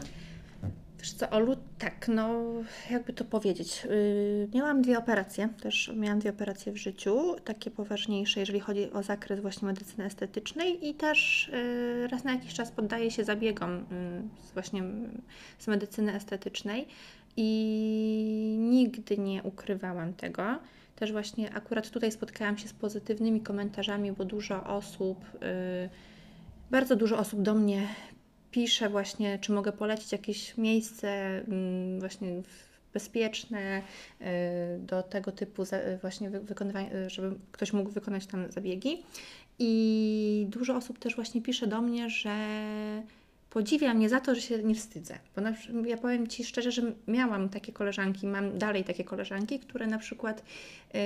Wiesz 1.00 1.14
co, 1.14 1.30
Olu, 1.30 1.56
tak, 1.78 2.08
no 2.08 2.44
jakby 2.90 3.14
to 3.14 3.26
powiedzieć. 3.26 3.84
Yy, 3.90 4.48
miałam 4.54 4.82
dwie 4.82 4.98
operacje, 4.98 5.50
też 5.62 5.92
miałam 5.96 6.20
dwie 6.20 6.30
operacje 6.30 6.72
w 6.72 6.78
życiu, 6.78 7.36
takie 7.44 7.72
poważniejsze, 7.72 8.40
jeżeli 8.40 8.60
chodzi 8.60 8.92
o 8.92 9.04
zakres 9.04 9.40
właśnie 9.40 9.66
medycyny 9.66 10.06
estetycznej 10.06 10.88
i 10.90 10.94
też 10.94 11.50
yy, 11.54 12.08
raz 12.08 12.24
na 12.24 12.32
jakiś 12.32 12.54
czas 12.54 12.72
poddaję 12.72 13.12
się 13.12 13.24
zabiegom 13.24 13.78
yy, 13.78 14.48
z 14.48 14.52
właśnie 14.52 14.84
z 15.60 15.68
medycyny 15.68 16.14
estetycznej 16.14 16.88
i 17.38 18.58
nigdy 18.60 19.18
nie 19.18 19.44
ukrywałam 19.44 20.14
tego. 20.14 20.44
Też 20.96 21.12
właśnie 21.12 21.54
akurat 21.54 21.90
tutaj 21.90 22.12
spotkałam 22.12 22.58
się 22.58 22.68
z 22.68 22.74
pozytywnymi 22.74 23.42
komentarzami, 23.42 24.12
bo 24.12 24.26
dużo 24.26 24.64
osób, 24.64 25.26
yy, 25.34 25.90
bardzo 26.72 26.96
dużo 26.96 27.18
osób 27.18 27.42
do 27.42 27.54
mnie 27.54 27.88
piszę 28.52 28.90
właśnie, 28.90 29.40
czy 29.40 29.52
mogę 29.52 29.72
polecić 29.72 30.12
jakieś 30.12 30.58
miejsce 30.58 31.10
mm, 31.48 32.00
właśnie 32.00 32.42
bezpieczne 32.94 33.82
y, 34.22 34.26
do 34.80 35.04
tego 35.04 35.32
typu 35.32 35.64
właśnie 36.02 36.30
wy- 36.30 36.40
wykonywania, 36.40 36.94
y, 36.94 37.10
żeby 37.10 37.36
ktoś 37.52 37.74
mógł 37.74 37.90
wykonać 37.90 38.26
tam 38.26 38.52
zabiegi. 38.52 39.04
I 39.60 40.48
dużo 40.50 40.76
osób 40.76 41.00
też 41.00 41.16
właśnie 41.16 41.42
pisze 41.42 41.68
do 41.68 41.82
mnie, 41.82 42.10
że 42.10 42.36
podziwia 43.50 43.94
mnie 43.94 44.10
za 44.10 44.20
to, 44.20 44.36
że 44.36 44.42
się 44.42 44.64
nie 44.64 44.76
wstydzę. 44.76 45.20
Bo 45.36 45.42
na, 45.42 45.54
ja 45.86 45.98
powiem 45.98 46.28
Ci 46.28 46.44
szczerze, 46.44 46.72
że 46.72 46.82
miałam 47.08 47.50
takie 47.50 47.74
koleżanki, 47.74 48.28
mam 48.28 48.58
dalej 48.58 48.84
takie 48.84 49.04
koleżanki, 49.04 49.60
które 49.60 49.88
na 49.88 49.98
przykład 49.98 50.44
yy, 50.94 51.00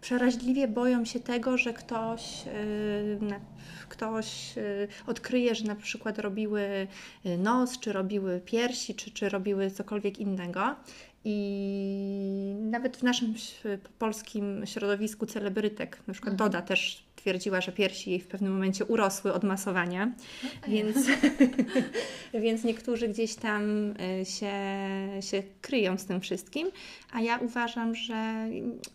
przeraźliwie 0.00 0.68
boją 0.68 1.04
się 1.04 1.20
tego, 1.20 1.58
że 1.58 1.72
ktoś, 1.72 2.44
yy, 2.46 3.28
na, 3.28 3.40
ktoś 3.88 4.56
yy, 4.56 4.88
odkryje, 5.06 5.54
że 5.54 5.64
na 5.64 5.76
przykład 5.76 6.18
robiły 6.18 6.86
yy, 7.24 7.38
nos, 7.38 7.78
czy 7.78 7.92
robiły 7.92 8.40
piersi, 8.44 8.94
czy, 8.94 9.10
czy 9.10 9.28
robiły 9.28 9.70
cokolwiek 9.70 10.18
innego. 10.18 10.76
I 11.24 12.54
nawet 12.60 12.96
w 12.96 13.02
naszym 13.02 13.34
polskim 13.98 14.66
środowisku 14.66 15.26
celebrytek, 15.26 16.02
na 16.06 16.12
przykład 16.12 16.32
Mhm. 16.32 16.50
Doda 16.50 16.62
też 16.62 17.11
twierdziła, 17.22 17.60
że 17.60 17.72
piersi 17.72 18.10
jej 18.10 18.20
w 18.20 18.26
pewnym 18.26 18.52
momencie 18.52 18.84
urosły 18.84 19.32
od 19.32 19.44
masowania, 19.44 20.12
więc, 20.68 20.96
więc 22.44 22.64
niektórzy 22.64 23.08
gdzieś 23.08 23.34
tam 23.34 23.62
y, 24.20 24.24
się, 24.24 24.52
się 25.20 25.42
kryją 25.60 25.98
z 25.98 26.06
tym 26.06 26.20
wszystkim, 26.20 26.68
a 27.12 27.20
ja 27.20 27.38
uważam, 27.38 27.94
że 27.94 28.48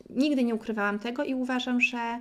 nigdy 0.09 0.43
nie 0.43 0.55
ukrywałam 0.55 0.99
tego 0.99 1.23
i 1.23 1.33
uważam, 1.33 1.81
że 1.81 2.19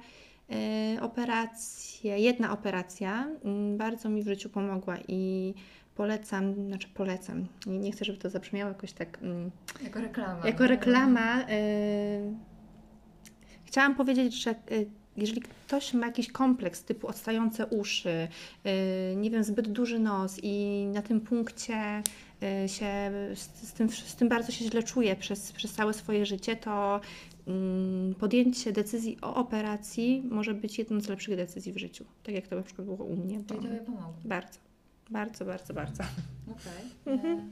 E, 0.51 1.03
operacje, 1.03 2.19
jedna 2.19 2.53
operacja 2.53 3.29
mm, 3.45 3.77
bardzo 3.77 4.09
mi 4.09 4.23
w 4.23 4.27
życiu 4.27 4.49
pomogła 4.49 4.97
i 5.09 5.55
polecam, 5.95 6.55
znaczy 6.55 6.89
polecam, 6.95 7.47
nie, 7.67 7.79
nie 7.79 7.93
chcę, 7.93 8.05
żeby 8.05 8.19
to 8.19 8.31
zabrzmiało 8.31 8.69
jakoś 8.69 8.93
tak 8.93 9.19
mm, 9.23 9.51
Jako 9.83 10.01
reklama. 10.01 10.47
jako 10.47 10.67
reklama. 10.67 11.43
y, 11.43 11.45
chciałam 13.65 13.95
powiedzieć, 13.95 14.43
że 14.43 14.51
y, 14.51 14.87
jeżeli 15.17 15.43
ktoś 15.43 15.95
ma 15.95 16.07
jakiś 16.07 16.33
kompleks 16.33 16.85
typu 16.85 17.09
odstające 17.09 17.67
uszy, 17.67 18.29
y, 18.67 19.17
nie 19.17 19.31
wiem, 19.31 19.45
zbyt 19.45 19.69
duży 19.69 19.99
nos 19.99 20.41
i 20.43 20.87
na 20.93 21.03
tym 21.03 21.21
punkcie 21.21 22.03
y, 22.64 22.69
się 22.69 23.11
z, 23.35 23.73
tym, 23.73 23.91
z 23.91 24.17
tym 24.17 24.29
bardzo 24.29 24.53
się 24.53 24.64
źle 24.64 24.83
czuje 24.83 25.17
przez, 25.17 25.53
przez 25.53 25.73
całe 25.73 25.95
swoje 25.95 26.27
życie, 26.27 26.57
to 26.57 27.01
mm, 27.47 28.14
podjęcie 28.14 28.73
decyzji 28.73 29.19
o 29.23 29.35
operacji 29.35 30.23
może 30.31 30.55
być 30.55 30.79
jedną 30.79 31.01
z 31.01 31.09
lepszych 31.09 31.37
decyzji 31.37 31.73
w 31.73 31.79
życiu. 31.79 32.05
Tak 32.23 32.35
jak 32.35 32.47
to 32.49 32.57
na 32.57 32.62
przykład 32.62 32.87
było 32.87 33.05
u 33.05 33.17
mnie. 33.17 33.45
Czyli 33.49 33.61
Tobie 33.61 33.77
pomogło. 33.77 34.14
Bardzo, 34.25 34.59
bardzo, 35.11 35.45
bardzo, 35.45 35.75
bardzo. 35.75 36.03
Okej. 36.53 37.14
Mhm. 37.14 37.39
E, 37.39 37.43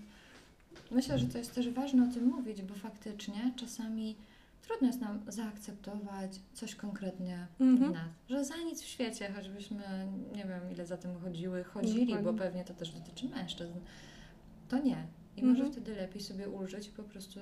Myślę, 0.91 1.19
że 1.19 1.27
to 1.27 1.39
jest 1.39 1.55
też 1.55 1.69
ważne 1.71 2.09
o 2.11 2.15
tym 2.15 2.25
mówić, 2.25 2.62
bo 2.62 2.75
faktycznie 2.75 3.53
czasami 3.57 4.17
trudno 4.67 4.87
jest 4.87 5.01
nam 5.01 5.21
zaakceptować 5.29 6.41
coś 6.53 6.75
konkretnie 6.75 7.47
Mhm. 7.61 7.91
w 7.91 7.95
nas. 7.95 8.09
Że 8.29 8.45
za 8.45 8.57
nic 8.57 8.83
w 8.83 8.87
świecie, 8.87 9.33
choćbyśmy 9.37 9.83
nie 10.35 10.45
wiem 10.45 10.71
ile 10.73 10.87
za 10.87 10.97
tym 10.97 11.21
chodziły, 11.21 11.65
chodzili, 11.65 12.07
Dokładnie. 12.07 12.33
bo 12.33 12.39
pewnie 12.39 12.65
to 12.65 12.75
też 12.75 12.91
dotyczy 12.91 13.29
mężczyzn, 13.29 13.75
to 14.69 14.79
nie. 14.79 15.07
I 15.37 15.43
może 15.43 15.65
Mhm. 15.65 15.73
wtedy 15.73 15.95
lepiej 15.97 16.23
sobie 16.23 16.49
ulżyć 16.49 16.89
i 16.89 16.91
po 16.91 17.03
prostu 17.03 17.41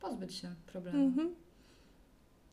pozbyć 0.00 0.34
się 0.34 0.54
problemu. 0.66 1.04
Mhm. 1.06 1.34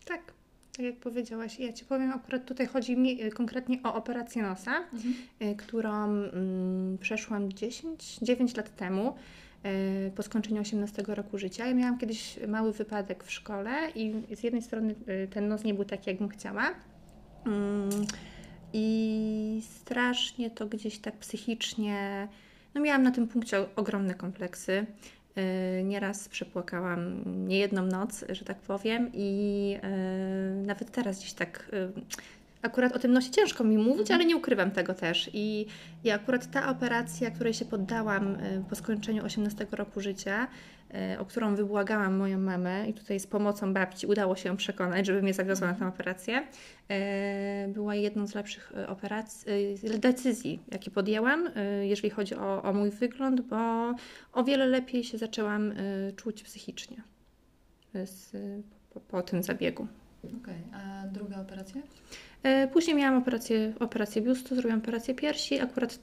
Tak, 0.06 0.34
tak 0.78 0.86
jak 0.86 1.00
powiedziałaś. 1.00 1.60
Ja 1.60 1.74
Ci 1.74 1.86
powiem, 1.86 2.12
akurat 2.12 2.46
tutaj 2.46 2.68
chodzi 2.68 2.98
mi 2.98 3.24
y, 3.24 3.32
konkretnie 3.32 3.80
o 3.84 3.94
operację 3.96 4.42
nosa, 4.44 4.78
Mhm. 4.78 5.14
y, 5.42 5.56
którą 5.56 6.04
mm, 6.06 6.98
przeszłam 6.98 7.52
10, 7.54 8.20
9 8.22 8.56
lat 8.58 8.76
temu. 8.76 9.16
Y, 9.66 10.12
Po 10.16 10.24
skończeniu 10.24 10.62
18 10.62 11.04
roku 11.08 11.38
życia. 11.38 11.68
Ja 11.68 11.74
miałam 11.74 11.98
kiedyś 11.98 12.40
mały 12.48 12.74
wypadek 12.74 13.24
w 13.24 13.32
szkole 13.32 13.92
i 13.96 14.14
z 14.36 14.44
jednej 14.44 14.62
strony 14.62 14.96
y, 15.10 15.28
ten 15.28 15.48
nos 15.48 15.64
nie 15.64 15.74
był 15.74 15.86
taki, 15.86 16.10
jakbym 16.10 16.30
chciała. 16.30 16.74
Mm, 17.46 17.90
I 18.74 19.62
strasznie 19.82 20.52
to 20.52 20.66
gdzieś 20.66 21.00
tak 21.00 21.18
psychicznie. 21.18 22.28
No 22.74 22.82
miałam 22.82 23.04
na 23.04 23.12
tym 23.12 23.28
punkcie 23.28 23.66
ogromne 23.76 24.14
kompleksy. 24.14 24.86
Yy, 25.36 25.84
Nieraz 25.84 26.30
przepłakałam 26.30 27.24
niejedną 27.48 27.86
noc, 27.86 28.26
że 28.30 28.46
tak 28.46 28.58
powiem, 28.58 29.10
i 29.14 29.78
nawet 30.66 30.92
teraz 30.92 31.20
gdzieś 31.20 31.34
tak. 31.34 31.70
Akurat 32.64 32.96
o 32.96 33.00
tym 33.00 33.14
nosie 33.14 33.32
ciężko 33.32 33.64
mi 33.64 33.78
mówić, 33.78 34.00
Mhm. 34.02 34.20
ale 34.20 34.26
nie 34.26 34.36
ukrywam 34.38 34.72
tego 34.72 34.94
też. 34.94 35.30
I, 35.34 35.66
I 36.04 36.12
akurat 36.12 36.52
ta 36.52 36.70
operacja, 36.70 37.32
której 37.32 37.54
się 37.54 37.66
poddałam 37.66 38.32
yy, 38.32 38.64
po 38.70 38.76
skończeniu 38.76 39.26
18 39.26 39.68
roku 39.72 40.02
życia, 40.02 40.48
yy, 40.94 41.20
o 41.20 41.26
którą 41.26 41.56
wybłagałam 41.56 42.18
moją 42.18 42.40
mamę, 42.40 42.90
i 42.90 42.94
tutaj 42.94 43.20
z 43.20 43.28
pomocą 43.28 43.74
babci 43.74 44.08
udało 44.08 44.36
się 44.36 44.50
ją 44.50 44.58
przekonać, 44.58 45.06
żeby 45.06 45.22
mnie 45.22 45.34
zawiozła 45.34 45.68
na 45.68 45.74
tę 45.74 45.88
operację, 45.88 46.48
e, 46.90 47.68
była 47.68 47.96
jedną 47.96 48.28
z 48.28 48.36
lepszych 48.36 48.74
operacji, 48.88 49.48
decyzji, 50.00 50.60
jakie 50.72 50.92
podjęłam, 50.92 51.50
jeżeli 51.82 52.10
chodzi 52.10 52.36
o, 52.36 52.64
o 52.64 52.74
mój 52.74 52.90
wygląd, 52.92 53.42
bo 53.42 53.56
o 54.34 54.44
wiele 54.44 54.66
lepiej 54.66 55.04
się 55.04 55.18
zaczęłam 55.18 55.74
czuć 56.16 56.44
psychicznie 56.44 56.98
z, 58.06 58.32
po, 58.94 59.00
po 59.00 59.22
tym 59.22 59.44
zabiegu. 59.44 59.88
Okej, 60.42 60.64
a 60.74 61.08
druga 61.08 61.42
operacja? 61.42 61.82
E, 62.44 62.68
Później 62.68 62.96
miałam 62.96 63.18
operację, 63.22 63.74
operację 63.80 64.22
biustu, 64.22 64.56
zrobiłam 64.56 64.80
operację 64.80 65.14
piersi. 65.16 65.60
Akurat 65.60 66.00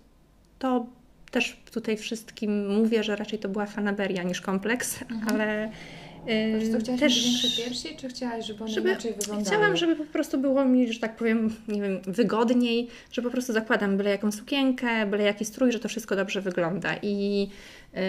to 0.59 0.87
też 1.31 1.57
tutaj 1.73 1.97
wszystkim 1.97 2.77
mówię, 2.81 3.03
że 3.05 3.17
raczej 3.17 3.39
to 3.39 3.49
była 3.49 3.67
fanaberia 3.67 4.23
niż 4.23 4.41
kompleks, 4.41 5.03
Mhm. 5.03 5.29
ale 5.41 5.71
e, 6.27 6.61
Czy 6.61 6.73
to 6.73 6.79
chciałaś 6.79 7.01
też 7.01 7.25
większe 7.25 7.63
piersi, 7.63 7.97
czy 7.97 8.09
chciałaś, 8.09 8.47
żeby 8.47 8.65
one 8.65 8.73
Żeby- 8.73 8.91
inaczej 8.91 9.13
wyglądały? 9.13 9.45
Chciałam, 9.57 9.77
żeby 9.77 9.97
po 9.97 10.05
prostu 10.05 10.39
było 10.39 10.65
mi, 10.65 10.93
że 10.93 11.01
tak 11.01 11.17
powiem, 11.17 11.55
nie 11.69 11.83
wiem, 11.83 12.01
wygodniej, 12.07 12.89
że 13.13 13.23
po 13.23 13.31
prostu 13.31 13.53
zakładam 13.53 13.97
byle 13.97 14.11
jaką 14.11 14.33
sukienkę, 14.33 15.07
byle 15.07 15.25
jaki 15.25 15.45
strój, 15.45 15.73
że 15.73 15.79
to 15.79 15.89
wszystko 15.89 16.17
dobrze 16.17 16.41
wygląda. 16.41 16.95
I 17.03 17.41
yy, 17.95 18.01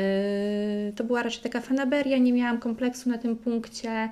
to 0.95 1.03
była 1.03 1.23
raczej 1.23 1.41
taka 1.43 1.61
fanaberia, 1.61 2.17
nie 2.17 2.33
miałam 2.33 2.57
kompleksu 2.59 3.09
na 3.09 3.17
tym 3.17 3.35
punkcie. 3.35 4.09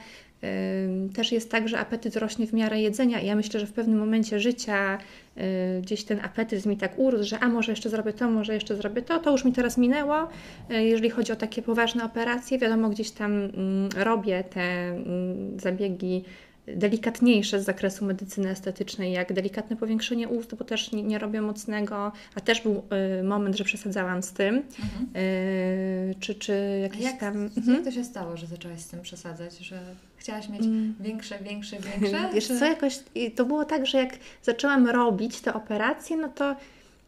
Też 1.16 1.32
jest 1.32 1.52
tak, 1.52 1.68
że 1.68 1.80
apetyt 1.80 2.16
rośnie 2.16 2.48
w 2.48 2.54
miarę 2.54 2.82
jedzenia 2.82 3.20
i 3.20 3.26
ja 3.26 3.36
myślę, 3.36 3.60
że 3.60 3.66
w 3.66 3.74
pewnym 3.74 4.00
momencie 4.00 4.40
życia 4.40 4.98
yy, 5.36 5.44
gdzieś 5.82 6.04
ten 6.04 6.20
apetyt 6.20 6.66
mi 6.66 6.78
tak 6.78 7.00
urósł, 7.00 7.30
że 7.30 7.40
a 7.40 7.48
może 7.48 7.72
jeszcze 7.72 7.90
zrobię 7.90 8.14
to, 8.14 8.30
może 8.30 8.54
jeszcze 8.54 8.76
zrobię 8.76 9.02
to. 9.02 9.20
To 9.20 9.32
już 9.32 9.46
mi 9.46 9.54
teraz 9.54 9.78
minęło. 9.78 10.28
Yy, 10.70 10.84
Jeżeli 10.84 11.10
chodzi 11.10 11.32
o 11.32 11.36
takie 11.36 11.62
poważne 11.62 12.04
operacje, 12.06 12.58
wiadomo, 12.60 12.90
gdzieś 12.90 13.12
tam 13.12 13.32
mm, 13.32 13.90
robię 13.98 14.44
te 14.44 14.62
mm, 14.62 15.60
zabiegi 15.60 16.24
delikatniejsze 16.76 17.62
z 17.62 17.66
zakresu 17.66 18.06
medycyny 18.06 18.50
estetycznej, 18.50 19.12
jak 19.14 19.34
delikatne 19.34 19.76
powiększenie 19.76 20.28
ust, 20.28 20.56
bo 20.56 20.66
też 20.66 20.92
nie, 20.92 21.04
nie 21.04 21.20
robię 21.20 21.42
mocnego, 21.42 22.12
a 22.36 22.40
też 22.42 22.62
był 22.62 22.84
y, 23.20 23.24
moment, 23.24 23.58
że 23.58 23.64
przesadzałam 23.64 24.24
z 24.24 24.32
tym, 24.34 24.56
Mhm. 24.56 25.06
y, 25.16 26.16
czy, 26.20 26.36
czy 26.36 26.54
A 26.54 26.82
jakiś 26.82 27.02
jak, 27.02 27.20
tam... 27.20 27.44
jak 27.44 27.58
Mhm. 27.58 27.84
to 27.84 27.92
się 27.92 28.04
stało, 28.04 28.38
że 28.38 28.48
zaczęłaś 28.48 28.80
z 28.80 28.88
tym 28.88 29.02
przesadzać, 29.02 29.58
że 29.58 29.80
chciałaś 30.18 30.50
mieć 30.50 30.62
Mm. 30.62 30.96
większe, 31.00 31.40
większe, 31.40 31.78
większe? 31.80 32.30
Wiesz 32.34 32.48
czy- 32.48 32.60
co, 32.60 32.66
jakoś 32.66 33.00
to 33.36 33.46
było 33.46 33.66
tak, 33.66 33.86
że 33.86 33.98
jak 33.98 34.14
zaczęłam 34.44 34.88
robić 34.90 35.42
te 35.42 35.54
operacje, 35.54 36.18
no 36.18 36.30
to 36.30 36.56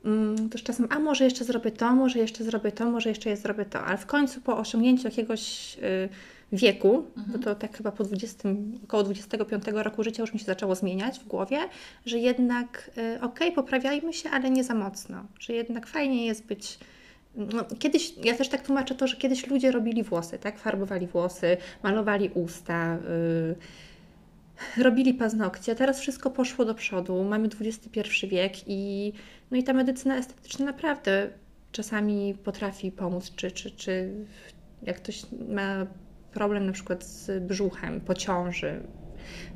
mm, 0.06 0.50
to 0.50 0.58
z 0.58 0.64
czasem, 0.64 0.88
a 0.90 1.00
może 1.00 1.24
jeszcze 1.24 1.44
zrobię 1.46 1.72
to, 1.72 1.96
może 1.96 2.20
jeszcze 2.20 2.44
zrobię 2.44 2.72
to, 2.72 2.92
może 2.92 3.10
jeszcze 3.10 3.30
jest 3.30 3.42
zrobię 3.44 3.66
to, 3.66 3.86
ale 3.86 3.98
w 3.98 4.06
końcu 4.06 4.42
po 4.42 4.58
osiągnięciu 4.58 5.08
jakiegoś 5.08 5.78
y, 5.78 6.10
wieku, 6.52 7.06
Mhm. 7.18 7.32
bo 7.32 7.40
to 7.44 7.56
tak 7.56 7.78
chyba 7.78 7.92
po 7.92 8.04
20, 8.04 8.50
około 8.84 9.04
25 9.04 9.64
roku 9.74 10.04
życia 10.04 10.24
już 10.24 10.34
mi 10.34 10.40
się 10.40 10.46
zaczęło 10.46 10.76
zmieniać 10.76 11.20
w 11.20 11.28
głowie, 11.28 11.58
że 12.06 12.18
jednak 12.18 12.92
y, 12.98 13.22
okej, 13.22 13.52
poprawiajmy 13.52 14.14
się, 14.14 14.30
ale 14.30 14.50
nie 14.50 14.64
za 14.64 14.74
mocno, 14.76 15.24
że 15.40 15.54
jednak 15.54 15.88
fajnie 15.88 16.26
jest 16.26 16.46
być 16.46 16.80
no, 17.36 17.66
kiedyś, 17.80 18.14
ja 18.24 18.36
też 18.36 18.50
tak 18.50 18.62
tłumaczę 18.66 18.96
to, 18.96 19.08
że 19.08 19.16
kiedyś 19.18 19.48
ludzie 19.48 19.72
robili 19.72 20.04
włosy, 20.04 20.40
tak? 20.40 20.60
Farbowali 20.60 21.08
włosy, 21.08 21.58
malowali 21.84 22.30
usta, 22.34 22.98
y, 24.78 24.84
robili 24.84 25.14
paznokcie. 25.14 25.76
Teraz 25.76 26.00
wszystko 26.00 26.30
poszło 26.30 26.66
do 26.66 26.76
przodu. 26.76 27.24
Mamy 27.24 27.50
XXI 27.62 28.28
wiek 28.28 28.54
i, 28.68 29.14
no 29.52 29.58
i 29.58 29.64
ta 29.64 29.74
medycyna 29.74 30.18
estetyczna 30.18 30.66
naprawdę 30.66 31.30
czasami 31.72 32.36
potrafi 32.44 32.92
pomóc, 32.92 33.32
czy, 33.36 33.52
czy, 33.52 33.72
czy 33.72 34.12
jak 34.84 34.98
ktoś 34.98 35.22
ma 35.50 35.86
problem 36.34 36.66
na 36.66 36.72
przykład 36.72 37.04
z 37.04 37.44
brzuchem, 37.44 38.02
po 38.02 38.14
ciąży, 38.14 38.84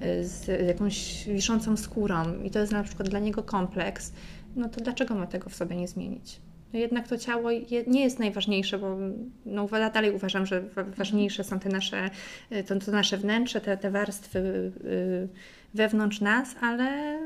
y, 0.03 0.25
z 0.27 0.67
jakąś 0.67 1.25
wiszącą 1.27 1.77
skórą 1.77 2.41
i 2.43 2.51
to 2.51 2.59
jest 2.59 2.71
na 2.71 2.83
przykład 2.83 3.09
dla 3.09 3.19
niego 3.19 3.43
kompleks, 3.43 4.13
no 4.55 4.69
to 4.69 4.81
dlaczego 4.81 5.15
ma 5.15 5.27
tego 5.27 5.49
w 5.49 5.55
sobie 5.55 5.75
nie 5.75 5.87
zmienić? 5.87 6.39
No 6.73 6.79
jednak 6.79 7.07
to 7.07 7.17
ciało 7.17 7.51
je, 7.51 7.83
nie 7.87 8.03
jest 8.03 8.19
najważniejsze, 8.19 8.79
bo 8.79 8.97
no, 9.45 9.67
dalej 9.93 10.11
uważam, 10.11 10.45
że 10.45 10.61
wa- 10.61 10.83
ważniejsze 10.83 11.43
są 11.43 11.59
te 11.59 11.69
nasze, 11.69 12.09
y, 12.51 12.63
to, 12.63 12.79
to 12.79 12.91
nasze 12.91 13.17
wnętrze, 13.17 13.61
te, 13.61 13.77
te 13.77 13.91
warstwy 13.91 14.39
y, 14.39 15.27
wewnątrz 15.73 16.21
nas, 16.21 16.55
ale 16.61 17.19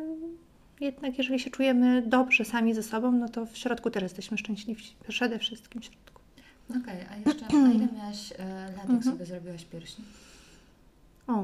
jednak 0.82 1.18
jeżeli 1.18 1.40
się 1.40 1.50
czujemy 1.50 2.02
dobrze 2.02 2.46
sami 2.46 2.74
ze 2.74 2.84
sobą, 2.84 3.12
no 3.12 3.30
to 3.30 3.46
w 3.46 3.58
środku 3.58 3.92
też 3.92 4.04
jesteśmy 4.04 4.38
szczęśliwi, 4.38 4.84
przede 5.08 5.40
wszystkim 5.40 5.82
w 5.82 5.86
środku. 5.86 6.19
Okej, 6.70 7.06
a 7.12 7.30
jeszcze 7.30 7.46
a 7.46 7.72
ile 7.72 7.88
miałaś 7.98 8.34
e, 8.38 8.46
lat, 8.64 8.76
jak 8.78 8.90
Mhm. 8.90 9.04
sobie 9.04 9.26
zrobiłaś 9.26 9.66
piersi? 9.66 10.02
O, 11.28 11.44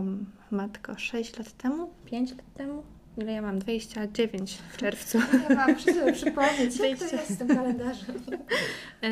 matko, 0.51 0.97
6 0.97 1.37
lat 1.37 1.51
temu? 1.51 1.89
5 2.05 2.31
lat 2.31 2.53
temu? 2.53 2.83
Ile 3.17 3.31
ja 3.31 3.41
mam? 3.41 3.59
29 3.59 4.57
w 4.73 4.77
czerwcu. 4.77 5.17
Ja 5.49 5.55
mam 5.55 5.79
sobie 5.79 6.13
przypomnieć, 6.13 6.79
jak 6.79 6.99
to 6.99 7.05
jest 7.15 7.29
z 7.29 7.37
tym 7.37 7.47
kalendarzem. 7.47 8.15
E, 9.03 9.07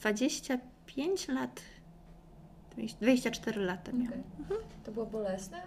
25 0.00 1.28
lat. 1.28 1.62
24 3.00 3.60
lata 3.60 3.92
miałam. 3.92 4.20
Okej. 4.46 4.56
To 4.84 4.92
było 4.92 5.06
bolesne? 5.06 5.62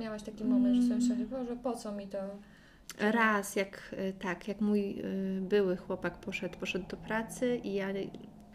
Miałaś 0.00 0.22
taki 0.22 0.44
moment, 0.44 0.76
że 0.76 0.82
sobie 0.82 0.94
myślałaś, 0.94 1.24
Boże, 1.24 1.56
po 1.56 1.76
co 1.76 1.92
mi 1.92 2.06
to? 2.06 2.18
Raz, 2.98 3.56
jak 3.56 3.94
y, 3.98 4.12
tak, 4.12 4.48
jak 4.48 4.60
mój 4.60 5.00
y, 5.00 5.40
były 5.40 5.76
chłopak 5.76 6.18
poszedł, 6.18 6.58
poszedł 6.58 6.86
do 6.88 6.96
pracy 6.96 7.60
i 7.64 7.74
ja 7.74 7.88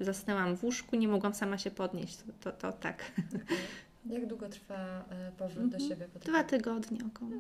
zasnęłam 0.06 0.56
w 0.58 0.64
łóżku, 0.64 0.96
nie 0.96 1.08
mogłam 1.08 1.34
sama 1.34 1.58
się 1.58 1.72
podnieść. 1.72 2.18
To, 2.18 2.24
to, 2.40 2.52
to 2.52 2.72
tak. 2.78 3.12
Jak 4.06 4.26
długo 4.28 4.50
trwa 4.50 5.06
e, 5.10 5.32
powrót 5.38 5.70
do 5.70 5.78
Mhm. 5.78 5.90
siebie? 5.90 6.08
Po? 6.14 6.20
Dwa 6.20 6.44
tygodnie 6.44 7.00
około. 7.16 7.32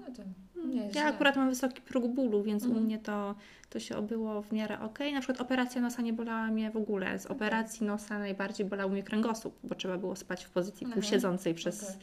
No 0.56 0.66
nie 0.66 0.84
jest 0.84 0.96
Ja 0.96 1.02
źle. 1.02 1.14
akurat 1.14 1.36
mam 1.36 1.50
wysoki 1.50 1.82
próg 1.82 2.08
bólu, 2.08 2.44
więc 2.44 2.64
u 2.64 2.68
Mhm. 2.68 2.86
mnie 2.86 3.00
to, 3.00 3.36
to 3.70 3.80
się 3.80 3.96
obyło 3.98 4.42
w 4.42 4.52
miarę 4.52 4.80
ok. 4.80 5.00
Na 5.14 5.20
przykład 5.20 5.42
operacja 5.42 5.82
nosa 5.82 6.02
nie 6.02 6.14
bolała 6.14 6.48
mnie 6.48 6.72
w 6.72 6.78
ogóle. 6.78 7.20
Z 7.20 7.26
operacji 7.26 7.86
nosa 7.86 8.20
najbardziej 8.20 8.66
bolał 8.66 8.90
mnie 8.90 9.04
kręgosłup, 9.04 9.56
bo 9.64 9.76
trzeba 9.76 9.98
było 9.98 10.16
spać 10.16 10.46
w 10.46 10.50
pozycji 10.50 10.86
Mhm. 10.86 11.02
półsiedzącej 11.02 11.54
przez 11.54 11.84
Okej. 11.84 11.96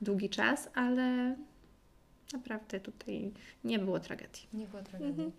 długi 0.00 0.28
czas, 0.30 0.70
ale 0.74 1.36
naprawdę 2.32 2.80
tutaj 2.80 3.32
nie 3.64 3.78
było 3.78 4.00
tragedii. 4.00 4.42
Nie 4.52 4.66
było 4.66 4.82
tragedii. 4.82 5.10
Mhm. 5.24 5.32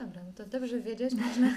No 0.00 0.06
dobra, 0.06 0.22
no 0.26 0.32
to 0.36 0.46
dobrze 0.58 0.80
wiedzieć, 0.80 1.14
można, 1.26 1.50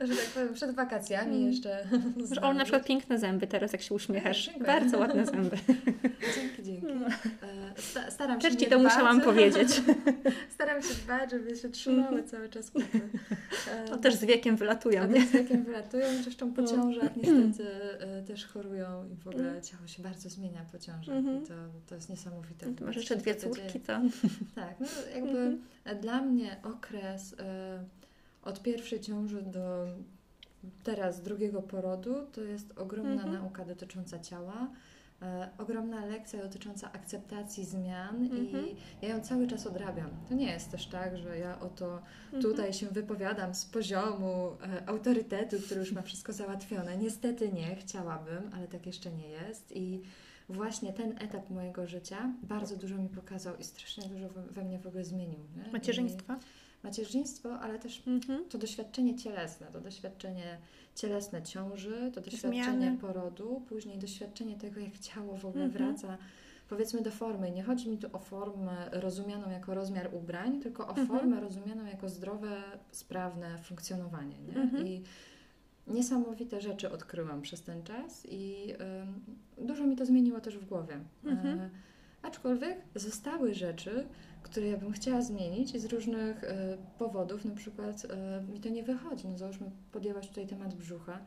że 0.00 0.16
tak 0.16 0.26
powiem, 0.34 0.54
przed 0.54 0.70
wakacjami 0.74 1.36
Mm. 1.36 1.48
jeszcze 1.48 1.86
Że 2.34 2.40
on 2.40 2.56
na 2.56 2.64
przykład 2.64 2.86
piękne 2.86 3.18
zęby 3.18 3.46
teraz, 3.46 3.72
jak 3.72 3.82
się 3.82 3.94
uśmiechasz. 3.94 4.44
Dziękuję. 4.46 4.66
Bardzo 4.66 4.98
ładne 4.98 5.26
zęby. 5.26 5.56
Dzięki, 6.36 6.62
dzięki. 6.62 6.86
E, 6.86 7.80
sta- 7.82 8.10
Staram 8.10 8.40
się 8.40 8.48
Też 8.48 8.54
nie 8.54 8.60
ci 8.60 8.66
to 8.70 8.78
dbać. 8.78 8.92
musiałam 8.92 9.20
powiedzieć. 9.20 9.68
Staram 10.50 10.82
się 10.82 10.94
dbać, 11.04 11.30
żeby 11.30 11.56
się 11.56 11.68
trzymały 11.68 12.22
cały 12.22 12.48
czas 12.48 12.70
kupy. 12.70 13.00
E, 13.72 13.88
To 13.88 13.96
też 13.96 14.14
z 14.14 14.24
wiekiem 14.24 14.56
wylatują. 14.56 15.02
A 15.02 15.06
z 15.26 15.30
wiekiem 15.30 15.64
wylatują, 15.64 16.04
zresztą 16.22 16.52
po 16.52 16.62
No. 16.62 16.68
ciążach 16.68 17.16
niestety 17.22 17.66
e, 18.00 18.22
też 18.22 18.46
chorują 18.46 19.04
i 19.12 19.16
w 19.16 19.28
ogóle 19.28 19.48
Mm. 19.50 19.62
ciało 19.62 19.86
się 19.86 20.02
bardzo 20.02 20.28
zmienia 20.30 20.64
po 20.72 20.78
ciążach 20.78 21.16
Mhm. 21.16 21.42
i 21.44 21.46
to, 21.46 21.54
to 21.86 21.94
jest 21.94 22.08
niesamowite. 22.10 22.66
No, 22.66 22.74
Ty 22.76 22.84
masz 22.84 22.96
jeszcze 22.96 23.14
się 23.14 23.20
dwie 23.20 23.34
córki, 23.34 23.80
to... 23.80 24.00
Tak, 24.54 24.80
no 24.80 24.86
jakby 25.14 25.38
Mhm. 25.38 25.60
dla 26.00 26.22
mnie 26.22 26.56
okres 26.62 27.34
e, 27.38 27.53
od 28.42 28.62
pierwszej 28.62 29.00
ciąży 29.00 29.42
do 29.42 29.86
teraz 30.84 31.22
drugiego 31.22 31.62
porodu 31.62 32.14
to 32.32 32.40
jest 32.40 32.78
ogromna 32.78 33.12
Mhm. 33.12 33.32
nauka 33.32 33.64
dotycząca 33.64 34.18
ciała. 34.18 34.70
E, 35.22 35.48
ogromna 35.58 36.04
lekcja 36.06 36.42
dotycząca 36.42 36.92
akceptacji 36.92 37.64
zmian 37.64 38.22
Mhm. 38.22 38.40
i 38.68 38.76
ja 39.02 39.08
ją 39.08 39.20
cały 39.20 39.46
czas 39.46 39.66
odrabiam. 39.66 40.10
To 40.28 40.34
nie 40.34 40.46
jest 40.52 40.70
też 40.70 40.86
tak, 40.86 41.18
że 41.18 41.38
ja 41.38 41.60
oto 41.60 41.98
Mhm. 42.24 42.42
tutaj 42.42 42.72
się 42.72 42.86
wypowiadam 42.86 43.54
z 43.54 43.64
poziomu 43.66 44.56
e, 44.62 44.88
autorytetu, 44.88 45.56
który 45.60 45.80
już 45.80 45.92
ma 45.92 46.02
wszystko 46.08 46.32
załatwione. 46.32 46.96
Niestety 46.96 47.52
nie, 47.52 47.76
chciałabym, 47.76 48.50
ale 48.54 48.68
tak 48.68 48.86
jeszcze 48.86 49.10
nie 49.12 49.28
jest. 49.28 49.72
I 49.76 50.00
właśnie 50.48 50.92
ten 50.92 51.12
etap 51.18 51.50
mojego 51.50 51.86
życia 51.86 52.32
bardzo 52.42 52.76
dużo 52.76 52.96
mi 52.98 53.08
pokazał 53.08 53.56
i 53.56 53.64
strasznie 53.64 54.08
dużo 54.08 54.28
we, 54.28 54.42
we 54.42 54.64
mnie 54.64 54.78
w 54.78 54.86
ogóle 54.86 55.04
zmienił. 55.04 55.40
Nie? 55.56 55.72
Macierzyństwo? 55.72 56.32
I 56.32 56.63
macierzyństwo, 56.84 57.60
ale 57.60 57.78
też 57.78 58.02
Mhm. 58.06 58.44
to 58.48 58.58
doświadczenie 58.58 59.16
cielesne, 59.16 59.66
to 59.72 59.80
doświadczenie 59.80 60.58
cielesne 60.94 61.42
ciąży, 61.42 62.10
to 62.14 62.20
doświadczenie 62.20 62.64
Zmiany. 62.64 62.98
porodu, 62.98 63.62
później 63.68 63.98
doświadczenie 63.98 64.56
tego, 64.56 64.80
jak 64.80 64.98
ciało 64.98 65.36
w 65.36 65.44
ogóle 65.44 65.64
Mhm. 65.64 65.86
wraca 65.86 66.18
powiedzmy 66.68 67.02
do 67.02 67.10
formy. 67.10 67.50
Nie 67.50 67.62
chodzi 67.62 67.88
mi 67.90 67.98
tu 67.98 68.06
o 68.12 68.18
formę 68.18 68.88
rozumianą 68.92 69.50
jako 69.50 69.74
rozmiar 69.74 70.08
ubrań, 70.14 70.60
tylko 70.60 70.86
o 70.86 70.88
Mhm. 70.90 71.06
formę 71.06 71.40
rozumianą 71.40 71.84
jako 71.86 72.08
zdrowe, 72.08 72.62
sprawne 72.90 73.58
funkcjonowanie. 73.58 74.38
Nie? 74.38 74.56
Mhm. 74.62 74.86
I 74.86 75.02
niesamowite 75.86 76.60
rzeczy 76.60 76.90
odkryłam 76.90 77.42
przez 77.42 77.62
ten 77.62 77.82
czas 77.82 78.26
i 78.30 78.72
ym, 79.58 79.66
dużo 79.66 79.84
mi 79.86 79.96
to 79.96 80.06
zmieniło 80.06 80.40
też 80.40 80.58
w 80.58 80.64
głowie. 80.64 80.98
Mhm. 81.24 81.60
E, 81.60 81.70
aczkolwiek 82.22 82.78
zostały 82.94 83.54
rzeczy, 83.54 84.06
które 84.44 84.68
ja 84.68 84.76
bym 84.76 84.92
chciała 84.92 85.22
zmienić 85.22 85.74
i 85.74 85.78
z 85.78 85.84
różnych 85.84 86.44
e, 86.44 86.76
powodów, 86.98 87.44
na 87.44 87.54
przykład 87.54 88.02
e, 88.10 88.42
mi 88.52 88.60
to 88.60 88.68
nie 88.68 88.82
wychodzi. 88.82 89.28
No 89.28 89.38
załóżmy, 89.38 89.70
podjęłaś 89.92 90.28
tutaj 90.28 90.46
temat 90.46 90.74
brzucha. 90.74 91.18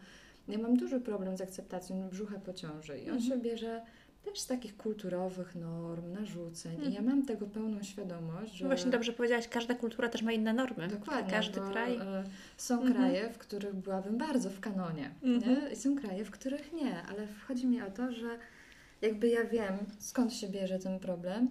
Ja 0.47 0.57
mam 0.57 0.77
duży 0.77 0.99
problem 0.99 1.37
z 1.37 1.41
akceptacją 1.41 2.09
brzucha 2.09 2.39
po 2.39 2.53
ciąży 2.53 2.99
i 2.99 3.09
on 3.09 3.17
Mhm. 3.17 3.21
się 3.21 3.37
bierze 3.37 3.81
też 4.23 4.39
z 4.39 4.47
takich 4.47 4.77
kulturowych 4.77 5.55
norm, 5.55 6.11
narzuceń 6.13 6.73
i 6.79 6.81
ja 6.81 6.87
Mhm. 6.99 7.05
mam 7.05 7.25
tego 7.25 7.45
pełną 7.47 7.83
świadomość, 7.83 8.53
że... 8.53 8.65
No 8.65 8.69
Właśnie 8.69 8.91
dobrze 8.91 9.13
powiedziałaś, 9.13 9.47
każda 9.47 9.75
kultura 9.75 10.09
też 10.09 10.21
ma 10.21 10.31
inne 10.31 10.53
normy. 10.53 10.87
Dokładnie, 10.87 11.31
Każdy 11.31 11.59
kraj. 11.61 11.95
e, 11.95 12.23
Są 12.57 12.73
Mhm. 12.75 12.93
kraje, 12.93 13.29
w 13.29 13.37
których 13.37 13.75
byłabym 13.75 14.17
bardzo 14.17 14.49
w 14.49 14.59
kanonie, 14.59 15.11
Mhm. 15.23 15.71
I 15.71 15.75
są 15.75 15.95
kraje, 15.95 16.25
w 16.25 16.31
których 16.31 16.73
nie, 16.73 17.03
ale 17.03 17.27
chodzi 17.47 17.67
mi 17.67 17.81
o 17.81 17.91
to, 17.91 18.11
że 18.11 18.27
jakby 19.01 19.27
ja 19.27 19.43
wiem, 19.45 19.77
skąd 19.99 20.33
się 20.33 20.47
bierze 20.47 20.79
ten 20.79 20.99
problem 20.99 21.49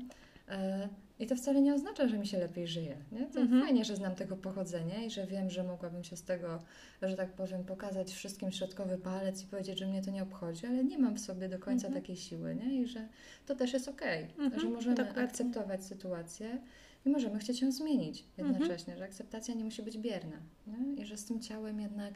i 1.18 1.26
to 1.26 1.36
wcale 1.36 1.60
nie 1.62 1.74
oznacza, 1.74 2.08
że 2.08 2.18
mi 2.18 2.26
się 2.26 2.38
lepiej 2.38 2.66
żyje, 2.68 2.96
nie? 3.12 3.26
To 3.26 3.40
Mhm. 3.40 3.62
fajnie, 3.62 3.84
że 3.84 3.96
znam 3.96 4.14
tego 4.14 4.36
pochodzenie 4.36 5.06
i 5.06 5.10
że 5.10 5.26
wiem, 5.26 5.50
że 5.50 5.64
mogłabym 5.64 6.04
się 6.04 6.16
z 6.16 6.22
tego, 6.22 6.62
że 7.02 7.16
tak 7.16 7.32
powiem, 7.32 7.64
pokazać 7.64 8.12
wszystkim 8.12 8.52
środkowy 8.52 8.98
palec 8.98 9.42
i 9.42 9.46
powiedzieć, 9.46 9.78
że 9.78 9.86
mnie 9.86 10.02
to 10.02 10.10
nie 10.10 10.22
obchodzi, 10.22 10.66
ale 10.66 10.84
nie 10.84 10.98
mam 10.98 11.14
w 11.14 11.20
sobie 11.20 11.48
do 11.48 11.58
końca 11.58 11.86
Mhm. 11.86 12.02
takiej 12.02 12.16
siły, 12.16 12.54
nie? 12.54 12.74
I 12.82 12.86
że 12.86 13.08
to 13.46 13.54
też 13.56 13.72
jest 13.72 13.88
okej, 13.88 14.26
Mhm, 14.38 14.60
że 14.60 14.68
możemy 14.68 14.96
dokładnie. 14.96 15.22
akceptować 15.22 15.84
sytuację 15.84 16.58
i 17.06 17.08
możemy 17.08 17.38
chcieć 17.38 17.62
ją 17.62 17.72
zmienić 17.72 18.24
Mhm. 18.38 18.52
jednocześnie, 18.54 18.96
że 18.96 19.04
akceptacja 19.04 19.54
nie 19.54 19.64
musi 19.64 19.82
być 19.82 19.98
bierna. 19.98 20.36
Nie? 20.66 21.02
I 21.02 21.06
że 21.06 21.16
z 21.16 21.24
tym 21.24 21.40
ciałem 21.40 21.80
jednak 21.80 22.14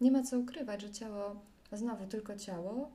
nie 0.00 0.10
ma 0.12 0.22
co 0.22 0.38
ukrywać, 0.38 0.82
że 0.82 0.90
ciało, 0.90 1.36
znowu 1.72 2.06
tylko 2.06 2.36
ciało, 2.36 2.90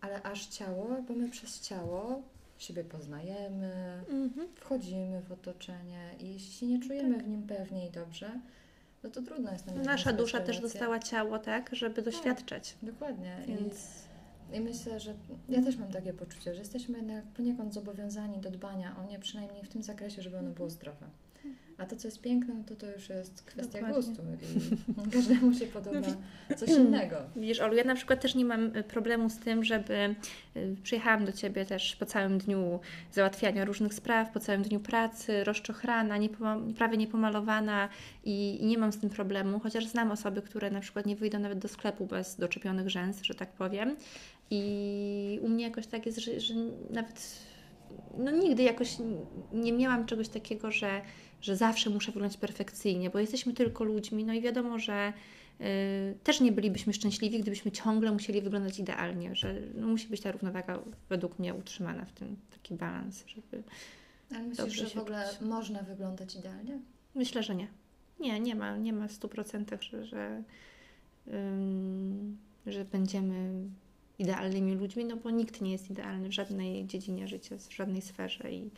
ale 0.00 0.22
aż 0.22 0.46
ciało, 0.46 1.02
bo 1.08 1.14
my 1.14 1.28
przez 1.28 1.60
ciało 1.60 2.22
siebie 2.62 2.84
poznajemy, 2.84 4.02
Mhm. 4.08 4.48
wchodzimy 4.54 5.22
w 5.22 5.32
otoczenie 5.32 6.10
i 6.18 6.32
jeśli 6.32 6.52
się 6.52 6.66
nie 6.66 6.80
czujemy 6.80 7.18
w 7.18 7.28
nim 7.28 7.42
pewnie 7.42 7.86
i 7.88 7.90
dobrze, 7.90 8.40
no 9.02 9.10
to 9.10 9.22
trudno 9.22 9.52
jest 9.52 9.66
nam 9.66 9.82
Nasza 9.82 10.12
dusza 10.12 10.40
też 10.40 10.60
dostała 10.60 10.98
ciało, 10.98 11.38
tak, 11.38 11.70
żeby 11.72 12.02
doświadczać. 12.02 12.76
Dokładnie. 12.82 13.36
Więc 13.46 13.74
I, 14.52 14.56
I 14.56 14.60
myślę, 14.60 15.00
że 15.00 15.14
ja 15.48 15.62
też 15.62 15.76
mam 15.76 15.92
takie 15.92 16.12
poczucie, 16.12 16.54
że 16.54 16.60
jesteśmy 16.60 16.98
jednak 16.98 17.24
poniekąd 17.24 17.74
zobowiązani 17.74 18.38
do 18.38 18.50
dbania 18.50 18.96
o 18.96 19.04
nie, 19.04 19.18
przynajmniej 19.18 19.64
w 19.64 19.68
tym 19.68 19.82
zakresie, 19.82 20.22
żeby 20.22 20.38
ono 20.38 20.50
było 20.50 20.70
zdrowe. 20.70 21.06
A 21.80 21.86
to, 21.86 21.96
co 21.96 22.08
jest 22.08 22.20
piękne, 22.20 22.54
no 22.54 22.64
to 22.64 22.76
to 22.76 22.86
już 22.92 23.08
jest 23.08 23.42
kwestia 23.42 23.72
Dokładnie. 23.72 23.96
gustu 23.96 24.22
i 25.06 25.10
każdemu 25.16 25.54
się 25.54 25.66
podoba 25.66 26.08
coś 26.56 26.68
innego. 26.68 27.16
Widzisz, 27.36 27.60
Olu, 27.60 27.74
ja 27.74 27.84
na 27.84 27.94
przykład 27.94 28.20
też 28.20 28.34
nie 28.34 28.44
mam 28.44 28.76
y, 28.76 28.82
problemu 28.82 29.30
z 29.30 29.38
tym, 29.38 29.64
żeby 29.64 30.14
y, 30.56 30.76
przyjechałam 30.82 31.24
do 31.24 31.32
Ciebie 31.32 31.66
też 31.66 31.96
po 31.96 32.06
całym 32.06 32.38
dniu 32.38 32.80
załatwiania 33.12 33.64
różnych 33.64 33.94
spraw, 33.94 34.32
po 34.32 34.40
całym 34.40 34.62
dniu 34.62 34.80
pracy, 34.80 35.44
rozczochrana, 35.44 36.18
niepoma- 36.18 36.74
prawie 36.74 36.96
niepomalowana 36.96 37.88
i, 38.24 38.62
i 38.62 38.66
nie 38.66 38.78
mam 38.78 38.92
z 38.92 38.98
tym 38.98 39.10
problemu, 39.10 39.60
chociaż 39.60 39.86
znam 39.86 40.10
osoby, 40.10 40.42
które 40.42 40.70
na 40.70 40.80
przykład 40.80 41.06
nie 41.06 41.16
wyjdą 41.16 41.38
nawet 41.38 41.58
do 41.58 41.68
sklepu 41.68 42.06
bez 42.06 42.36
doczepionych 42.36 42.90
rzęs, 42.90 43.22
że 43.22 43.34
tak 43.34 43.52
powiem. 43.52 43.96
I 44.50 45.38
u 45.42 45.48
mnie 45.48 45.64
jakoś 45.64 45.86
tak 45.86 46.06
jest, 46.06 46.18
że, 46.18 46.40
że 46.40 46.54
nawet 46.90 47.40
no 48.18 48.30
nigdy 48.30 48.62
jakoś 48.62 48.96
nie 49.52 49.72
miałam 49.72 50.06
czegoś 50.06 50.28
takiego, 50.28 50.70
że, 50.70 51.02
że 51.40 51.56
zawsze 51.56 51.90
muszę 51.90 52.12
wyglądać 52.12 52.38
perfekcyjnie, 52.38 53.10
bo 53.10 53.18
jesteśmy 53.18 53.52
tylko 53.52 53.84
ludźmi, 53.84 54.24
no 54.24 54.32
i 54.32 54.40
wiadomo, 54.40 54.78
że 54.78 55.12
y, 55.60 55.64
też 56.24 56.40
nie 56.40 56.52
bylibyśmy 56.52 56.92
szczęśliwi, 56.92 57.40
gdybyśmy 57.40 57.72
ciągle 57.72 58.12
musieli 58.12 58.42
wyglądać 58.42 58.78
idealnie, 58.78 59.34
że 59.34 59.54
no, 59.74 59.86
musi 59.86 60.08
być 60.08 60.20
ta 60.20 60.32
równowaga 60.32 60.78
według 61.08 61.38
mnie 61.38 61.54
utrzymana 61.54 62.04
w 62.04 62.12
tym, 62.12 62.36
taki 62.50 62.74
balans, 62.74 63.24
żeby... 63.26 63.62
Ale 64.30 64.42
myślisz, 64.42 64.74
że 64.74 64.86
w 64.86 64.96
ogóle 64.96 65.28
można 65.40 65.82
wyglądać 65.82 66.34
idealnie? 66.34 66.78
Myślę, 67.14 67.42
że 67.42 67.54
nie. 67.54 67.68
Nie, 68.20 68.40
nie 68.40 68.54
ma, 68.54 68.76
nie 68.76 68.92
ma 68.92 69.08
w 69.08 69.12
100%, 69.12 69.82
że, 69.82 70.04
że, 70.04 70.42
ym, 71.28 72.38
że 72.66 72.84
będziemy 72.84 73.68
idealnymi 74.20 74.74
ludźmi, 74.74 75.04
no 75.04 75.16
bo 75.16 75.30
nikt 75.30 75.60
nie 75.60 75.72
jest 75.72 75.90
idealny 75.90 76.28
w 76.28 76.32
żadnej 76.32 76.86
dziedzinie 76.86 77.28
życia, 77.28 77.56
w 77.58 77.74
żadnej 77.74 78.02
sferze 78.02 78.52
i, 78.52 78.70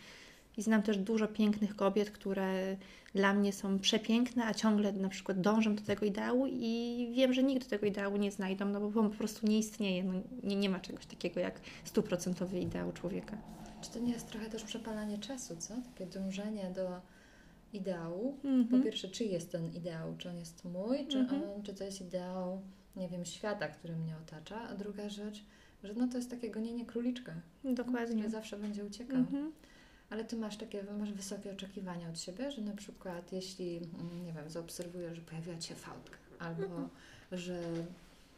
i 0.56 0.62
znam 0.62 0.82
też 0.82 0.98
dużo 0.98 1.28
pięknych 1.28 1.76
kobiet, 1.76 2.10
które 2.10 2.76
dla 3.14 3.34
mnie 3.34 3.52
są 3.52 3.78
przepiękne, 3.78 4.44
a 4.44 4.54
ciągle 4.54 4.92
na 4.92 5.08
przykład 5.08 5.40
dążą 5.40 5.74
do 5.74 5.82
tego 5.82 6.06
ideału 6.06 6.46
i 6.50 7.08
wiem, 7.16 7.32
że 7.32 7.42
nigdy 7.42 7.66
tego 7.66 7.86
ideału 7.86 8.16
nie 8.16 8.30
znajdą, 8.30 8.66
no 8.66 8.80
bo 8.80 9.00
on 9.00 9.10
po 9.10 9.16
prostu 9.16 9.46
nie 9.46 9.58
istnieje, 9.58 10.04
no, 10.04 10.12
nie, 10.42 10.56
nie 10.56 10.68
ma 10.70 10.80
czegoś 10.80 11.06
takiego 11.06 11.40
jak 11.40 11.60
stuprocentowy 11.84 12.60
ideał 12.60 12.92
człowieka. 12.92 13.38
Czy 13.82 13.90
to 13.90 13.98
nie 13.98 14.12
jest 14.12 14.28
trochę 14.28 14.50
też 14.50 14.62
przepalanie 14.62 15.18
czasu, 15.18 15.56
co? 15.56 15.74
Takie 15.92 16.06
dążenie 16.06 16.70
do 16.74 17.00
ideału. 17.72 18.38
Mhm. 18.44 18.68
Po 18.68 18.84
pierwsze, 18.84 19.08
czy 19.08 19.24
jest 19.24 19.52
ten 19.52 19.72
ideał? 19.74 20.16
Czy 20.18 20.28
on 20.28 20.38
jest 20.38 20.64
mój? 20.64 21.06
Czy, 21.06 21.18
Mhm. 21.18 21.42
on, 21.42 21.62
czy 21.62 21.74
to 21.74 21.84
jest 21.84 22.00
ideał, 22.00 22.60
nie 22.96 23.08
wiem, 23.08 23.24
świata, 23.24 23.68
który 23.68 23.96
mnie 23.96 24.14
otacza? 24.26 24.60
A 24.68 24.74
druga 24.74 25.08
rzecz, 25.08 25.44
że 25.84 25.94
no 25.94 26.08
to 26.08 26.16
jest 26.16 26.30
takie 26.30 26.50
gonienie 26.50 26.86
króliczka, 26.86 27.32
Dokładnie. 27.64 28.16
który 28.16 28.30
zawsze 28.30 28.56
będzie 28.56 28.84
uciekał. 28.84 29.18
Mhm. 29.18 29.52
Ale 30.10 30.24
ty 30.24 30.36
masz 30.36 30.56
takie, 30.56 30.84
masz 30.98 31.12
wysokie 31.12 31.52
oczekiwania 31.52 32.08
od 32.08 32.20
siebie, 32.20 32.50
że 32.50 32.62
na 32.62 32.76
przykład 32.76 33.32
jeśli, 33.32 33.76
mm, 33.76 34.26
nie 34.26 34.32
wiem, 34.32 34.50
zaobserwujesz, 34.50 35.16
że 35.16 35.22
pojawiła 35.22 35.60
się 35.60 35.74
fałdka, 35.74 36.16
albo 36.38 36.62
Mhm. 36.62 36.88
że, 37.32 37.60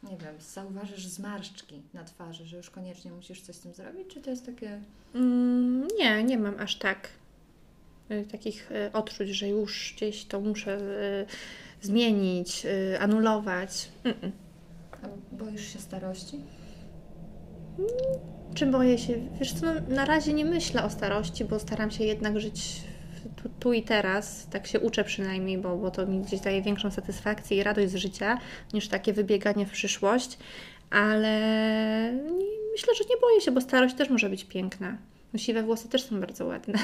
nie 0.03 0.17
wiem, 0.17 0.35
zauważysz 0.39 1.07
zmarszczki 1.07 1.81
na 1.93 2.03
twarzy, 2.03 2.45
że 2.45 2.57
już 2.57 2.69
koniecznie 2.69 3.11
musisz 3.11 3.41
coś 3.41 3.55
z 3.55 3.59
tym 3.59 3.73
zrobić, 3.73 4.07
czy 4.13 4.21
to 4.21 4.29
jest 4.29 4.45
takie... 4.45 4.81
Mm, 5.15 5.87
nie, 5.99 6.23
nie 6.23 6.37
mam 6.37 6.59
aż 6.59 6.75
tak 6.75 7.09
y, 8.11 8.25
takich 8.31 8.71
y, 8.71 8.91
odczuć, 8.93 9.29
że 9.29 9.47
już 9.47 9.93
gdzieś 9.97 10.25
to 10.25 10.41
muszę 10.41 10.77
y, 10.77 11.25
zmienić, 11.81 12.65
anulować. 12.99 13.89
Mm-mm. 14.03 14.31
A 14.31 14.44
boisz 15.35 15.73
się 15.73 15.79
starości? 15.79 16.39
Czy 18.53 18.65
boję 18.65 18.97
się? 18.97 19.13
Wiesz 19.39 19.53
co, 19.53 19.65
no, 19.65 19.95
na 19.95 20.05
razie 20.05 20.33
nie 20.33 20.45
myślę 20.45 20.83
o 20.83 20.89
starości, 20.89 21.45
bo 21.45 21.59
staram 21.59 21.91
się 21.91 22.03
jednak 22.03 22.39
żyć 22.39 22.81
tu, 23.35 23.49
tu 23.59 23.73
i 23.73 23.83
teraz. 23.83 24.47
Tak 24.51 24.67
się 24.67 24.79
uczę 24.79 25.03
przynajmniej, 25.03 25.57
bo, 25.57 25.77
bo 25.77 25.91
to 25.91 26.07
mi 26.07 26.19
gdzieś 26.19 26.39
daje 26.39 26.61
większą 26.61 26.91
satysfakcję 26.91 27.57
i 27.57 27.63
radość 27.63 27.91
z 27.91 27.95
życia, 27.95 28.37
niż 28.73 28.87
takie 28.87 29.13
wybieganie 29.13 29.65
w 29.65 29.71
przyszłość. 29.71 30.37
Ale 30.89 31.31
myślę, 32.71 32.95
że 32.95 33.03
nie 33.09 33.17
boję 33.21 33.41
się, 33.41 33.51
bo 33.51 33.61
starość 33.61 33.95
też 33.95 34.09
może 34.09 34.29
być 34.29 34.45
piękna. 34.45 34.97
No, 35.35 35.39
siwe 35.39 35.63
włosy 35.63 35.89
też 35.89 36.03
są 36.03 36.19
bardzo 36.19 36.45
ładne. 36.45 36.73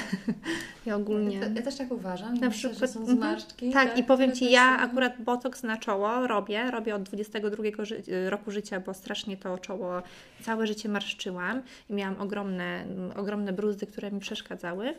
Ja 0.86 0.96
ogólnie. 0.96 1.36
Ja, 1.36 1.48
ja 1.48 1.62
też 1.62 1.76
tak 1.76 1.92
uważam. 1.92 2.34
Na 2.34 2.48
Myślę, 2.48 2.70
przykład 2.70 2.78
że 2.78 2.88
są 2.88 3.00
mhm. 3.00 3.18
zmarszczki. 3.18 3.70
Tak, 3.72 3.98
i 3.98 4.04
powiem 4.04 4.32
Ci, 4.32 4.50
ja 4.50 4.76
są- 4.76 4.82
akurat 4.82 5.22
botoks 5.22 5.62
na 5.62 5.76
czoło 5.76 6.26
robię, 6.26 6.70
robię 6.70 6.94
od 6.94 7.02
22 7.02 7.84
ży- 7.84 8.02
roku 8.30 8.50
życia, 8.50 8.80
bo 8.80 8.94
strasznie 8.94 9.36
to 9.36 9.58
czoło 9.58 10.02
całe 10.42 10.66
życie 10.66 10.88
marszczyłam 10.88 11.62
i 11.90 11.92
miałam 11.94 12.20
ogromne, 12.20 12.84
ogromne 13.16 13.52
bruzdy, 13.52 13.86
które 13.86 14.10
mi 14.10 14.20
przeszkadzały, 14.20 14.94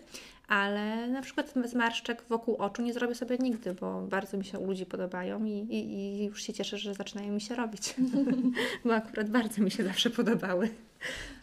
ale 0.48 1.08
na 1.08 1.22
przykład 1.22 1.54
zmarszczek 1.66 2.24
wokół 2.30 2.56
oczu 2.56 2.82
nie 2.82 2.94
zrobię 2.94 3.16
sobie 3.16 3.38
nigdy, 3.38 3.74
bo 3.74 4.02
bardzo 4.02 4.38
mi 4.38 4.46
się 4.46 4.60
u 4.60 4.68
ludzi 4.68 4.86
podobają 4.86 5.46
i, 5.46 5.52
i, 5.52 5.94
i 6.22 6.26
już 6.26 6.44
się 6.44 6.54
cieszę, 6.54 6.78
że 6.78 6.94
zaczynają 6.94 7.34
mi 7.34 7.42
się 7.42 7.56
robić, 7.56 7.96
bo 8.86 8.96
akurat 8.96 9.30
bardzo 9.30 9.62
mi 9.62 9.72
się 9.72 9.84
zawsze 9.84 10.10
podobały. 10.10 10.70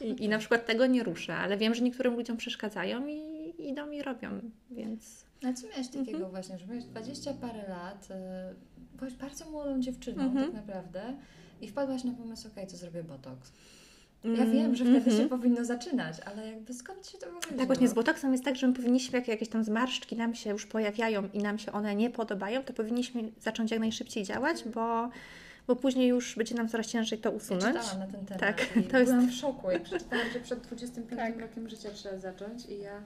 I, 0.00 0.24
I 0.24 0.28
na 0.28 0.38
przykład 0.38 0.66
tego 0.66 0.86
nie 0.86 1.02
ruszę, 1.02 1.36
ale 1.36 1.56
wiem, 1.56 1.74
że 1.74 1.82
niektórym 1.82 2.14
ludziom 2.16 2.36
przeszkadzają 2.36 3.06
i 3.06 3.20
idą 3.58 3.90
i 3.90 4.02
robią, 4.02 4.40
więc... 4.70 5.24
A 5.48 5.52
co 5.52 5.68
miałeś 5.68 5.86
takiego 5.88 6.10
Mhm. 6.12 6.30
właśnie, 6.30 6.58
że 6.58 6.66
miałeś 6.66 6.84
20 6.84 7.34
parę 7.34 7.68
lat, 7.68 8.08
y, 8.10 8.96
byłaś 8.98 9.14
bardzo 9.14 9.50
młodą 9.50 9.80
dziewczyną 9.80 10.22
Mhm. 10.24 10.46
tak 10.46 10.54
naprawdę 10.54 11.02
i 11.60 11.68
wpadłaś 11.68 12.04
na 12.04 12.12
pomysł, 12.12 12.48
okej, 12.48 12.66
to 12.66 12.76
zrobię 12.76 13.02
botoks. 13.04 13.52
Ja 14.24 14.30
Mm, 14.30 14.52
wiem, 14.52 14.74
że 14.76 14.84
wtedy 14.84 14.96
mhm. 14.98 15.16
się 15.16 15.28
powinno 15.28 15.64
zaczynać, 15.64 16.16
ale 16.24 16.46
jakby 16.46 16.74
skąd 16.74 17.06
się 17.06 17.18
to 17.18 17.26
w 17.26 17.28
ogóle 17.28 17.40
Tak 17.42 17.52
wzięło? 17.52 17.66
właśnie 17.66 17.88
z 17.88 17.94
botoksem 17.94 18.32
jest 18.32 18.44
tak, 18.44 18.56
że 18.56 18.68
my 18.68 18.74
powinniśmy, 18.74 19.18
jak 19.18 19.28
jakieś 19.28 19.48
tam 19.48 19.64
zmarszczki 19.64 20.16
nam 20.16 20.34
się 20.34 20.50
już 20.50 20.66
pojawiają 20.66 21.28
i 21.32 21.38
nam 21.38 21.58
się 21.58 21.72
one 21.72 21.94
nie 21.96 22.10
podobają, 22.10 22.62
to 22.62 22.72
powinniśmy 22.72 23.32
zacząć 23.40 23.70
jak 23.70 23.80
najszybciej 23.80 24.24
działać, 24.24 24.64
bo, 24.74 25.10
bo 25.70 25.76
później 25.76 26.08
już 26.08 26.36
będzie 26.36 26.54
nam 26.54 26.68
coraz 26.68 26.86
ciężej 26.86 27.18
to 27.18 27.28
Ja 27.30 27.36
usunąć. 27.36 27.64
czytałam 27.76 27.98
na 27.98 28.06
ten 28.06 28.26
temat 28.26 28.40
Tak, 28.40 28.66
to 28.90 28.98
jest- 28.98 29.12
byłam 29.12 29.30
w 29.30 29.34
szoku, 29.34 29.70
jak 29.70 29.82
przeczytałam, 29.82 30.26
że 30.32 30.40
przed 30.40 30.60
25 30.60 31.20
Tak. 31.20 31.40
rokiem 31.40 31.68
życia 31.68 31.90
trzeba 31.90 32.18
zacząć 32.18 32.66
i 32.66 32.78
ja 32.78 33.02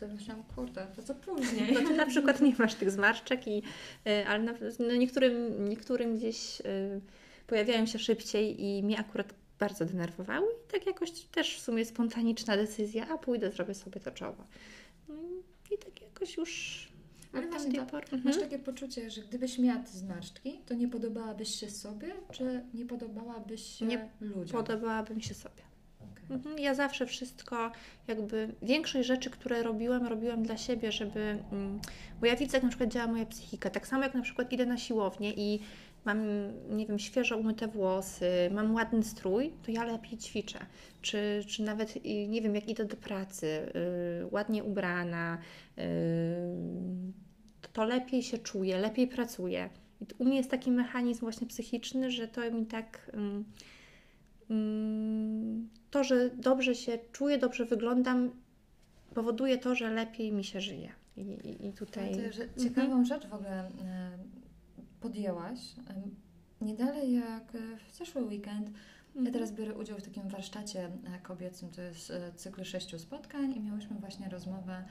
sobie 0.00 0.14
myślałam, 0.14 0.44
kurde, 0.56 0.86
to 0.96 1.02
co 1.02 1.14
później? 1.14 1.72
No 1.74 1.80
ty 1.88 1.96
na 1.96 2.06
przykład 2.06 2.40
nie 2.40 2.54
masz 2.58 2.74
tych 2.74 2.90
zmarszczek, 2.90 3.46
i, 3.48 3.62
y, 4.08 4.26
ale 4.28 4.42
na, 4.42 4.54
no 4.78 4.94
niektórym, 4.94 5.68
niektórym 5.68 6.16
gdzieś 6.16 6.60
y, 6.60 7.00
pojawiają 7.46 7.86
się 7.86 7.98
szybciej 7.98 8.64
i 8.64 8.82
mnie 8.82 8.98
akurat 8.98 9.34
bardzo 9.58 9.84
denerwowały 9.84 10.46
i 10.52 10.72
tak 10.72 10.86
jakoś 10.86 11.10
też 11.12 11.56
w 11.56 11.60
sumie 11.60 11.84
spontaniczna 11.84 12.56
decyzja, 12.56 13.08
a 13.08 13.18
pójdę, 13.18 13.50
zrobię 13.50 13.74
sobie 13.74 14.00
to 14.00 14.10
czoło. 14.10 14.36
No 15.08 15.14
I 15.70 15.78
tak 15.78 16.02
jakoś 16.02 16.36
już 16.36 16.88
Ale 17.34 17.46
właśnie 17.46 17.72
to, 17.80 17.86
pory. 17.86 18.06
Masz 18.12 18.20
Mhm. 18.26 18.40
takie 18.40 18.58
poczucie, 18.58 19.10
że 19.10 19.20
gdybyś 19.22 19.58
miała 19.58 19.80
te 19.82 19.90
zmarszczki, 19.90 20.60
to 20.66 20.74
nie 20.74 20.88
podobałabyś 20.88 21.54
się 21.60 21.70
sobie, 21.70 22.14
czy 22.32 22.64
nie 22.74 22.86
podobałabyś 22.86 23.62
się 23.78 23.86
Nie 23.86 24.08
ludziom? 24.20 24.64
Podobałaby 24.64 25.14
mi 25.14 25.22
się 25.22 25.34
sobie. 25.34 25.62
Okej. 26.12 26.36
Mhm, 26.36 26.58
Ja 26.58 26.74
zawsze 26.74 27.06
wszystko, 27.06 27.72
jakby 28.08 28.54
większość 28.62 29.08
rzeczy, 29.08 29.30
które 29.30 29.62
robiłam, 29.62 30.06
robiłam 30.06 30.42
dla 30.42 30.56
siebie, 30.56 30.92
żeby. 30.92 31.38
mm, 31.52 31.80
Bo 32.20 32.26
ja 32.26 32.36
widzę, 32.36 32.56
jak 32.56 32.62
na 32.62 32.68
przykład 32.68 32.90
działa 32.90 33.06
moja 33.12 33.26
psychika. 33.26 33.70
Tak 33.70 33.86
samo 33.86 34.02
jak 34.02 34.14
na 34.14 34.22
przykład 34.22 34.52
idę 34.52 34.66
na 34.66 34.76
siłownię 34.76 35.32
i 35.36 35.60
mam, 36.04 36.18
nie 36.70 36.86
wiem, 36.86 36.98
świeżo 36.98 37.36
umyte 37.36 37.68
włosy, 37.68 38.50
mam 38.50 38.74
ładny 38.74 39.02
strój, 39.02 39.52
to 39.62 39.70
ja 39.70 39.84
lepiej 39.84 40.18
ćwiczę. 40.18 40.58
Czy, 41.02 41.44
czy 41.46 41.62
nawet, 41.62 41.96
y, 41.96 42.28
nie 42.28 42.42
wiem, 42.42 42.54
jak 42.54 42.68
idę 42.68 42.84
do 42.84 42.96
pracy, 42.96 43.46
y, 43.46 44.26
ładnie 44.30 44.64
ubrana, 44.64 45.38
y, 45.78 45.82
to 47.72 47.84
lepiej 47.84 48.22
się 48.22 48.38
czuję, 48.38 48.78
lepiej 48.78 49.08
pracuję. 49.08 49.70
I 50.00 50.04
u 50.18 50.24
mnie 50.24 50.36
jest 50.36 50.50
taki 50.50 50.70
mechanizm 50.70 51.20
właśnie 51.20 51.46
psychiczny, 51.46 52.10
że 52.10 52.28
to 52.28 52.50
mi 52.50 52.66
tak. 52.66 53.10
Mm, 54.50 55.68
to, 55.90 56.04
że 56.04 56.30
dobrze 56.30 56.74
się 56.74 56.98
czuję, 57.12 57.38
dobrze 57.38 57.64
wyglądam, 57.64 58.30
powoduje 59.14 59.58
to, 59.58 59.74
że 59.74 59.90
lepiej 59.90 60.32
mi 60.32 60.44
się 60.44 60.60
żyje. 60.60 60.92
I, 61.16 61.66
i, 61.68 61.72
tutaj. 61.72 62.12
Mhm. 62.12 62.32
ciekawą 62.58 63.04
rzecz 63.04 63.26
w 63.26 63.34
ogóle 63.34 63.68
e, 63.68 64.18
podjęłaś. 65.02 65.58
Nie 66.60 66.74
dalej 66.74 67.12
jak 67.12 67.54
e, 67.54 67.58
w 67.88 67.94
zeszły 67.96 68.22
weekend. 68.24 68.68
Ja 68.68 69.18
Mhm. 69.18 69.32
teraz 69.32 69.52
biorę 69.52 69.74
udział 69.74 69.98
w 69.98 70.02
takim 70.02 70.28
warsztacie 70.28 70.84
e, 70.84 71.18
kobiecym, 71.22 71.70
to 71.70 71.82
jest 71.82 72.10
e, 72.10 72.32
cykl 72.32 72.64
sześciu 72.64 72.98
spotkań 72.98 73.52
i 73.56 73.60
miałyśmy 73.60 73.96
właśnie 73.96 74.28
rozmowę 74.28 74.84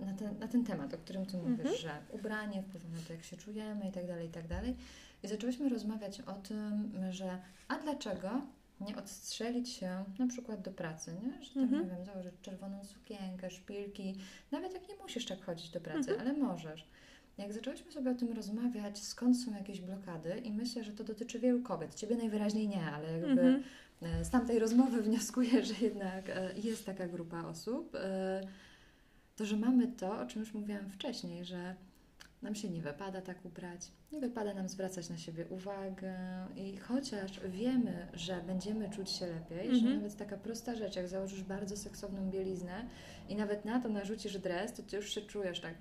na 0.00 0.12
ten, 0.18 0.38
na 0.38 0.48
ten 0.48 0.64
temat, 0.64 0.94
o 0.94 0.98
którym 0.98 1.26
Ty 1.26 1.36
mówisz, 1.36 1.58
Mhm. 1.60 1.76
że 1.76 1.90
ubranie 2.10 2.62
wpływa 2.62 2.88
na 2.88 2.98
to, 3.06 3.12
jak 3.12 3.24
się 3.24 3.36
czujemy 3.36 3.88
i 3.88 3.92
tak 3.92 4.06
dalej, 4.06 4.28
i 4.28 4.30
tak 4.30 4.46
dalej. 4.48 4.76
I 5.22 5.28
zaczęłyśmy 5.28 5.68
rozmawiać 5.68 6.20
o 6.20 6.32
tym, 6.32 6.92
że 7.10 7.38
a 7.68 7.78
dlaczego 7.78 8.30
nie 8.80 8.96
odstrzelić 8.96 9.68
się 9.68 10.04
na 10.18 10.26
przykład 10.26 10.60
do 10.62 10.70
pracy, 10.70 11.14
nie? 11.22 11.42
Że 11.44 11.54
tam, 11.54 11.62
Mhm. 11.62 11.82
nie 11.84 11.90
wiem, 11.96 12.04
założyć 12.04 12.34
czerwoną 12.42 12.84
sukienkę, 12.84 13.50
szpilki, 13.50 14.14
nawet 14.52 14.72
jak 14.74 14.88
nie 14.88 14.96
musisz 14.96 15.26
tak 15.26 15.44
chodzić 15.44 15.70
do 15.70 15.80
pracy, 15.80 16.10
Mhm. 16.10 16.20
ale 16.20 16.32
możesz. 16.38 16.86
Jak 17.38 17.52
zaczęłyśmy 17.52 17.92
sobie 17.92 18.10
o 18.10 18.14
tym 18.14 18.32
rozmawiać, 18.32 18.98
skąd 18.98 19.40
są 19.40 19.54
jakieś 19.54 19.80
blokady 19.80 20.38
i 20.44 20.52
myślę, 20.52 20.84
że 20.84 20.92
to 20.92 21.04
dotyczy 21.04 21.38
wielu 21.38 21.62
kobiet. 21.62 21.94
Ciebie 21.94 22.16
najwyraźniej 22.16 22.68
nie, 22.68 22.82
ale 22.84 23.12
jakby 23.12 23.30
Mhm. 23.30 23.62
e, 24.02 24.24
z 24.24 24.30
tamtej 24.30 24.58
rozmowy 24.58 25.02
wnioskuję, 25.08 25.64
że 25.64 25.74
jednak 25.80 26.28
e, 26.28 26.50
jest 26.58 26.86
taka 26.86 27.08
grupa 27.08 27.44
osób, 27.44 27.94
e, 27.94 28.40
to 29.36 29.46
że 29.46 29.56
mamy 29.56 29.86
to, 29.88 30.20
o 30.20 30.26
czym 30.26 30.40
już 30.40 30.54
mówiłam 30.54 30.90
wcześniej, 30.90 31.44
że 31.44 31.74
nam 32.42 32.54
się 32.54 32.70
nie 32.70 32.82
wypada 32.82 33.20
tak 33.20 33.44
ubrać, 33.44 33.80
nie 34.12 34.20
wypada 34.20 34.54
nam 34.54 34.68
zwracać 34.68 35.08
na 35.08 35.16
siebie 35.18 35.46
uwagę 35.50 36.14
i 36.56 36.76
chociaż 36.76 37.40
wiemy, 37.48 38.06
że 38.14 38.40
będziemy 38.46 38.90
czuć 38.90 39.10
się 39.10 39.26
lepiej, 39.26 39.66
że 39.70 39.76
Mhm. 39.76 39.96
nawet 39.96 40.16
taka 40.16 40.36
prosta 40.36 40.74
rzecz, 40.76 40.96
jak 40.96 41.08
założysz 41.08 41.42
bardzo 41.42 41.76
seksowną 41.76 42.30
bieliznę 42.30 42.84
i 43.28 43.36
nawet 43.36 43.64
na 43.64 43.80
to 43.80 43.88
narzucisz 43.88 44.38
dres, 44.38 44.72
to 44.72 44.82
ty 44.82 44.96
już 44.96 45.14
się 45.14 45.20
czujesz 45.20 45.60
tak 45.60 45.74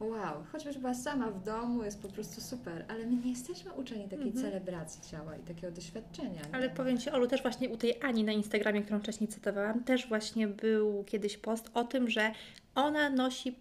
wow, 0.00 0.44
choćbyś 0.52 0.78
była 0.78 0.94
sama 0.94 1.30
w 1.30 1.44
domu, 1.44 1.84
jest 1.84 2.02
po 2.02 2.08
prostu 2.08 2.40
super, 2.40 2.84
ale 2.88 3.06
my 3.06 3.16
nie 3.16 3.30
jesteśmy 3.30 3.72
uczeni 3.72 4.04
takiej 4.04 4.26
Mhm. 4.26 4.44
celebracji 4.44 5.10
ciała 5.10 5.36
i 5.36 5.40
takiego 5.42 5.70
doświadczenia. 5.70 6.40
Ale 6.52 6.68
nie? 6.68 6.74
powiem 6.74 6.98
Ci, 6.98 7.10
Olu, 7.10 7.26
też 7.26 7.42
właśnie 7.42 7.68
u 7.68 7.76
tej 7.76 8.02
Ani 8.02 8.24
na 8.24 8.32
Instagramie, 8.32 8.82
którą 8.82 9.00
wcześniej 9.00 9.28
cytowałam, 9.28 9.84
też 9.84 10.08
właśnie 10.08 10.48
był 10.48 11.04
kiedyś 11.04 11.36
post 11.36 11.70
o 11.74 11.84
tym, 11.84 12.10
że 12.10 12.32
ona 12.74 13.10
nosi 13.10 13.54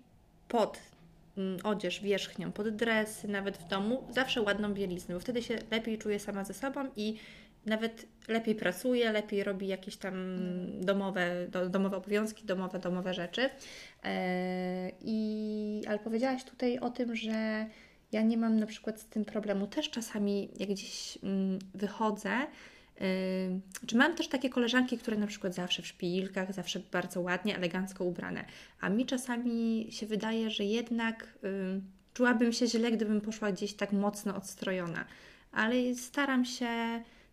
pod 0.47 0.79
mm, 1.37 1.59
odzież 1.63 2.01
wierzchnią, 2.01 2.51
pod 2.51 2.69
dresy, 2.69 3.27
nawet 3.27 3.57
w 3.57 3.67
domu, 3.67 4.03
zawsze 4.11 4.41
ładną 4.41 4.73
bieliznę, 4.73 5.13
bo 5.13 5.19
wtedy 5.19 5.43
się 5.43 5.57
lepiej 5.71 5.97
czuje 5.97 6.19
sama 6.19 6.43
ze 6.43 6.53
sobą 6.53 6.85
i 6.95 7.17
nawet 7.65 8.05
lepiej 8.27 8.55
pracuje, 8.55 9.11
lepiej 9.11 9.43
robi 9.43 9.67
jakieś 9.67 9.97
tam 9.97 10.15
domowe, 10.81 11.47
do, 11.49 11.69
domowe 11.69 11.97
obowiązki, 11.97 12.45
domowe, 12.45 12.79
domowe 12.79 13.13
rzeczy. 13.13 13.49
E, 14.03 14.91
i, 15.01 15.81
ale 15.87 15.99
powiedziałaś 15.99 16.43
tutaj 16.43 16.79
o 16.79 16.89
tym, 16.89 17.15
że 17.15 17.65
ja 18.11 18.21
nie 18.21 18.37
mam 18.37 18.59
na 18.59 18.65
przykład 18.65 19.01
z 19.01 19.05
tym 19.05 19.25
problemu. 19.25 19.67
Też 19.67 19.89
czasami, 19.89 20.49
jak 20.59 20.69
gdzieś 20.69 21.17
mm, 21.23 21.59
wychodzę, 21.73 22.47
Yy, 22.99 23.87
czy 23.87 23.97
mam 23.97 24.15
też 24.15 24.27
takie 24.27 24.49
koleżanki, 24.49 24.97
które 24.97 25.17
na 25.17 25.27
przykład 25.27 25.55
zawsze 25.55 25.81
w 25.81 25.87
szpilkach, 25.87 26.53
zawsze 26.53 26.79
bardzo 26.91 27.21
ładnie, 27.21 27.57
elegancko 27.57 28.03
ubrane, 28.03 28.45
a 28.79 28.89
mi 28.89 29.05
czasami 29.05 29.87
się 29.91 30.05
wydaje, 30.05 30.49
że 30.49 30.63
jednak 30.63 31.37
yy, 31.43 31.81
czułabym 32.13 32.53
się 32.53 32.67
źle, 32.67 32.91
gdybym 32.91 33.21
poszła 33.21 33.51
gdzieś 33.51 33.73
tak 33.73 33.91
mocno 33.91 34.35
odstrojona, 34.35 35.05
ale 35.51 35.95
staram 35.95 36.45
się, 36.45 36.67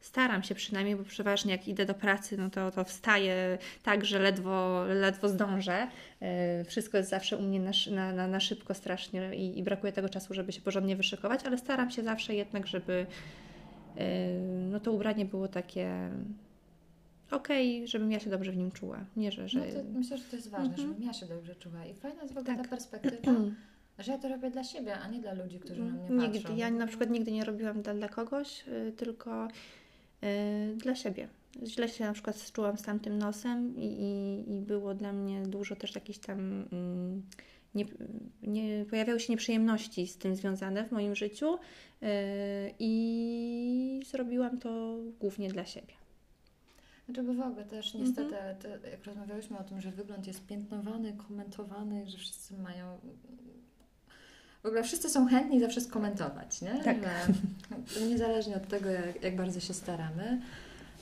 staram 0.02 0.42
się 0.42 0.54
przynajmniej, 0.54 0.96
bo 0.96 1.04
przeważnie 1.04 1.52
jak 1.52 1.68
idę 1.68 1.86
do 1.86 1.94
pracy, 1.94 2.36
no 2.38 2.50
to, 2.50 2.70
to 2.70 2.84
wstaję 2.84 3.58
tak, 3.82 4.04
że 4.04 4.18
ledwo, 4.18 4.84
ledwo 4.84 5.28
zdążę. 5.28 5.86
Yy, 6.20 6.28
wszystko 6.64 6.98
jest 6.98 7.10
zawsze 7.10 7.36
u 7.36 7.42
mnie 7.42 7.60
na, 7.90 8.12
na, 8.12 8.26
na, 8.26 8.40
szybko 8.40 8.74
strasznie 8.74 9.34
i, 9.34 9.58
i 9.58 9.62
brakuje 9.62 9.92
tego 9.92 10.08
czasu, 10.08 10.34
żeby 10.34 10.52
się 10.52 10.60
porządnie 10.60 10.96
wyszykować, 10.96 11.40
ale 11.44 11.58
staram 11.58 11.90
się 11.90 12.02
zawsze 12.02 12.34
jednak, 12.34 12.66
żeby 12.66 13.06
Yy, 13.96 14.02
no 14.70 14.80
to 14.80 14.92
ubranie 14.92 15.24
było 15.24 15.48
takie 15.48 16.10
okej, 17.30 17.88
żebym 17.88 18.12
ja 18.12 18.20
się 18.20 18.30
dobrze 18.30 18.52
w 18.52 18.56
nim 18.56 18.70
czuła. 18.70 19.04
Nie, 19.16 19.32
że... 19.32 19.48
że... 19.48 19.58
No 19.58 19.98
myślę, 19.98 20.18
że 20.18 20.24
to 20.24 20.36
jest 20.36 20.50
ważne, 20.50 20.66
Mhm. 20.68 20.88
żebym 20.88 21.02
ja 21.02 21.12
się 21.12 21.26
dobrze 21.26 21.54
czuła. 21.54 21.86
I 21.86 21.94
fajna 21.94 22.22
jest 22.22 22.34
w 22.34 22.38
ogóle 22.38 22.56
Tak. 22.56 22.64
ta 22.64 22.70
perspektywa, 22.70 23.32
że 23.98 24.12
ja 24.12 24.18
to 24.18 24.28
robię 24.28 24.50
dla 24.50 24.64
siebie, 24.64 24.98
a 24.98 25.08
nie 25.08 25.20
dla 25.20 25.32
ludzi, 25.32 25.58
którzy 25.60 25.82
na 25.82 25.90
mnie 25.90 26.00
patrzą. 26.00 26.32
Nigdy. 26.32 26.54
Ja 26.56 26.70
na 26.70 26.86
przykład 26.86 27.10
nigdy 27.10 27.32
nie 27.32 27.44
robiłam 27.44 27.82
dla, 27.82 27.94
dla 27.94 28.08
kogoś, 28.08 28.66
yy, 28.66 28.92
tylko 28.92 29.48
dla 30.76 30.94
siebie. 30.94 31.28
Źle 31.66 31.88
się 31.88 32.04
na 32.04 32.12
przykład 32.12 32.52
czułam 32.52 32.78
z 32.78 32.82
tamtym 32.82 33.18
nosem 33.18 33.76
i, 33.76 33.86
i, 33.86 34.52
i 34.56 34.60
było 34.60 34.94
dla 34.94 35.12
mnie 35.12 35.42
dużo 35.42 35.76
też 35.76 35.94
jakichś 35.94 36.18
tam... 36.18 36.64
mm, 36.72 37.22
nie, 37.74 37.84
nie, 38.42 38.84
pojawiały 38.90 39.20
się 39.20 39.32
nieprzyjemności 39.32 40.06
z 40.06 40.16
tym 40.16 40.36
związane 40.36 40.84
w 40.84 40.92
moim 40.92 41.14
życiu 41.14 41.58
yy, 42.00 42.08
i 42.78 44.00
zrobiłam 44.06 44.58
to 44.58 44.98
głównie 45.20 45.48
dla 45.48 45.64
siebie. 45.64 45.94
Znaczy, 47.06 47.22
w 47.22 47.30
ogóle 47.30 47.64
też 47.64 47.94
niestety, 47.94 48.36
Mhm. 48.36 48.56
te, 48.56 48.90
jak 48.90 49.04
rozmawiałyśmy 49.04 49.58
o 49.58 49.64
tym, 49.64 49.80
że 49.80 49.90
wygląd 49.90 50.26
jest 50.26 50.46
piętnowany, 50.46 51.12
komentowany, 51.12 52.06
że 52.10 52.18
wszyscy 52.18 52.58
mają... 52.58 52.98
W 54.62 54.66
ogóle 54.66 54.82
wszyscy 54.82 55.08
są 55.10 55.26
chętni 55.26 55.60
zawsze 55.60 55.80
skomentować, 55.80 56.62
nie? 56.62 56.84
Tak. 56.84 56.96
Że, 57.86 58.00
niezależnie 58.10 58.56
od 58.56 58.68
tego, 58.68 58.88
jak, 58.90 59.22
jak 59.22 59.36
bardzo 59.36 59.60
się 59.60 59.74
staramy. 59.74 60.40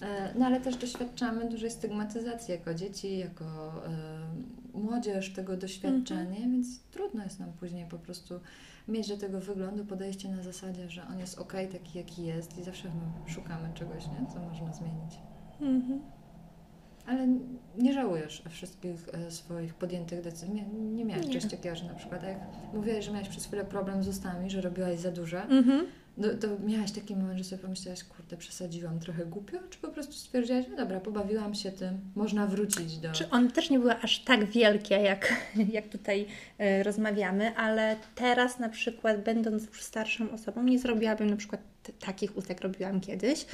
E, 0.02 0.34
No 0.34 0.46
ale 0.46 0.60
też 0.60 0.76
doświadczamy 0.76 1.48
dużej 1.48 1.70
stygmatyzacji 1.70 2.52
jako 2.52 2.74
dzieci, 2.74 3.18
jako 3.18 3.44
e, 3.86 4.78
młodzież 4.78 5.32
tego 5.32 5.56
doświadczenia, 5.56 6.40
więc 6.40 6.80
trudno 6.90 7.24
jest 7.24 7.40
nam 7.40 7.52
później 7.52 7.86
po 7.86 7.98
prostu 7.98 8.40
mieć 8.88 9.08
do 9.08 9.16
tego 9.16 9.40
wyglądu 9.40 9.84
podejście 9.84 10.28
na 10.28 10.42
zasadzie, 10.42 10.88
że 10.88 11.02
on 11.08 11.18
jest 11.18 11.38
ok, 11.38 11.52
taki 11.72 11.98
jaki 11.98 12.24
jest 12.24 12.58
i 12.58 12.64
zawsze 12.64 12.88
my 12.88 13.32
szukamy 13.32 13.68
czegoś, 13.74 14.06
nie? 14.06 14.26
co 14.34 14.40
można 14.40 14.72
zmienić. 14.72 15.18
Mhm. 15.60 16.00
Ale 17.10 17.26
nie 17.78 17.92
żałujesz 17.92 18.42
wszystkich 18.50 19.08
e, 19.12 19.30
swoich 19.30 19.74
podjętych 19.74 20.20
decyzji. 20.20 20.54
Nie, 20.54 20.64
nie 20.66 21.04
miałaś 21.04 21.26
Nie. 21.26 21.32
czegoś 21.32 21.50
takiego, 21.50 21.76
że 21.76 21.84
na 21.84 21.94
przykład 21.94 22.22
jak 22.22 22.38
mówiłaś, 22.74 23.04
że 23.04 23.12
miałaś 23.12 23.28
przez 23.28 23.46
chwilę 23.46 23.64
problem 23.64 24.02
z 24.02 24.08
ustami, 24.08 24.50
że 24.50 24.60
robiłaś 24.60 24.98
za 24.98 25.10
duże, 25.10 25.42
Mhm. 25.42 25.86
No, 26.20 26.28
to 26.40 26.48
miałaś 26.66 26.92
taki 26.92 27.16
moment, 27.16 27.38
że 27.38 27.44
sobie 27.44 27.62
pomyślałaś, 27.62 28.04
kurde, 28.04 28.36
przesadziłam 28.36 29.00
trochę 29.00 29.26
głupio, 29.26 29.58
czy 29.70 29.78
po 29.78 29.88
prostu 29.88 30.12
stwierdziłaś, 30.12 30.64
no 30.70 30.76
dobra, 30.76 31.00
pobawiłam 31.00 31.54
się 31.54 31.72
tym, 31.72 32.00
można 32.14 32.46
wrócić 32.46 32.98
do... 32.98 33.12
Czy 33.12 33.30
one 33.30 33.50
też 33.50 33.70
nie 33.70 33.78
były 33.78 33.96
aż 33.96 34.18
tak 34.24 34.44
wielkie, 34.44 34.94
jak, 34.94 35.34
jak 35.72 35.88
tutaj 35.88 36.26
e, 36.58 36.82
rozmawiamy, 36.82 37.56
ale 37.56 37.96
teraz 38.14 38.58
na 38.58 38.68
przykład, 38.68 39.24
będąc 39.24 39.66
już 39.66 39.82
starszą 39.82 40.30
osobą, 40.30 40.62
nie 40.62 40.78
zrobiłabym 40.78 41.30
na 41.30 41.36
przykład 41.36 41.60
takich 42.00 42.36
ust, 42.36 42.48
jak 42.48 42.60
robiłam 42.60 43.00
kiedyś, 43.00 43.46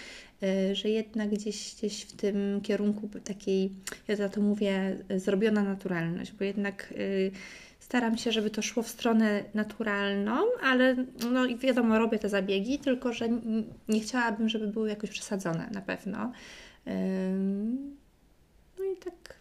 e, 0.43 0.75
że 0.75 0.89
jednak 0.89 1.31
gdzieś, 1.31 1.75
gdzieś 1.75 2.03
w 2.03 2.13
tym 2.13 2.61
kierunku 2.63 3.09
takiej, 3.25 3.71
ja 4.09 4.17
za 4.17 4.29
to 4.29 4.41
mówię, 4.41 4.97
e, 5.09 5.21
zrobiona 5.21 5.63
naturalność, 5.63 6.33
bo 6.33 6.45
jednak 6.45 6.95
staram 7.87 8.19
się, 8.19 8.33
żeby 8.33 8.51
to 8.51 8.63
szło 8.63 8.83
w 8.83 8.89
stronę 8.89 9.45
naturalną, 9.55 10.37
ale 10.63 10.97
no 11.31 11.45
i 11.45 11.57
wiadomo, 11.57 11.99
robię 11.99 12.19
te 12.19 12.29
zabiegi, 12.29 12.79
tylko 12.79 13.13
że 13.13 13.29
nie 13.89 14.01
chciałabym, 14.01 14.49
żeby 14.49 14.67
były 14.67 14.89
jakoś 14.89 15.11
przesadzone 15.11 15.69
na 15.73 15.81
pewno. 15.81 16.33
No 18.79 18.85
i 18.85 18.97
tak 19.05 19.37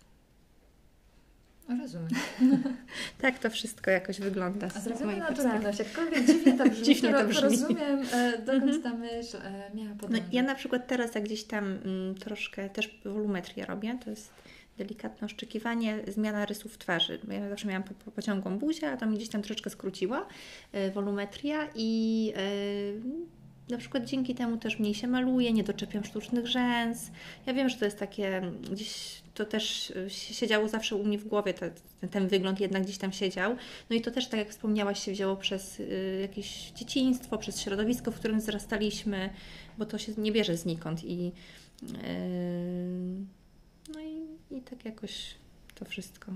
Rozumiem. 1.82 2.10
tak 3.22 3.39
to 3.39 3.50
wszystko 3.50 3.91
jakoś 3.91 4.20
wygląda. 4.20 4.68
A 4.76 4.80
zrobiona 4.80 5.18
naturalność, 5.30 5.80
jakkolwiek 5.80 6.26
dziwnie 6.26 6.54
to 6.58 6.64
brzmi, 6.70 6.86
Dziwnie 6.96 7.14
to 7.14 7.26
brzmi. 7.28 7.41
rozumiem, 7.41 8.00
e, 8.14 8.38
dokąd 8.39 8.64
Mhm. 8.64 8.82
ta 8.82 8.93
myśl 8.93 9.38
e, 9.38 9.72
miała 9.76 9.89
No, 9.89 9.96
podążać. 9.96 10.24
ja 10.32 10.43
na 10.43 10.56
przykład 10.56 10.88
teraz, 10.88 11.16
jak 11.16 11.24
gdzieś 11.24 11.43
tam 11.43 11.64
mm, 11.86 12.16
troszkę 12.16 12.70
też 12.70 13.00
wolumetrię 13.06 13.66
robię, 13.66 13.98
to 14.04 14.10
jest 14.10 14.30
delikatne 14.78 15.26
oszczekiwanie, 15.26 15.99
zmiana 16.07 16.45
rysów 16.45 16.78
twarzy. 16.78 17.19
Ja 17.28 17.49
zawsze 17.49 17.67
miałam 17.67 17.84
po, 17.84 17.93
po, 17.93 18.11
pociągłą 18.11 18.59
buzię, 18.59 18.91
a 18.91 18.97
to 18.97 19.05
mi 19.05 19.17
gdzieś 19.17 19.30
tam 19.30 19.41
troszeczkę 19.41 19.69
skróciła 19.69 20.28
y, 20.76 20.91
wolumetria 20.91 21.69
i 21.76 22.34
y, 22.38 23.01
na 23.69 23.78
przykład 23.78 24.05
dzięki 24.05 24.36
temu 24.36 24.57
też 24.57 24.80
mniej 24.80 24.93
się 24.93 25.07
maluje, 25.07 25.53
nie 25.53 25.63
doczepiam 25.63 26.03
sztucznych 26.03 26.47
rzęs. 26.47 27.11
Ja 27.45 27.53
wiem, 27.53 27.69
że 27.69 27.78
to 27.78 27.86
jest 27.86 27.99
takie 27.99 28.41
gdzieś 28.71 29.21
to 29.34 29.45
też 29.45 29.89
y, 29.89 30.09
siedziało 30.09 30.67
zawsze 30.67 30.95
u 30.95 31.03
mnie 31.03 31.17
w 31.17 31.28
głowie, 31.28 31.53
te, 31.53 31.71
ten, 32.01 32.09
ten 32.09 32.28
wygląd 32.28 32.59
jednak 32.59 32.84
gdzieś 32.84 32.97
tam 32.97 33.11
siedział. 33.11 33.55
No 33.89 33.95
i 33.95 34.01
to 34.01 34.11
też, 34.11 34.28
tak 34.28 34.39
jak 34.39 34.49
wspomniałaś, 34.49 35.03
się 35.05 35.11
wzięło 35.11 35.36
przez 35.36 35.82
jakieś 36.21 36.71
dzieciństwo, 36.71 37.38
przez 37.38 37.61
środowisko, 37.61 38.11
w 38.11 38.19
którym 38.19 38.39
wzrastaliśmy, 38.39 39.30
bo 39.78 39.86
to 39.86 39.97
się 39.97 40.11
nie 40.17 40.32
bierze 40.32 40.57
znikąd 40.57 41.03
i 41.03 41.26
yy, 41.26 41.91
no 43.93 44.01
i, 44.01 44.27
i 44.57 44.61
tak 44.61 44.86
jakoś 44.86 45.36
to 45.75 45.86
wszystko 45.86 46.31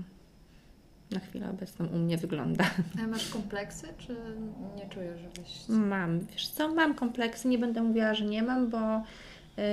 na 1.10 1.20
chwilę 1.20 1.50
obecną 1.50 1.86
u 1.86 1.98
mnie 1.98 2.18
wygląda. 2.18 2.70
A 3.04 3.06
masz 3.06 3.28
kompleksy, 3.28 3.86
czy 3.98 4.16
nie 4.76 4.88
czujesz, 4.88 5.20
żebyś... 5.20 5.68
Mam, 5.68 6.20
wiesz 6.20 6.48
co, 6.48 6.74
mam 6.74 6.94
kompleksy, 6.94 7.48
nie 7.48 7.58
będę 7.58 7.82
mówiła, 7.82 8.14
że 8.14 8.24
nie 8.24 8.42
mam, 8.42 8.70
bo 8.70 8.78
yy, 9.56 9.64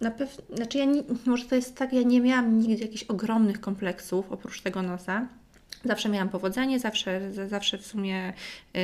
na 0.00 0.10
pewno, 0.10 0.56
znaczy 0.56 0.78
ja 0.78 0.84
nie, 0.84 1.02
może 1.26 1.44
to 1.44 1.54
jest 1.54 1.76
tak, 1.76 1.92
ja 1.92 2.02
nie 2.02 2.20
miałam 2.20 2.58
nigdy 2.58 2.84
jakichś 2.84 3.02
ogromnych 3.02 3.60
kompleksów 3.60 4.32
oprócz 4.32 4.62
tego 4.62 4.82
nosa. 4.82 5.28
Zawsze 5.86 6.08
miałam 6.08 6.28
powodzenie, 6.28 6.78
zawsze, 6.80 7.32
za- 7.32 7.48
zawsze 7.48 7.78
w 7.78 7.86
sumie 7.86 8.32
yy, 8.74 8.80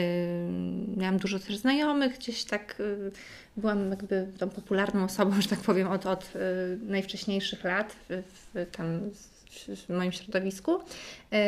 miałam 0.96 1.18
dużo 1.18 1.38
też 1.38 1.56
znajomych, 1.56 2.18
gdzieś 2.18 2.44
tak 2.44 2.76
yy, 2.78 3.12
byłam 3.56 3.90
jakby 3.90 4.26
tą 4.38 4.48
popularną 4.48 5.04
osobą, 5.04 5.40
że 5.40 5.48
tak 5.48 5.60
powiem, 5.60 5.88
od, 5.88 6.06
od 6.06 6.34
yy, 6.34 6.40
najwcześniejszych 6.82 7.64
lat 7.64 7.96
w, 8.08 8.22
w, 8.54 8.66
tam 8.76 9.00
w, 9.10 9.88
moim 9.88 10.12
środowisku. 10.12 10.72
Yy, 10.72 11.38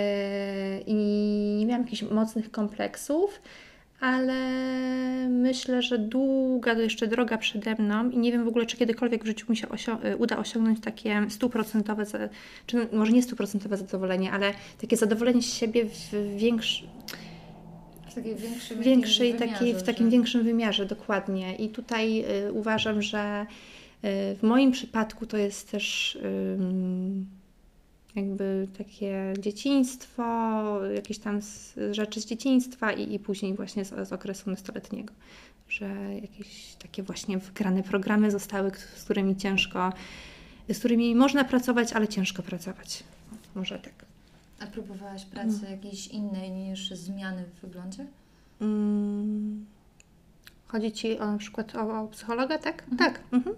I 0.87 0.95
nie 1.59 1.67
miałam 1.67 1.83
jakichś 1.83 2.03
mocnych 2.03 2.51
kompleksów, 2.51 3.41
ale 4.05 4.35
myślę, 5.29 5.83
że 5.83 5.99
długa 5.99 6.73
jeszcze 6.73 7.07
droga 7.07 7.39
przede 7.39 7.75
mną 7.75 8.11
i 8.11 8.19
nie 8.19 8.33
wiem 8.33 8.45
w 8.45 8.49
ogóle, 8.49 8.67
czy 8.67 8.77
kiedykolwiek 8.77 9.25
w 9.25 9.27
życiu 9.27 9.47
mi 9.49 9.57
się 9.57 9.67
osio- 9.67 10.07
y, 10.07 10.17
uda 10.17 10.37
osiągnąć 10.37 10.81
takie 10.81 11.27
stuprocentowe, 11.29 12.05
czy 12.67 12.77
no, 12.77 12.85
może 12.99 13.13
nie 13.13 13.23
stuprocentowe 13.23 13.77
zadowolenie, 13.77 14.33
ale 14.33 14.53
takie 14.81 14.97
zadowolenie 14.97 15.43
z 15.43 15.55
siebie 15.55 15.85
w 15.85 16.37
większym 16.37 16.89
takiej 18.15 18.35
większej, 18.35 18.77
w 18.77 18.81
większej 18.81 19.29
jakimś 19.31 19.51
takiej, 19.53 19.67
w 19.67 19.71
wymiarze, 19.73 19.87
takim 19.87 20.07
że- 20.07 20.11
większym 20.11 20.43
wymiarze, 20.45 20.87
dokładnie. 20.87 21.57
I 21.57 21.69
tutaj 21.69 22.25
y, 22.49 22.53
uważam, 22.53 23.03
że 23.03 23.47
y, 24.05 24.37
w 24.37 24.43
moim 24.43 24.73
przypadku 24.73 25.27
to 25.27 25.37
jest 25.37 25.71
też 25.71 26.19
ym, 26.25 27.27
jakby 28.17 28.69
takie 28.79 29.35
dzieciństwo, 29.39 30.25
jakieś 30.95 31.19
tam 31.19 31.41
rzeczy 31.91 32.21
z 32.21 32.27
dzieciństwa 32.27 32.93
i, 32.93 33.15
i 33.15 33.19
później 33.19 33.55
właśnie 33.55 33.85
z, 33.85 34.09
z 34.09 34.13
okresu 34.13 34.51
nastoletniego. 34.51 35.15
Że 35.69 36.15
jakieś 36.23 36.75
takie 36.75 37.03
właśnie 37.03 37.39
wygrane 37.39 37.83
programy 37.83 38.31
zostały, 38.31 38.71
z 38.95 39.05
którymi 39.05 39.37
ciężko, 39.37 39.93
z 40.69 40.79
którymi 40.79 41.15
można 41.15 41.45
pracować, 41.45 41.93
ale 41.93 42.09
ciężko 42.09 42.43
pracować. 42.43 43.05
Może 43.55 43.79
tak. 43.79 43.93
A 44.61 44.67
próbowałaś 44.67 45.25
pracy 45.25 45.67
jakiejś 45.71 46.07
innej 46.07 46.51
niż 46.51 46.91
zmiany 46.91 47.45
w 47.45 47.61
wyglądzie? 47.61 48.07
Mm. 48.61 49.67
Chodzi 50.67 50.93
Ci 50.93 51.19
o, 51.19 51.33
na 51.33 51.39
przykład 51.39 51.75
o, 51.77 52.03
o 52.03 52.09
psychologa, 52.09 52.59
tak? 52.59 52.85
Tak. 52.99 53.21
Mhm. 53.33 53.57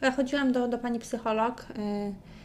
Ja 0.00 0.12
chodziłam 0.12 0.52
do, 0.52 0.68
do 0.68 0.78
pani 0.78 0.98
psycholog. 0.98 1.66
y, 1.70 2.35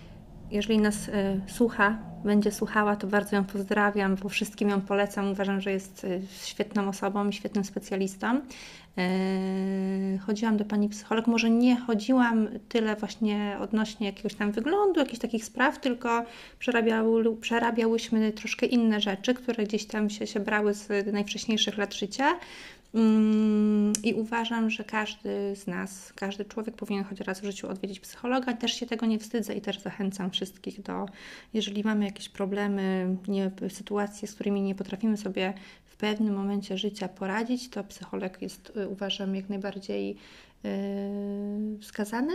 Jeżeli 0.52 0.80
nas 0.80 1.08
y, 1.08 1.12
słucha, 1.48 1.98
będzie 2.24 2.52
słuchała, 2.52 2.96
to 2.96 3.08
bardzo 3.08 3.36
ją 3.36 3.44
pozdrawiam, 3.44 4.16
bo 4.16 4.30
wszystkim 4.30 4.70
ją 4.70 4.82
polecam. 4.82 5.32
Uważam, 5.32 5.62
że 5.62 5.72
jest 5.72 6.04
y, 6.04 6.22
świetną 6.44 6.90
osobą 6.90 7.30
i 7.30 7.34
świetnym 7.34 7.64
specjalistą. 7.64 8.42
Y, 8.98 10.20
Chodziłam 10.20 10.58
do 10.58 10.66
pani 10.66 10.90
psycholog. 10.90 11.28
Może 11.28 11.50
nie 11.50 11.76
chodziłam 11.76 12.48
tyle 12.70 12.96
właśnie 12.96 13.58
odnośnie 13.62 14.08
jakiegoś 14.08 14.36
tam 14.36 14.52
wyglądu, 14.52 15.00
jakichś 15.00 15.20
takich 15.20 15.46
spraw, 15.46 15.80
tylko 15.80 16.26
przerabiały, 16.60 17.38
przerabiałyśmy 17.38 18.32
troszkę 18.32 18.66
inne 18.66 19.02
rzeczy, 19.02 19.34
które 19.34 19.64
gdzieś 19.64 19.86
tam 19.86 20.10
się, 20.10 20.28
się 20.28 20.40
brały 20.40 20.74
z 20.74 21.14
najwcześniejszych 21.14 21.78
lat 21.78 21.94
życia. 21.94 22.36
Mm, 22.94 23.94
I 24.04 24.14
uważam, 24.14 24.70
że 24.70 24.84
każdy 24.84 25.56
z 25.56 25.68
nas, 25.68 26.14
każdy 26.14 26.46
człowiek 26.46 26.76
powinien 26.76 27.04
choć 27.04 27.20
raz 27.20 27.42
w 27.42 27.44
życiu 27.44 27.70
odwiedzić 27.70 28.00
psychologa. 28.00 28.54
Też 28.54 28.74
się 28.74 28.86
tego 28.86 29.06
nie 29.06 29.20
wstydzę 29.20 29.56
i 29.56 29.62
też 29.62 29.80
zachęcam 29.80 30.32
wszystkich 30.32 30.82
do, 30.82 31.06
jeżeli 31.54 31.84
mamy 31.84 32.06
jakieś 32.06 32.30
problemy, 32.30 33.16
nie, 33.28 33.52
sytuacje, 33.70 34.28
z 34.28 34.36
którymi 34.36 34.62
nie 34.62 34.76
potrafimy 34.76 35.18
sobie 35.18 35.54
w 35.86 35.98
pewnym 35.98 36.34
momencie 36.36 36.78
życia 36.78 37.08
poradzić, 37.08 37.70
to 37.70 37.84
psycholog 37.84 38.42
jest, 38.42 38.74
y, 38.78 38.88
uważam, 38.88 39.36
jak 39.36 39.50
najbardziej 39.50 40.18
yy, 40.64 41.80
wskazany. 41.82 42.34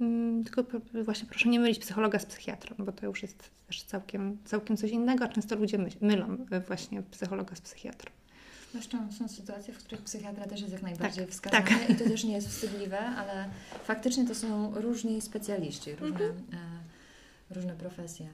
Mm, 0.00 0.44
Tylko 0.44 0.64
właśnie 1.04 1.28
proszę 1.28 1.48
nie 1.48 1.60
mylić 1.60 1.78
psychologa 1.78 2.18
z 2.18 2.26
psychiatrą, 2.26 2.76
bo 2.78 2.92
to 2.92 3.06
już 3.06 3.22
jest 3.22 3.50
też 3.66 3.82
całkiem, 3.82 4.38
całkiem 4.44 4.76
coś 4.76 4.90
innego, 4.90 5.28
często 5.28 5.56
ludzie 5.56 5.78
my, 5.78 5.88
mylą 6.00 6.46
y, 6.52 6.60
właśnie 6.60 7.02
psychologa 7.02 7.56
z 7.56 7.60
psychiatrą. 7.60 8.17
Zresztą 8.78 9.12
są 9.12 9.28
sytuacje, 9.28 9.74
w 9.74 9.78
których 9.78 10.02
psychiatra 10.04 10.44
też 10.46 10.60
jest 10.60 10.72
jak 10.72 10.82
najbardziej 10.82 11.24
Tak, 11.24 11.32
wskazany 11.34 11.64
tak. 11.66 11.90
i 11.90 11.94
to 11.94 12.04
też 12.04 12.24
nie 12.24 12.32
jest 12.32 12.48
wstydliwe, 12.48 12.98
ale 12.98 13.48
faktycznie 13.84 14.26
to 14.26 14.34
są 14.34 14.74
różni 14.80 15.20
specjaliści, 15.20 15.94
różne, 15.94 16.24
Mhm. 16.24 16.38
e, 17.50 17.54
różne 17.54 17.72
profesje. 17.74 18.28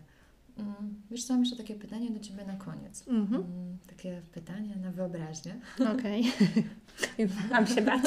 Mm, 0.58 0.74
Wiesz 1.10 1.24
co, 1.24 1.32
mam 1.34 1.42
jeszcze 1.42 1.56
takie 1.56 1.74
pytanie 1.74 2.10
do 2.10 2.20
Ciebie 2.20 2.44
na 2.44 2.56
koniec. 2.56 3.08
Mhm. 3.08 3.34
Mm, 3.42 3.78
Takie 3.86 4.22
pytanie 4.32 4.76
na 4.76 4.90
wyobraźnię. 4.90 5.54
Okej. 5.94 6.32
Mam 7.50 7.66
się 7.66 7.82
bać. 7.82 8.04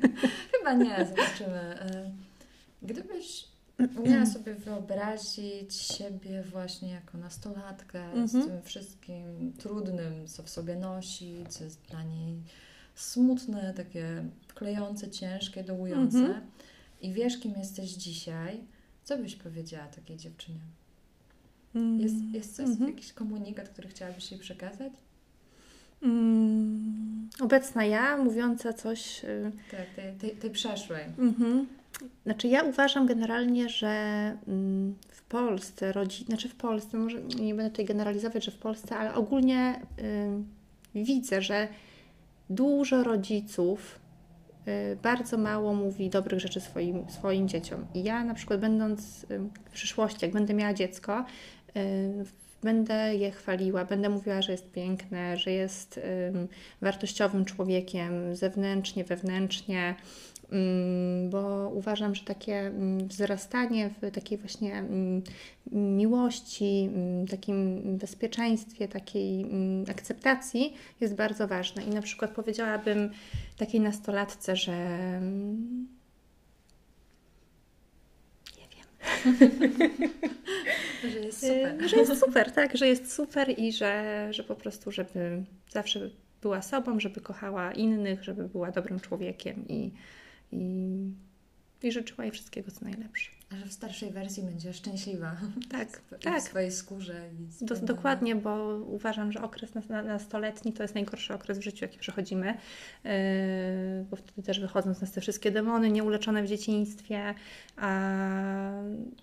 Chyba 0.58 0.72
nie, 0.72 1.06
zobaczymy. 1.06 1.80
E, 1.80 2.10
Gdybyś 2.82 3.44
miała 4.04 4.26
sobie 4.26 4.54
wyobrazić 4.54 5.74
siebie 5.74 6.42
właśnie 6.52 6.90
jako 6.90 7.18
nastolatkę 7.18 8.04
z 8.28 8.34
Mhm. 8.34 8.44
tym 8.44 8.62
wszystkim 8.62 9.52
trudnym, 9.58 10.26
co 10.26 10.42
w 10.42 10.50
sobie 10.50 10.76
nosi, 10.76 11.44
co 11.48 11.64
jest 11.64 11.80
dla 11.90 12.02
niej 12.02 12.42
smutne, 12.94 13.74
takie 13.76 14.24
klejące, 14.54 15.10
ciężkie, 15.10 15.64
dołujące 15.64 16.18
Mhm. 16.18 16.40
i 17.02 17.12
wiesz, 17.12 17.38
kim 17.38 17.52
jesteś 17.58 17.90
dzisiaj, 17.90 18.60
co 19.04 19.18
byś 19.18 19.36
powiedziała 19.36 19.86
takiej 19.86 20.16
dziewczynie? 20.16 20.60
Mm. 21.74 22.00
Jest, 22.00 22.14
jest 22.32 22.56
coś, 22.56 22.66
Mhm. 22.66 22.90
jakiś 22.90 23.12
komunikat, 23.12 23.68
który 23.68 23.88
chciałabyś 23.88 24.30
jej 24.30 24.40
przekazać? 24.40 24.92
Mm, 26.02 27.28
obecna 27.40 27.84
ja, 27.84 28.16
mówiąca 28.16 28.72
coś. 28.72 29.24
y, 29.24 29.52
Tak, 29.70 29.86
tej, 29.96 30.14
tej, 30.14 30.30
tej 30.36 30.50
przeszłej. 30.50 31.04
Mhm. 31.18 31.66
Znaczy 32.24 32.48
ja 32.48 32.62
uważam 32.62 33.06
generalnie, 33.06 33.68
że 33.68 33.88
mm, 34.48 34.94
w 35.08 35.22
Polsce 35.22 35.92
rodzi, 35.92 36.24
znaczy 36.24 36.48
w 36.48 36.54
Polsce, 36.54 36.96
może 36.96 37.22
nie 37.22 37.54
będę 37.54 37.70
tutaj 37.70 37.84
generalizować, 37.84 38.44
że 38.44 38.50
w 38.50 38.58
Polsce, 38.58 38.96
ale 38.96 39.14
ogólnie 39.14 39.80
y, 40.94 41.02
widzę, 41.04 41.42
że 41.42 41.68
dużo 42.50 43.04
rodziców 43.04 43.98
y, 44.68 44.96
bardzo 45.02 45.38
mało 45.38 45.74
mówi 45.74 46.10
dobrych 46.10 46.40
rzeczy 46.40 46.60
swoim, 46.60 47.10
swoim 47.10 47.48
dzieciom. 47.48 47.86
I 47.94 48.02
ja 48.02 48.24
na 48.24 48.34
przykład 48.34 48.60
będąc 48.60 49.26
w 49.64 49.70
przyszłości, 49.72 50.18
jak 50.22 50.32
będę 50.32 50.54
miała 50.54 50.74
dziecko, 50.74 51.24
y, 51.76 52.24
będę 52.62 53.16
je 53.16 53.30
chwaliła, 53.30 53.84
będę 53.84 54.08
mówiła, 54.08 54.42
że 54.42 54.52
jest 54.52 54.72
piękne, 54.72 55.36
że 55.36 55.50
jest 55.50 56.00
ym, 56.28 56.48
wartościowym 56.80 57.44
człowiekiem 57.44 58.36
zewnętrznie, 58.36 59.04
wewnętrznie, 59.04 59.94
bo 61.30 61.70
uważam, 61.74 62.14
że 62.14 62.24
takie 62.24 62.66
ym, 62.66 63.08
wzrastanie 63.08 63.90
w 63.90 64.10
takiej 64.10 64.38
właśnie 64.38 64.78
ym, 64.78 65.22
miłości, 65.72 66.90
takim 67.30 67.82
bezpieczeństwie, 67.98 68.88
takiej 68.88 69.46
akceptacji 69.90 70.74
jest 71.00 71.14
bardzo 71.14 71.48
ważne. 71.48 71.84
I 71.84 71.88
na 71.88 72.02
przykład 72.02 72.30
powiedziałabym 72.30 73.10
takiej 73.56 73.80
nastolatce, 73.80 74.56
że 74.56 74.72
ym, 75.18 75.88
nie 78.56 78.66
wiem. 78.76 79.38
Że 81.12 81.18
jest 81.18 81.40
super. 81.46 81.88
Że 81.88 81.96
jest 81.96 82.20
super, 82.20 82.52
tak, 82.52 82.76
że 82.76 82.88
jest 82.88 83.12
super 83.12 83.58
i 83.58 83.72
że, 83.72 84.28
że 84.30 84.44
po 84.44 84.54
prostu, 84.54 84.92
żeby 84.92 85.42
zawsze 85.70 86.10
była 86.42 86.62
sobą, 86.62 87.00
żeby 87.00 87.20
kochała 87.20 87.72
innych, 87.72 88.24
żeby 88.24 88.48
była 88.48 88.70
dobrym 88.70 89.00
człowiekiem 89.00 89.68
i, 89.68 89.90
i, 90.52 90.96
i 91.82 91.92
życzyła 91.92 92.24
jej 92.24 92.32
wszystkiego, 92.32 92.70
co 92.70 92.84
najlepsze. 92.84 93.30
A 93.52 93.56
że 93.56 93.66
w 93.66 93.72
starszej 93.72 94.10
wersji 94.10 94.42
będzie 94.42 94.72
szczęśliwa. 94.72 95.36
Tak, 95.70 95.88
w, 95.88 96.24
tak. 96.24 96.42
W 96.42 96.44
swojej 96.44 96.72
skórze. 96.72 97.14
I 97.60 97.64
Do, 97.64 97.76
dokładnie, 97.76 98.36
bo 98.36 98.76
uważam, 98.76 99.32
że 99.32 99.42
okres 99.42 99.74
nas- 99.74 99.88
na- 99.88 100.02
nastoletni 100.02 100.72
to 100.72 100.82
jest 100.82 100.94
najgorszy 100.94 101.34
okres 101.34 101.58
w 101.58 101.62
życiu, 101.62 101.84
jaki 101.84 101.98
przechodzimy, 101.98 102.46
yy, 103.04 103.10
bo 104.10 104.16
wtedy 104.16 104.42
też 104.42 104.60
wychodzą 104.60 104.94
z 104.94 105.00
nas 105.00 105.12
te 105.12 105.20
wszystkie 105.20 105.50
demony 105.50 105.90
nieuleczone 105.90 106.42
w 106.42 106.46
dzieciństwie, 106.46 107.34
a 107.76 108.82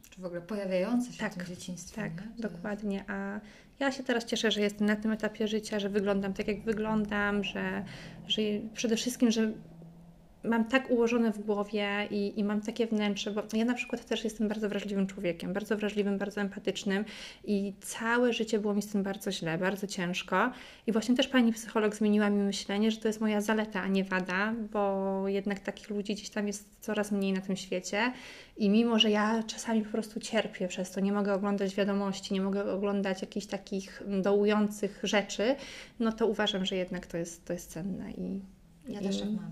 Czy 0.10 0.22
w 0.22 0.26
ogóle 0.26 0.42
pojawiające 0.42 1.14
się 1.14 1.20
Tak, 1.20 1.34
w 1.34 1.38
tym 1.38 1.46
dzieciństwie. 1.46 1.96
Tak, 2.02 2.12
nie? 2.22 2.42
Dokładnie. 2.42 3.04
A 3.08 3.40
ja 3.80 3.92
się 3.92 4.04
teraz 4.04 4.26
cieszę, 4.26 4.52
że 4.52 4.62
jestem 4.62 4.88
na 4.88 4.96
tym 4.96 5.12
etapie 5.12 5.48
życia, 5.48 5.80
że 5.80 5.90
wyglądam 5.90 6.34
tak, 6.34 6.48
jak 6.48 6.62
wyglądam, 6.64 7.44
że, 7.44 7.84
że 8.28 8.42
przede 8.74 8.96
wszystkim, 8.96 9.32
że 9.32 9.52
mam 10.44 10.66
tak 10.66 10.92
ułożone 10.92 11.32
w 11.32 11.40
głowie 11.40 12.08
i, 12.12 12.40
i 12.40 12.44
mam 12.44 12.62
takie 12.62 12.88
wnętrze, 12.88 13.32
bo 13.32 13.42
ja 13.54 13.66
na 13.66 13.74
przykład 13.74 14.06
też 14.06 14.24
jestem 14.24 14.48
bardzo 14.48 14.70
wrażliwym 14.70 15.08
człowiekiem, 15.08 15.54
bardzo 15.54 15.78
wrażliwym, 15.78 16.18
bardzo 16.18 16.42
empatycznym 16.42 17.06
i 17.44 17.74
całe 17.82 18.34
życie 18.34 18.60
było 18.60 18.74
mi 18.74 18.82
z 18.82 18.88
tym 18.88 19.04
bardzo 19.04 19.32
źle, 19.32 19.58
bardzo 19.58 19.88
ciężko. 19.88 20.52
I 20.88 20.92
właśnie 20.92 21.16
też 21.16 21.28
pani 21.28 21.54
psycholog 21.54 21.96
zmieniła 21.96 22.30
mi 22.30 22.44
myślenie, 22.44 22.92
że 22.92 22.98
to 22.98 23.08
jest 23.08 23.22
moja 23.22 23.42
zaleta, 23.42 23.82
a 23.82 23.88
nie 23.88 24.04
wada, 24.04 24.54
bo 24.72 25.24
jednak 25.28 25.60
takich 25.60 25.90
ludzi 25.90 26.14
gdzieś 26.14 26.30
tam 26.30 26.48
jest 26.48 26.78
coraz 26.80 27.12
mniej 27.12 27.34
na 27.34 27.42
tym 27.42 27.56
świecie. 27.56 28.14
I 28.58 28.70
mimo, 28.70 29.00
że 29.00 29.12
ja 29.12 29.44
czasami 29.44 29.82
po 29.82 29.92
prostu 29.92 30.20
cierpię 30.20 30.68
przez 30.68 30.92
to, 30.92 31.00
nie 31.00 31.12
mogę 31.12 31.34
oglądać 31.34 31.76
wiadomości, 31.76 32.34
nie 32.34 32.42
mogę 32.42 32.72
oglądać 32.72 33.22
jakichś 33.22 33.46
takich 33.46 34.04
dołujących 34.22 35.00
rzeczy, 35.04 35.56
no 36.00 36.12
to 36.12 36.28
uważam, 36.28 36.66
że 36.66 36.76
jednak 36.76 37.08
to 37.08 37.18
jest, 37.18 37.46
to 37.46 37.54
jest 37.54 37.72
cenne. 37.72 38.12
I, 38.12 38.42
Ja 38.90 39.02
i... 39.02 39.04
też 39.04 39.20
tak 39.20 39.30
mam. 39.30 39.52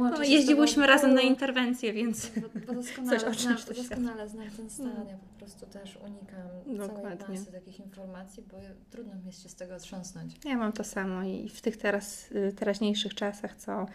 No, 0.10 0.22
jeździłyśmy 0.22 0.86
razem 0.86 1.14
na 1.14 1.20
interwencję, 1.20 1.92
więc 1.92 2.30
Bo, 2.36 2.48
bo 2.66 2.74
doskonale, 2.82 3.20
Coś 3.20 3.28
o 3.28 3.40
znam, 3.40 3.56
doskonale 3.76 4.28
znam 4.28 4.50
ten 4.50 4.70
stan. 4.70 4.86
Mm. 4.86 5.08
Ja 5.08 5.16
po 5.16 5.38
prostu 5.38 5.66
też 5.66 5.96
unikam 5.96 6.48
całej 6.64 6.78
Dokładnie. 6.78 7.38
masy 7.38 7.52
takich 7.52 7.80
informacji, 7.80 8.42
bo 8.50 8.56
trudno 8.90 9.14
mi 9.14 9.26
jest 9.26 9.42
się 9.42 9.48
z 9.48 9.54
tego 9.54 9.74
otrząsnąć. 9.74 10.34
ja 10.44 10.56
mam 10.56 10.72
to 10.72 10.84
samo 10.84 11.22
i 11.22 11.48
w 11.48 11.60
tych 11.60 11.76
teraz, 11.76 12.32
y, 12.32 12.52
teraźniejszych 12.52 13.14
czasach, 13.14 13.56
co, 13.56 13.86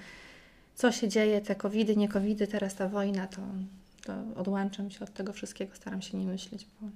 co 0.76 0.92
się 0.92 1.08
dzieje, 1.08 1.42
te 1.42 1.56
covidy, 1.56 1.96
nie 1.96 2.10
covidy, 2.10 2.48
teraz 2.48 2.76
ta 2.76 2.88
wojna, 2.88 3.28
to, 3.28 3.42
to 4.06 4.40
odłączam 4.40 4.92
się 4.92 5.04
od 5.04 5.14
tego 5.14 5.34
wszystkiego, 5.34 5.76
staram 5.76 6.02
się 6.02 6.18
nie 6.18 6.26
myśleć, 6.26 6.68
bo 6.82 6.88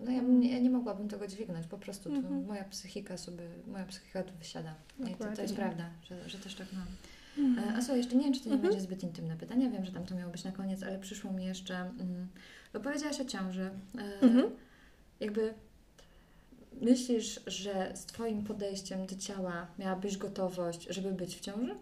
No 0.00 0.10
ja, 0.12 0.22
nie- 0.22 0.52
ja 0.52 0.58
nie 0.58 0.70
mogłabym 0.70 1.08
tego 1.08 1.26
dźwignąć, 1.26 1.66
po 1.66 1.78
prostu 1.78 2.14
Mhm. 2.14 2.44
moja 2.46 2.64
psychika 2.64 3.16
sobie, 3.16 3.44
moja 3.66 3.84
psychika 3.84 4.22
tu 4.22 4.34
wysiada. 4.38 4.74
I 5.10 5.14
to, 5.14 5.24
to 5.36 5.42
jest 5.42 5.54
prawda, 5.56 5.84
że, 6.04 6.28
że 6.28 6.38
też 6.38 6.54
tak 6.54 6.66
mam. 6.72 6.86
E, 7.58 7.74
A 7.76 7.80
słuchaj, 7.80 7.96
jeszcze 7.96 8.16
nie 8.16 8.24
wiem, 8.24 8.32
czy 8.32 8.40
to 8.40 8.48
nie 8.48 8.54
Mhm. 8.54 8.70
będzie 8.72 8.84
zbyt 8.86 9.02
intymne 9.02 9.36
pytanie, 9.36 9.70
wiem, 9.70 9.84
że 9.84 9.92
tam 9.92 10.06
to 10.06 10.14
miało 10.14 10.32
być 10.32 10.44
na 10.44 10.52
koniec, 10.52 10.82
ale 10.82 10.98
przyszło 10.98 11.32
mi 11.32 11.44
jeszcze, 11.44 11.76
mm, 11.80 12.28
bo 12.72 12.80
powiedziałaś 12.80 13.20
o 13.20 13.24
ciąży. 13.24 13.70
E, 13.98 14.20
Mhm. 14.26 14.44
Jakby 15.20 15.54
myślisz, 16.80 17.40
że 17.46 17.92
z 17.94 18.04
Twoim 18.06 18.44
podejściem 18.44 19.06
do 19.06 19.16
ciała 19.16 19.66
miałabyś 19.78 20.16
gotowość, 20.18 20.86
żeby 20.90 21.12
być 21.12 21.36
w 21.36 21.40
ciąży? 21.40 21.74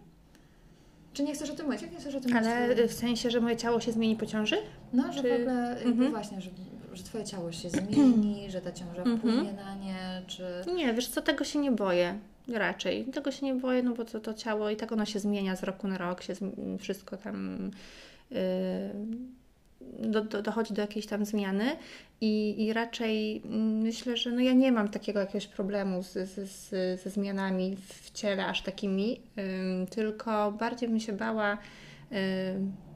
Czy 1.13 1.23
nie 1.23 1.33
chcesz 1.33 1.49
o 1.49 1.55
tym 1.55 1.65
mówić? 1.65 1.81
Jak 1.81 1.91
nie 1.91 1.97
chcesz 1.99 2.15
o 2.15 2.19
tym 2.21 2.37
Ale 2.37 2.67
mówić? 2.67 2.91
w 2.91 2.93
sensie, 2.93 3.31
że 3.31 3.41
moje 3.41 3.57
ciało 3.57 3.79
się 3.79 3.91
zmieni 3.91 4.15
po 4.15 4.25
ciąży? 4.25 4.55
No, 4.93 5.13
że 5.13 5.21
czy- 5.21 5.37
w 5.37 5.41
ogóle 5.41 5.81
Mhm. 5.81 6.11
właśnie, 6.11 6.41
że, 6.41 6.49
że 6.97 7.03
Twoje 7.03 7.25
ciało 7.25 7.51
się 7.51 7.69
zmieni, 7.79 8.51
że 8.51 8.61
ta 8.61 8.71
ciąża 8.71 9.01
Mhm. 9.03 9.17
wpłynie 9.17 9.53
na 9.53 9.75
nie, 9.75 10.21
czy... 10.27 10.43
Nie, 10.75 10.93
wiesz 10.93 11.07
co, 11.07 11.21
tego 11.21 11.43
się 11.43 11.59
nie 11.59 11.71
boję. 11.71 12.19
Raczej. 12.47 13.05
Tego 13.05 13.31
się 13.31 13.45
nie 13.45 13.55
boję, 13.55 13.83
no 13.83 13.93
bo 13.93 14.05
to, 14.05 14.19
to 14.19 14.33
ciało 14.33 14.69
i 14.69 14.75
tak 14.75 14.91
ono 14.91 15.05
się 15.05 15.19
zmienia 15.19 15.55
z 15.55 15.63
roku 15.63 15.87
na 15.87 15.97
rok, 15.97 16.23
się 16.23 16.33
wszystko 16.79 17.17
tam 17.17 17.71
yy, 18.31 18.37
do, 19.99 20.21
do, 20.21 20.41
dochodzi 20.41 20.73
do 20.73 20.81
jakiejś 20.81 21.05
tam 21.05 21.25
zmiany 21.25 21.65
i, 22.21 22.65
i 22.65 22.73
raczej 22.73 23.41
myślę, 23.83 24.17
że 24.17 24.31
no 24.31 24.41
ja 24.41 24.53
nie 24.53 24.71
mam 24.71 24.89
takiego 24.89 25.19
jakiegoś 25.19 25.47
problemu 25.47 26.03
z, 26.03 26.11
z, 26.11 26.49
z, 26.51 26.69
ze 27.03 27.09
zmianami 27.09 27.77
w 27.89 28.11
ciele 28.11 28.45
aż 28.45 28.61
takimi, 28.61 29.21
tylko 29.89 30.51
bardziej 30.51 30.89
bym 30.89 30.99
się 30.99 31.13
bała 31.13 31.57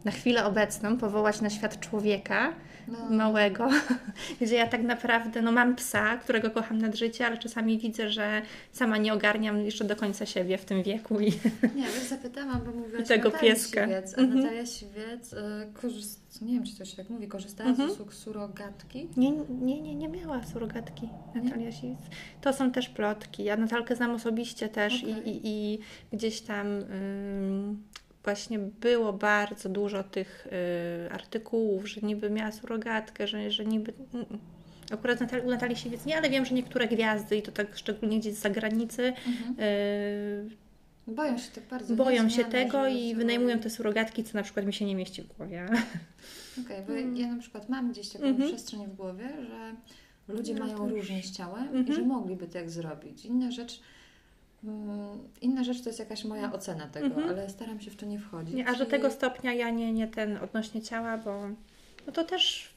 na 0.06 0.12
chwilę 0.12 0.46
obecną 0.46 0.98
powołać 0.98 1.42
na 1.42 1.50
świat 1.50 1.80
człowieka, 1.80 2.54
No, 2.88 3.10
małego, 3.10 3.70
gdzie 4.42 4.56
ja 4.56 4.68
tak 4.68 4.84
naprawdę 4.84 5.42
no, 5.42 5.52
mam 5.52 5.76
psa, 5.76 6.18
którego 6.18 6.52
kocham 6.52 6.78
nad 6.78 6.96
życie, 6.96 7.26
ale 7.28 7.38
czasami 7.38 7.78
widzę, 7.80 8.10
że 8.10 8.42
sama 8.72 8.98
nie 8.98 9.14
ogarniam 9.14 9.62
jeszcze 9.66 9.84
do 9.86 9.96
końca 9.96 10.26
siebie 10.26 10.58
w 10.58 10.66
tym 10.66 10.84
wieku 10.84 11.20
i 11.20 11.26
Nie, 11.76 11.84
wiesz, 11.84 12.04
zapytałam, 12.10 12.62
bo 12.66 12.72
mówiłaś 12.72 13.08
tego 13.08 13.30
o 13.30 13.32
Natalii 13.32 13.54
pieska. 13.54 13.84
Siwiec, 13.86 14.14
a 14.18 14.22
Mhm. 14.22 14.40
Natalia 14.40 14.66
Siwiec, 14.66 15.34
y, 15.34 15.38
korzyst... 15.74 16.42
nie 16.42 16.54
wiem, 16.54 16.64
czy 16.64 16.78
to 16.78 16.86
się 16.86 16.98
tak 16.98 17.10
mówi, 17.10 17.28
korzystała 17.28 17.70
Mhm. 17.70 17.90
z 17.90 17.94
usług 17.94 18.14
surogatki? 18.14 19.08
nie, 19.18 19.32
nie, 19.50 19.82
nie, 19.82 19.96
nie 19.96 20.08
miała 20.08 20.44
surogatki 20.44 21.10
Natalia 21.36 21.72
Siwiec. 21.72 22.00
To 22.42 22.54
są 22.54 22.72
też 22.72 22.90
plotki. 22.90 23.44
Ja 23.44 23.58
Natalkę 23.58 23.96
znam 23.96 24.12
osobiście 24.12 24.70
też 24.70 25.04
Okej. 25.04 25.30
i, 25.30 25.48
i, 25.48 25.74
i 25.74 25.80
gdzieś 26.14 26.42
tam 26.42 26.68
ym, 26.68 27.84
właśnie 28.24 28.60
było 28.60 29.14
bardzo 29.14 29.70
dużo 29.70 30.04
tych 30.04 30.48
y, 31.08 31.12
artykułów, 31.12 31.90
że 31.90 32.02
niby 32.02 32.30
miała 32.30 32.52
surogatkę, 32.52 33.28
że, 33.28 33.52
że 33.52 33.66
niby... 33.66 33.94
mm, 34.14 34.26
mm. 34.30 34.40
Akurat 34.92 35.20
Natal- 35.22 35.46
u 35.46 35.50
Natalii 35.50 35.76
Siwiec 35.76 36.06
nie, 36.06 36.18
ale 36.18 36.30
wiem, 36.30 36.46
że 36.46 36.56
niektóre 36.56 36.88
gwiazdy 36.88 37.38
i 37.38 37.42
to 37.42 37.52
tak 37.52 37.78
szczególnie 37.78 38.20
gdzieś 38.20 38.34
z 38.34 38.40
zagranicy 38.42 39.14
Mhm. 39.28 39.56
y, 39.60 40.50
Boją 41.08 41.38
się 41.38 41.52
tak 41.56 41.64
bardzo. 41.64 41.96
Boją 41.96 42.30
się 42.30 42.46
tego 42.46 42.88
i 42.88 43.16
wynajmują 43.16 43.60
te 43.60 43.70
surogatki, 43.70 44.24
co 44.24 44.38
na 44.38 44.44
przykład 44.44 44.66
mi 44.66 44.74
się 44.74 44.86
nie 44.86 44.96
mieści 44.96 45.22
w 45.22 45.28
głowie. 45.38 45.66
Okej, 46.66 46.78
bo 46.88 46.94
Mm. 46.94 47.18
ja 47.18 47.28
na 47.28 47.40
przykład 47.42 47.70
mam 47.70 47.92
gdzieś 47.92 48.10
taką 48.10 48.26
Mhm. 48.26 48.50
przestrzeń 48.50 48.86
w 48.88 48.96
głowie, 48.96 49.30
że 49.50 49.76
ludzie 50.34 50.54
No 50.54 50.66
mają 50.66 50.90
różnie 50.90 51.24
z 51.24 51.32
ciałem 51.32 51.74
i 51.76 51.78
Mhm. 51.78 51.96
że 52.00 52.02
mogliby 52.06 52.48
tak 52.48 52.70
zrobić. 52.70 53.26
Inna 53.26 53.52
rzecz, 53.52 53.72
mm, 53.74 53.84
inna 55.42 55.64
rzecz 55.64 55.82
to 55.82 55.90
jest 55.90 56.00
jakaś 56.00 56.24
moja 56.26 56.54
ocena 56.54 56.88
tego, 56.88 57.06
Mhm. 57.06 57.30
ale 57.30 57.50
staram 57.50 57.82
się 57.82 57.92
w 57.92 57.96
to 57.96 58.06
nie 58.06 58.20
wchodzić. 58.20 58.56
Nie, 58.56 58.68
aż 58.68 58.80
do 58.80 58.86
tego 58.86 59.12
stopnia 59.12 59.54
ja 59.54 59.70
nie, 59.70 59.94
nie 59.94 60.08
ten 60.08 60.38
odnośnie 60.38 60.82
ciała, 60.82 61.18
bo 61.18 61.48
no 62.08 62.14
to 62.14 62.24
też, 62.24 62.74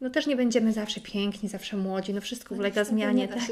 no 0.00 0.10
też 0.10 0.26
nie 0.26 0.36
będziemy 0.36 0.72
zawsze 0.72 1.00
piękni, 1.00 1.48
zawsze 1.48 1.76
młodzi, 1.76 2.14
no 2.14 2.20
wszystko 2.20 2.54
No 2.54 2.58
ulega 2.58 2.84
zmianie, 2.84 3.28
tak? 3.28 3.38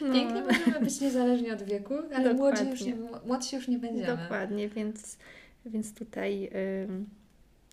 No, 0.00 0.14
Pięknie 0.14 0.42
możemy 0.42 0.80
być 0.80 1.00
niezależnie 1.00 1.52
od 1.52 1.62
wieku, 1.62 1.94
ale 2.14 2.34
młodzi 2.34 2.64
już, 2.70 2.80
nie, 2.80 2.94
młodsi 3.26 3.56
już 3.56 3.68
nie 3.68 3.78
będziemy. 3.78 4.16
Dokładnie, 4.16 4.68
więc, 4.68 5.18
więc 5.66 5.94
tutaj 5.94 6.50
ym, 6.84 7.06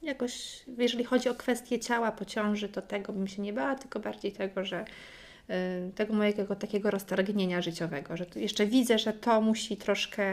jakoś, 0.03 0.63
jeżeli 0.77 1.03
chodzi 1.03 1.29
o 1.29 1.35
kwestię 1.35 1.79
ciała 1.79 2.11
po 2.11 2.25
ciąży, 2.25 2.69
to 2.69 2.81
tego 2.81 3.13
bym 3.13 3.27
się 3.27 3.41
nie 3.41 3.53
bała, 3.53 3.75
tylko 3.75 3.99
bardziej 3.99 4.31
tego, 4.31 4.65
że 4.65 4.85
tego 5.95 6.13
mojego 6.13 6.55
takiego 6.55 6.91
roztargnienia 6.91 7.61
życiowego, 7.61 8.17
że 8.17 8.25
jeszcze 8.35 8.65
widzę, 8.65 8.99
że 8.99 9.13
to 9.13 9.41
musi 9.41 9.77
troszkę 9.77 10.25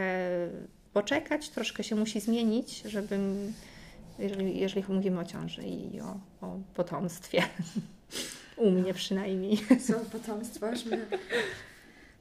poczekać, 0.93 1.49
troszkę 1.49 1.83
się 1.83 1.95
musi 1.95 2.19
zmienić, 2.19 2.81
żebym, 2.81 3.53
jeżeli, 4.19 4.59
jeżeli 4.59 4.85
mówimy 4.89 5.19
o 5.19 5.25
ciąży 5.25 5.63
i 5.63 6.01
o, 6.01 6.19
o 6.41 6.59
potomstwie. 6.75 7.43
U 8.57 8.71
mnie 8.71 8.93
przynajmniej. 8.93 9.57
Są 9.79 9.93
potomstwo. 10.11 10.67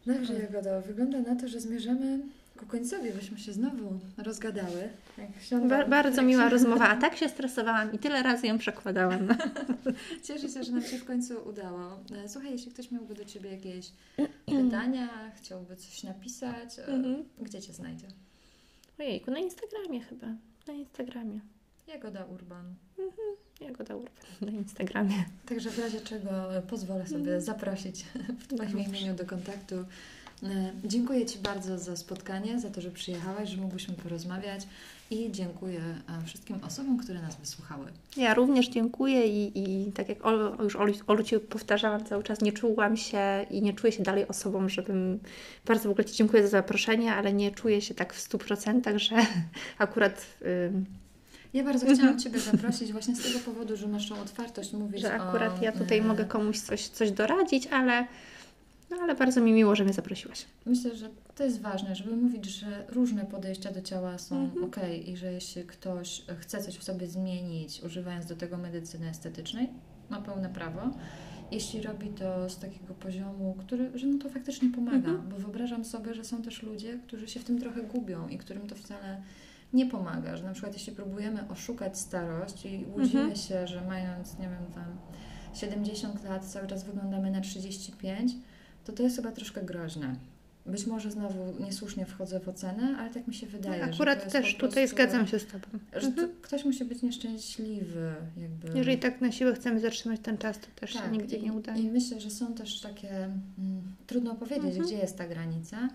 Dobrze, 0.06 0.34
Jagodo, 0.34 0.82
wygląda 0.82 1.20
na 1.20 1.40
to, 1.40 1.48
że 1.48 1.60
zmierzamy 1.60 2.18
ku 2.62 2.68
końcowi 2.68 3.10
byśmy 3.12 3.38
się 3.38 3.52
znowu 3.52 4.00
rozgadały. 4.18 4.88
Jak 5.18 5.28
siądę- 5.42 5.68
Ba- 5.68 5.86
bardzo 5.86 6.16
jak 6.16 6.26
miła 6.26 6.44
się- 6.44 6.50
rozmowa, 6.56 6.88
a 6.88 6.96
tak 6.96 7.16
się 7.16 7.28
stresowałam 7.28 7.92
i 7.92 7.98
tyle 7.98 8.22
razy 8.22 8.46
ją 8.46 8.58
przekładałam. 8.58 9.28
Cieszę 10.26 10.48
się, 10.48 10.64
że 10.64 10.72
nam 10.72 10.82
się 10.82 10.98
w 10.98 11.04
końcu 11.04 11.48
udało. 11.48 11.98
E, 12.24 12.28
Słuchaj, 12.28 12.50
jeśli 12.52 12.72
ktoś 12.72 12.90
miałby 12.90 13.14
do 13.14 13.24
Ciebie 13.24 13.50
jakieś 13.50 13.86
pytania, 14.64 15.08
chciałby 15.36 15.76
coś 15.76 16.02
napisać, 16.02 16.78
e, 16.78 16.86
Mhm. 16.86 17.24
gdzie 17.40 17.60
Cię 17.62 17.72
znajdzie? 17.72 18.06
Ojejku, 18.98 19.30
na 19.30 19.38
Instagramie 19.38 20.00
chyba. 20.00 20.26
Na 20.66 20.72
Instagramie. 20.72 21.40
Jagoda 21.88 22.24
Urban. 22.24 22.74
Jagoda 23.60 23.96
Urban 23.96 24.12
na 24.40 24.50
Instagramie. 24.50 25.24
Także 25.48 25.70
w 25.70 25.78
razie 25.78 26.00
czego 26.00 26.56
e, 26.56 26.62
pozwolę 26.62 27.06
sobie 27.06 27.40
zaprosić 27.40 28.04
w 28.40 28.46
Twoim 28.46 28.78
imieniu 28.78 29.14
do 29.14 29.26
kontaktu. 29.26 29.74
E, 30.42 30.72
Dziękuję 30.84 31.26
Ci 31.26 31.38
bardzo 31.38 31.78
za 31.78 31.96
spotkanie, 31.96 32.60
za 32.60 32.70
to, 32.70 32.80
że 32.80 32.90
przyjechałaś, 32.90 33.48
że 33.48 33.56
mogłyśmy 33.56 33.94
porozmawiać 33.94 34.66
i 35.10 35.32
dziękuję 35.32 35.80
e, 35.80 36.26
wszystkim 36.26 36.60
osobom, 36.66 36.98
które 36.98 37.22
nas 37.22 37.36
wysłuchały. 37.36 37.86
Ja 38.16 38.34
również 38.34 38.68
dziękuję 38.68 39.26
i, 39.26 39.52
i 39.58 39.92
tak 39.92 40.08
jak 40.08 40.26
Olu, 40.26 40.62
już 40.62 40.76
Olu, 40.76 40.94
Olu 41.06 41.24
Ci 41.24 41.38
powtarzałam 41.38 42.04
cały 42.04 42.22
czas, 42.22 42.40
nie 42.40 42.52
czułam 42.52 42.96
się 42.96 43.46
i 43.50 43.62
nie 43.62 43.72
czuję 43.72 43.92
się 43.92 44.02
dalej 44.02 44.28
osobą, 44.28 44.68
żebym... 44.68 45.18
Bardzo 45.66 45.88
w 45.88 45.92
ogóle 45.92 46.04
Ci 46.04 46.16
dziękuję 46.16 46.42
za 46.42 46.48
zaproszenie, 46.48 47.14
ale 47.14 47.32
nie 47.32 47.50
czuję 47.50 47.80
się 47.80 47.94
tak 47.94 48.14
w 48.14 48.28
100%, 48.28 48.98
że 48.98 49.16
akurat... 49.78 50.26
ym, 50.42 50.86
Ja 51.54 51.64
bardzo 51.64 51.94
chciałam 51.94 52.18
Ciebie 52.18 52.40
zaprosić 52.40 52.92
właśnie 52.92 53.16
z 53.16 53.22
tego 53.22 53.38
powodu, 53.38 53.76
że 53.76 53.88
masz 53.88 54.08
tą 54.08 54.20
otwartość 54.20 54.72
mówić 54.72 55.00
że 55.00 55.08
o, 55.08 55.22
akurat 55.22 55.62
ja 55.62 55.72
tutaj 55.72 55.98
e, 55.98 56.02
mogę 56.02 56.24
komuś 56.24 56.58
coś, 56.58 56.88
coś 56.88 57.10
doradzić, 57.10 57.66
ale, 57.66 58.06
no, 58.96 59.02
ale 59.02 59.14
bardzo 59.14 59.40
mi 59.40 59.52
miło, 59.52 59.76
że 59.76 59.84
mnie 59.84 59.92
zaprosiłaś. 59.92 60.46
Myślę, 60.66 60.94
że 60.96 61.10
to 61.34 61.44
jest 61.44 61.60
ważne, 61.60 61.94
żeby 61.96 62.16
mówić, 62.16 62.44
że 62.44 62.84
różne 62.88 63.24
podejścia 63.26 63.70
do 63.72 63.82
ciała 63.82 64.18
są 64.18 64.36
Mhm. 64.36 64.64
ok 64.64 64.76
i 65.06 65.16
że 65.16 65.32
jeśli 65.32 65.64
ktoś 65.64 66.22
chce 66.38 66.62
coś 66.62 66.76
w 66.78 66.84
sobie 66.84 67.06
zmienić, 67.06 67.82
używając 67.86 68.26
do 68.26 68.36
tego 68.36 68.56
medycyny 68.58 69.08
estetycznej, 69.08 69.68
ma 70.10 70.20
pełne 70.20 70.48
prawo. 70.48 70.80
Jeśli 71.50 71.82
robi 71.82 72.08
to 72.08 72.50
z 72.50 72.58
takiego 72.58 72.94
poziomu, 72.94 73.56
który, 73.60 73.90
że 73.98 74.06
no 74.06 74.18
to 74.18 74.28
faktycznie 74.28 74.70
pomaga, 74.70 74.96
Mhm. 75.08 75.28
bo 75.28 75.36
wyobrażam 75.36 75.84
sobie, 75.84 76.14
że 76.14 76.24
są 76.24 76.42
też 76.42 76.62
ludzie, 76.62 76.98
którzy 77.06 77.28
się 77.28 77.40
w 77.40 77.44
tym 77.44 77.60
trochę 77.60 77.82
gubią 77.82 78.28
i 78.28 78.38
którym 78.38 78.66
to 78.66 78.74
wcale 78.74 79.22
nie 79.72 79.86
pomaga, 79.86 80.36
że 80.36 80.44
na 80.44 80.52
przykład 80.52 80.74
jeśli 80.74 80.92
próbujemy 80.92 81.48
oszukać 81.48 81.98
starość 81.98 82.64
i 82.66 82.84
łudzimy 82.94 83.20
Mhm. 83.20 83.36
się, 83.36 83.66
że 83.66 83.80
mając, 83.88 84.38
nie 84.38 84.48
wiem, 84.48 84.72
tam 84.74 84.84
70 85.54 86.24
lat 86.24 86.44
cały 86.44 86.66
czas 86.66 86.84
wyglądamy 86.84 87.30
na 87.30 87.40
35, 87.40 88.32
to 88.84 88.92
to 88.92 89.02
jest 89.02 89.16
chyba 89.16 89.32
troszkę 89.32 89.62
groźne. 89.62 90.16
Być 90.66 90.86
może 90.86 91.10
znowu 91.10 91.54
niesłusznie 91.64 92.06
wchodzę 92.06 92.40
w 92.40 92.48
ocenę, 92.48 92.96
ale 92.98 93.10
tak 93.10 93.28
mi 93.28 93.34
się 93.34 93.46
wydaje. 93.46 93.80
że 93.82 93.88
to 93.88 93.94
Akurat 93.94 94.32
też 94.32 94.56
tutaj 94.56 94.70
prostu- 94.70 94.96
zgadzam 94.96 95.26
się 95.26 95.38
z 95.38 95.46
Tobą. 95.46 95.66
Że 95.92 96.06
Mhm. 96.06 96.28
to 96.28 96.34
ktoś 96.42 96.64
musi 96.64 96.84
być 96.84 97.02
nieszczęśliwy, 97.02 98.14
jakby. 98.36 98.78
Jeżeli 98.78 98.98
tak 98.98 99.20
na 99.20 99.32
siłę 99.32 99.54
chcemy 99.54 99.80
zatrzymać 99.80 100.20
ten 100.22 100.38
czas, 100.38 100.58
to 100.58 100.66
też 100.80 100.92
się 100.92 100.98
Tak, 100.98 101.12
nigdy 101.12 101.36
i, 101.36 101.42
nie 101.42 101.52
uda. 101.52 101.76
I 101.76 101.88
myślę, 101.90 102.20
że 102.20 102.30
są 102.30 102.54
też 102.54 102.80
takie, 102.80 103.10
mm, 103.24 103.82
trudno 104.06 104.34
powiedzieć, 104.34 104.64
Mhm. 104.64 104.86
gdzie 104.86 104.96
jest 104.96 105.18
ta 105.18 105.28
granica, 105.28 105.88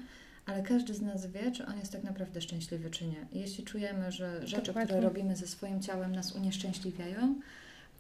ale 0.46 0.64
każdy 0.64 0.94
z 0.94 1.02
nas 1.02 1.26
wie, 1.28 1.52
czy 1.52 1.66
on 1.66 1.78
jest 1.80 1.92
tak 1.92 2.04
naprawdę 2.04 2.42
szczęśliwy, 2.42 2.90
czy 2.90 3.06
nie. 3.08 3.26
Jeśli 3.34 3.64
czujemy, 3.64 4.12
że 4.12 4.48
rzeczy, 4.48 4.74
które 4.74 5.02
robimy 5.02 5.36
ze 5.36 5.48
swoim 5.48 5.82
ciałem 5.82 6.16
nas 6.16 6.32
unieszczęśliwiają, 6.36 7.36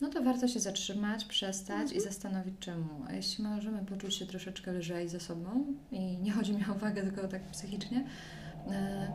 no 0.01 0.09
to 0.09 0.23
warto 0.23 0.47
się 0.47 0.59
zatrzymać, 0.59 1.25
przestać 1.25 1.81
Mhm. 1.81 1.97
i 1.97 2.01
zastanowić 2.01 2.55
czemu. 2.59 2.89
A 3.07 3.13
jeśli 3.13 3.43
możemy 3.43 3.85
poczuć 3.85 4.15
się 4.15 4.25
troszeczkę 4.25 4.71
lżej 4.73 5.09
ze 5.09 5.19
sobą 5.19 5.65
i 5.91 5.99
nie 6.17 6.31
chodzi 6.31 6.53
mi 6.53 6.65
o 6.71 6.73
wagę, 6.73 7.03
tylko 7.03 7.27
tak 7.27 7.41
psychicznie, 7.43 8.05
e, 8.71 9.11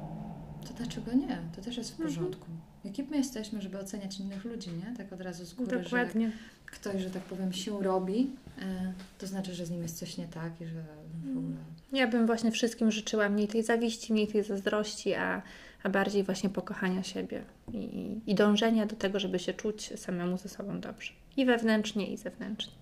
to 0.69 0.75
dlaczego 0.75 1.13
nie? 1.13 1.39
To 1.57 1.63
też 1.63 1.77
jest 1.77 1.91
w 1.91 2.01
Mhm. 2.01 2.09
porządku. 2.09 2.47
Jakim 2.85 3.07
my 3.11 3.17
jesteśmy, 3.17 3.63
żeby 3.63 3.79
oceniać 3.79 4.21
innych 4.21 4.45
ludzi, 4.45 4.71
nie? 4.71 4.97
Tak 4.97 5.13
od 5.13 5.21
razu 5.21 5.45
z 5.47 5.55
góry, 5.55 5.71
że 5.79 5.83
Dokładnie. 5.85 6.31
ktoś, 6.67 7.03
że 7.03 7.11
tak 7.11 7.23
powiem, 7.23 7.53
się 7.53 7.83
robi, 7.83 8.31
e, 8.63 8.93
to 9.19 9.27
znaczy, 9.27 9.55
że 9.55 9.67
z 9.67 9.71
nim 9.71 9.83
jest 9.83 9.99
coś 9.99 10.17
nie 10.17 10.27
tak 10.29 10.61
i 10.61 10.67
że 10.67 10.83
w 11.25 11.39
ogóle... 11.39 11.57
Ja 11.93 12.09
bym 12.09 12.27
właśnie 12.27 12.51
wszystkim 12.51 12.91
życzyła 12.91 13.29
mniej 13.29 13.49
tej 13.49 13.63
zawiści, 13.63 14.13
mniej 14.13 14.29
tej 14.29 14.45
zazdrości, 14.45 15.15
a, 15.15 15.43
a 15.83 15.89
bardziej 15.89 16.23
właśnie 16.23 16.51
pokochania 16.51 17.03
siebie 17.03 17.45
i, 17.73 18.21
i 18.27 18.35
dążenia 18.35 18.87
do 18.87 18.97
tego, 18.97 19.21
żeby 19.21 19.39
się 19.39 19.55
czuć 19.55 20.01
samemu 20.01 20.39
ze 20.39 20.49
sobą 20.49 20.81
dobrze 20.81 21.13
i 21.37 21.45
wewnętrznie, 21.45 22.07
i 22.07 22.17
zewnętrznie. 22.17 22.73